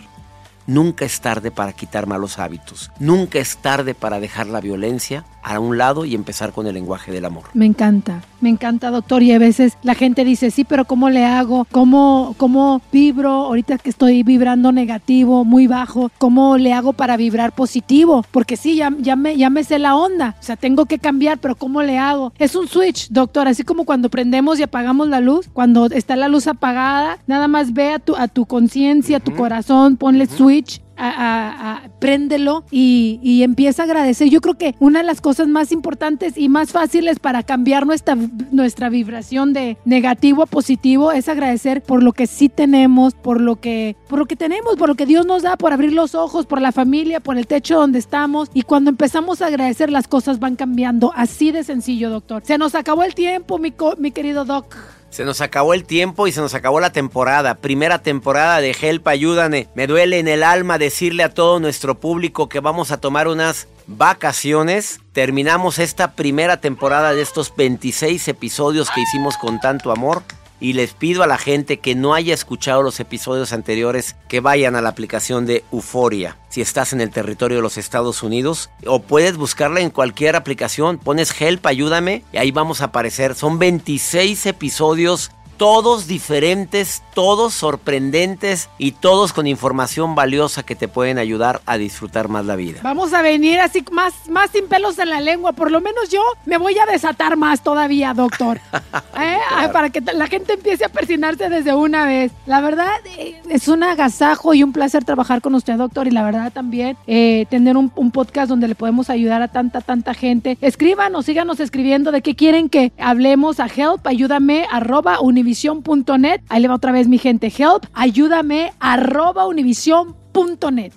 Nunca 0.65 1.05
es 1.05 1.21
tarde 1.21 1.49
para 1.49 1.73
quitar 1.73 2.05
malos 2.05 2.37
hábitos. 2.37 2.91
Nunca 2.99 3.39
es 3.39 3.57
tarde 3.57 3.95
para 3.95 4.19
dejar 4.19 4.47
la 4.47 4.61
violencia 4.61 5.25
a 5.43 5.59
un 5.59 5.77
lado 5.77 6.05
y 6.05 6.15
empezar 6.15 6.51
con 6.51 6.67
el 6.67 6.73
lenguaje 6.73 7.11
del 7.11 7.25
amor. 7.25 7.43
Me 7.53 7.65
encanta, 7.65 8.21
me 8.41 8.49
encanta, 8.49 8.91
doctor. 8.91 9.23
Y 9.23 9.31
a 9.31 9.39
veces 9.39 9.77
la 9.83 9.95
gente 9.95 10.23
dice, 10.23 10.51
sí, 10.51 10.63
pero 10.63 10.85
¿cómo 10.85 11.09
le 11.09 11.25
hago? 11.25 11.65
¿Cómo, 11.71 12.35
cómo 12.37 12.81
vibro 12.91 13.29
ahorita 13.29 13.77
que 13.77 13.89
estoy 13.89 14.23
vibrando 14.23 14.71
negativo, 14.71 15.45
muy 15.45 15.67
bajo? 15.67 16.11
¿Cómo 16.17 16.57
le 16.57 16.73
hago 16.73 16.93
para 16.93 17.17
vibrar 17.17 17.53
positivo? 17.53 18.25
Porque 18.31 18.57
sí, 18.57 18.75
ya, 18.75 18.93
ya, 18.99 19.15
me, 19.15 19.37
ya 19.37 19.49
me 19.49 19.63
sé 19.63 19.79
la 19.79 19.95
onda. 19.95 20.35
O 20.39 20.43
sea, 20.43 20.55
tengo 20.55 20.85
que 20.85 20.99
cambiar, 20.99 21.37
pero 21.39 21.55
¿cómo 21.55 21.81
le 21.83 21.97
hago? 21.97 22.33
Es 22.37 22.55
un 22.55 22.67
switch, 22.67 23.09
doctor. 23.09 23.47
Así 23.47 23.63
como 23.63 23.85
cuando 23.85 24.09
prendemos 24.09 24.59
y 24.59 24.63
apagamos 24.63 25.07
la 25.07 25.19
luz, 25.19 25.47
cuando 25.51 25.85
está 25.87 26.15
la 26.15 26.27
luz 26.27 26.47
apagada, 26.47 27.19
nada 27.27 27.47
más 27.47 27.73
ve 27.73 27.91
a 27.93 27.99
tu, 27.99 28.15
a 28.15 28.27
tu 28.27 28.45
conciencia, 28.45 29.17
a 29.17 29.19
tu 29.19 29.35
corazón, 29.35 29.97
ponle 29.97 30.25
switch 30.25 30.81
a, 30.99 31.81
préndelo 31.99 32.63
y, 32.71 33.19
y, 33.23 33.43
empieza 33.43 33.83
a 33.83 33.85
agradecer. 33.85 34.29
Yo 34.29 34.41
creo 34.41 34.55
que 34.55 34.75
una 34.79 34.99
de 34.99 35.05
las 35.05 35.21
cosas 35.21 35.47
más 35.47 35.71
importantes 35.71 36.37
y 36.37 36.49
más 36.49 36.71
fáciles 36.71 37.19
para 37.19 37.43
cambiar 37.43 37.85
nuestra, 37.85 38.17
nuestra 38.51 38.89
vibración 38.89 39.53
de 39.53 39.77
negativo 39.85 40.43
a 40.43 40.45
positivo 40.45 41.11
es 41.11 41.29
agradecer 41.29 41.81
por 41.81 42.03
lo 42.03 42.13
que 42.13 42.27
sí 42.27 42.49
tenemos, 42.49 43.13
por 43.13 43.41
lo 43.41 43.55
que, 43.57 43.95
por 44.07 44.19
lo 44.19 44.25
que 44.25 44.35
tenemos, 44.35 44.75
por 44.75 44.89
lo 44.89 44.95
que 44.95 45.05
Dios 45.05 45.25
nos 45.25 45.43
da, 45.43 45.57
por 45.57 45.73
abrir 45.73 45.93
los 45.93 46.15
ojos, 46.15 46.45
por 46.45 46.61
la 46.61 46.71
familia, 46.71 47.19
por 47.19 47.37
el 47.37 47.47
techo 47.47 47.77
donde 47.77 47.99
estamos. 47.99 48.49
Y 48.53 48.63
cuando 48.63 48.89
empezamos 48.89 49.41
a 49.41 49.47
agradecer, 49.47 49.91
las 49.91 50.07
cosas 50.07 50.39
van 50.39 50.55
cambiando. 50.55 51.11
Así 51.15 51.51
de 51.51 51.63
sencillo, 51.63 52.09
doctor. 52.09 52.43
Se 52.45 52.57
nos 52.57 52.75
acabó 52.75 53.03
el 53.03 53.15
tiempo, 53.15 53.57
mi, 53.57 53.73
mi 53.97 54.11
querido 54.11 54.45
doc. 54.45 54.75
Se 55.09 55.25
nos 55.25 55.41
acabó 55.41 55.73
el 55.73 55.85
tiempo 55.85 56.27
y 56.27 56.31
se 56.31 56.41
nos 56.41 56.53
acabó 56.53 56.79
la 56.79 56.91
temporada. 56.91 57.55
Primera 57.55 58.01
temporada 58.03 58.61
de 58.61 58.75
Help 58.79 59.07
Ayúdame. 59.07 59.67
Me 59.73 59.87
duele 59.87 60.19
en 60.19 60.27
el 60.27 60.43
alma 60.43 60.77
decirle 60.77 61.23
a 61.23 61.33
todo 61.33 61.59
nuestro 61.59 61.99
público 61.99 62.47
que 62.47 62.59
vamos 62.59 62.91
a 62.91 63.01
tomar 63.01 63.27
unas 63.27 63.67
vacaciones. 63.87 65.01
Terminamos 65.13 65.79
esta 65.79 66.11
primera 66.11 66.61
temporada 66.61 67.13
de 67.13 67.21
estos 67.21 67.53
26 67.55 68.27
episodios 68.27 68.91
que 68.91 69.01
hicimos 69.01 69.35
con 69.37 69.59
tanto 69.59 69.91
amor 69.91 70.23
y 70.59 70.73
les 70.73 70.93
pido 70.93 71.23
a 71.23 71.27
la 71.27 71.37
gente 71.37 71.79
que 71.79 71.95
no 71.95 72.13
haya 72.13 72.33
escuchado 72.33 72.81
los 72.81 72.99
episodios 72.99 73.53
anteriores 73.53 74.15
que 74.27 74.39
vayan 74.39 74.75
a 74.75 74.81
la 74.81 74.89
aplicación 74.89 75.45
de 75.45 75.63
Euforia. 75.71 76.37
Si 76.49 76.61
estás 76.61 76.93
en 76.93 77.01
el 77.01 77.11
territorio 77.11 77.57
de 77.57 77.63
los 77.63 77.77
Estados 77.77 78.23
Unidos 78.23 78.69
o 78.85 79.01
puedes 79.01 79.37
buscarla 79.37 79.81
en 79.81 79.89
cualquier 79.89 80.35
aplicación, 80.35 80.97
pones 80.97 81.39
Help, 81.39 81.65
ayúdame 81.65 82.23
y 82.33 82.37
ahí 82.37 82.51
vamos 82.51 82.81
a 82.81 82.85
aparecer. 82.85 83.35
Son 83.35 83.59
26 83.59 84.45
episodios 84.47 85.31
todos 85.59 86.07
diferentes, 86.07 87.03
todos 87.13 87.53
sorprendentes 87.53 88.69
y 88.77 88.93
todos 88.93 89.33
con 89.33 89.45
información 89.45 90.15
valiosa 90.15 90.63
que 90.63 90.73
te 90.73 90.87
pueden 90.87 91.17
ayudar 91.17 91.59
a 91.65 91.77
disfrutar 91.77 92.29
más 92.29 92.45
la 92.45 92.55
vida. 92.55 92.79
Vamos 92.81 93.13
a 93.13 93.21
venir 93.21 93.59
así 93.59 93.83
más, 93.91 94.29
más 94.29 94.51
sin 94.51 94.69
pelos 94.69 94.97
en 94.99 95.09
la 95.09 95.19
lengua, 95.19 95.51
por 95.51 95.69
lo 95.69 95.81
menos 95.81 96.07
yo 96.09 96.21
me 96.45 96.57
voy 96.57 96.79
a 96.79 96.85
desatar 96.85 97.35
más 97.35 97.61
todavía, 97.61 98.13
doctor. 98.13 98.61
¿Eh? 99.19 99.37
Para 99.73 99.89
que 99.89 99.99
la 99.99 100.27
gente 100.27 100.53
empiece 100.53 100.85
a 100.85 100.89
persinarse 100.89 101.49
desde 101.49 101.75
una 101.75 102.05
vez. 102.05 102.31
La 102.45 102.61
verdad 102.61 102.93
eh, 103.17 103.41
es 103.49 103.67
un 103.67 103.83
agasajo 103.83 104.53
y 104.53 104.63
un 104.63 104.71
placer 104.71 105.03
trabajar 105.03 105.41
con 105.41 105.55
usted, 105.55 105.75
doctor, 105.75 106.07
y 106.07 106.11
la 106.11 106.23
verdad 106.23 106.53
también 106.53 106.95
eh, 107.05 107.45
tener 107.49 107.75
un, 107.75 107.91
un 107.97 108.11
podcast 108.11 108.47
donde 108.47 108.69
le 108.69 108.75
podemos 108.75 109.09
ayudar 109.09 109.41
a 109.41 109.49
tanta, 109.49 109.81
tanta 109.81 110.13
gente. 110.13 110.57
Escríbanos, 110.61 111.25
síganos 111.25 111.59
escribiendo 111.59 112.13
de 112.13 112.21
qué 112.21 112.33
quieren 112.33 112.69
que 112.69 112.93
hablemos 112.97 113.59
a 113.59 113.65
help, 113.65 114.07
ayúdame, 114.07 114.65
arroba 114.71 115.19
univision 115.19 115.48
univision.net. 115.49 116.41
Ahí 116.49 116.61
le 116.61 116.67
va 116.67 116.75
otra 116.75 116.91
vez 116.91 117.07
mi 117.07 117.17
gente. 117.17 117.47
Help, 117.47 117.85
ayúdame, 117.93 118.73
arroba 118.79 119.47
univision.net. 119.47 120.19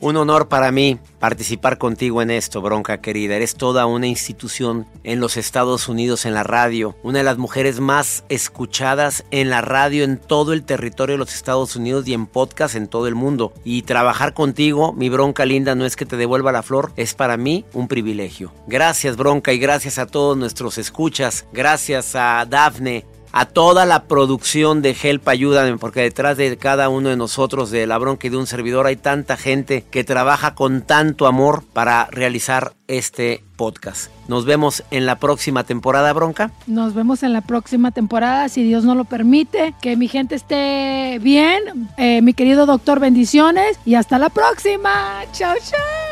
Un 0.01 0.17
honor 0.17 0.49
para 0.49 0.71
mí 0.71 0.99
participar 1.19 1.79
contigo 1.79 2.21
en 2.21 2.31
esto, 2.31 2.61
bronca 2.61 3.01
querida. 3.01 3.35
Eres 3.35 3.55
toda 3.55 3.87
una 3.87 4.07
institución 4.07 4.87
en 5.05 5.21
los 5.21 5.37
Estados 5.37 5.89
Unidos 5.89 6.27
en 6.27 6.35
la 6.35 6.43
radio, 6.43 6.97
una 7.03 7.19
de 7.19 7.25
las 7.25 7.39
mujeres 7.39 7.81
más 7.81 8.25
escuchadas 8.29 9.25
en 9.31 9.49
la 9.49 9.63
radio 9.63 10.05
en 10.05 10.19
todo 10.19 10.53
el 10.53 10.65
territorio 10.65 11.15
de 11.15 11.19
los 11.19 11.35
Estados 11.35 11.77
Unidos 11.77 12.07
y 12.07 12.15
en 12.15 12.27
podcast 12.27 12.75
en 12.75 12.89
todo 12.89 13.09
el 13.09 13.15
mundo. 13.15 13.53
Y 13.65 13.83
trabajar 13.83 14.35
contigo, 14.35 14.93
mi 14.93 15.09
bronca 15.09 15.47
linda, 15.47 15.75
no 15.75 15.87
es 15.87 15.97
que 15.97 16.07
te 16.07 16.17
devuelva 16.17 16.53
la 16.53 16.63
flor, 16.63 16.93
es 16.97 17.15
para 17.15 17.37
mí 17.37 17.65
un 17.73 17.89
privilegio. 17.89 18.53
Gracias, 18.67 19.17
bronca, 19.17 19.53
y 19.53 19.59
gracias 19.59 19.99
a 19.99 20.07
todos 20.07 20.37
nuestros 20.37 20.77
escuchas. 20.77 21.47
Gracias 21.53 22.15
a 22.15 22.45
Dafne, 22.49 23.07
a 23.33 23.47
toda 23.47 23.87
la 23.87 24.05
producción 24.05 24.83
de 24.83 24.97
Help 25.01 25.27
Ayúdame, 25.29 25.79
porque 25.79 26.03
detrás 26.03 26.37
de 26.37 26.57
cada 26.57 26.89
uno 26.89 27.09
de 27.09 27.17
nosotros, 27.17 27.71
de 27.71 27.87
la 27.87 27.99
bronca 27.99 28.27
y 28.27 28.31
de 28.31 28.37
un 28.37 28.47
servidor, 28.47 28.87
hay 28.87 28.97
tanta 28.97 29.37
gente 29.37 29.85
que 29.91 30.05
trabaja 30.05 30.55
con 30.55 30.83
tanto 30.83 31.27
amor 31.27 31.65
para 31.73 32.07
realizar 32.11 32.75
este 32.89 33.43
podcast. 33.57 34.11
Nos 34.29 34.45
vemos 34.45 34.85
en 34.91 35.07
la 35.07 35.17
próxima 35.17 35.65
temporada, 35.65 36.13
Bronca. 36.13 36.51
Nos 36.67 36.95
vemos 36.95 37.23
en 37.23 37.33
la 37.33 37.41
próxima 37.41 37.91
temporada, 37.91 38.49
si 38.49 38.63
Dios 38.63 38.85
no 38.85 38.95
lo 38.95 39.05
permite. 39.05 39.75
Que 39.81 39.97
mi 39.97 40.09
gente 40.09 40.35
esté 40.35 41.19
bien. 41.21 41.89
Eh, 41.97 42.23
mi 42.23 42.35
querido 42.35 42.67
doctor, 42.67 43.01
bendiciones. 43.01 43.79
Y 43.85 43.95
hasta 43.95 44.19
la 44.19 44.29
próxima. 44.29 45.23
Chao, 45.33 45.55
chao. 45.63 46.12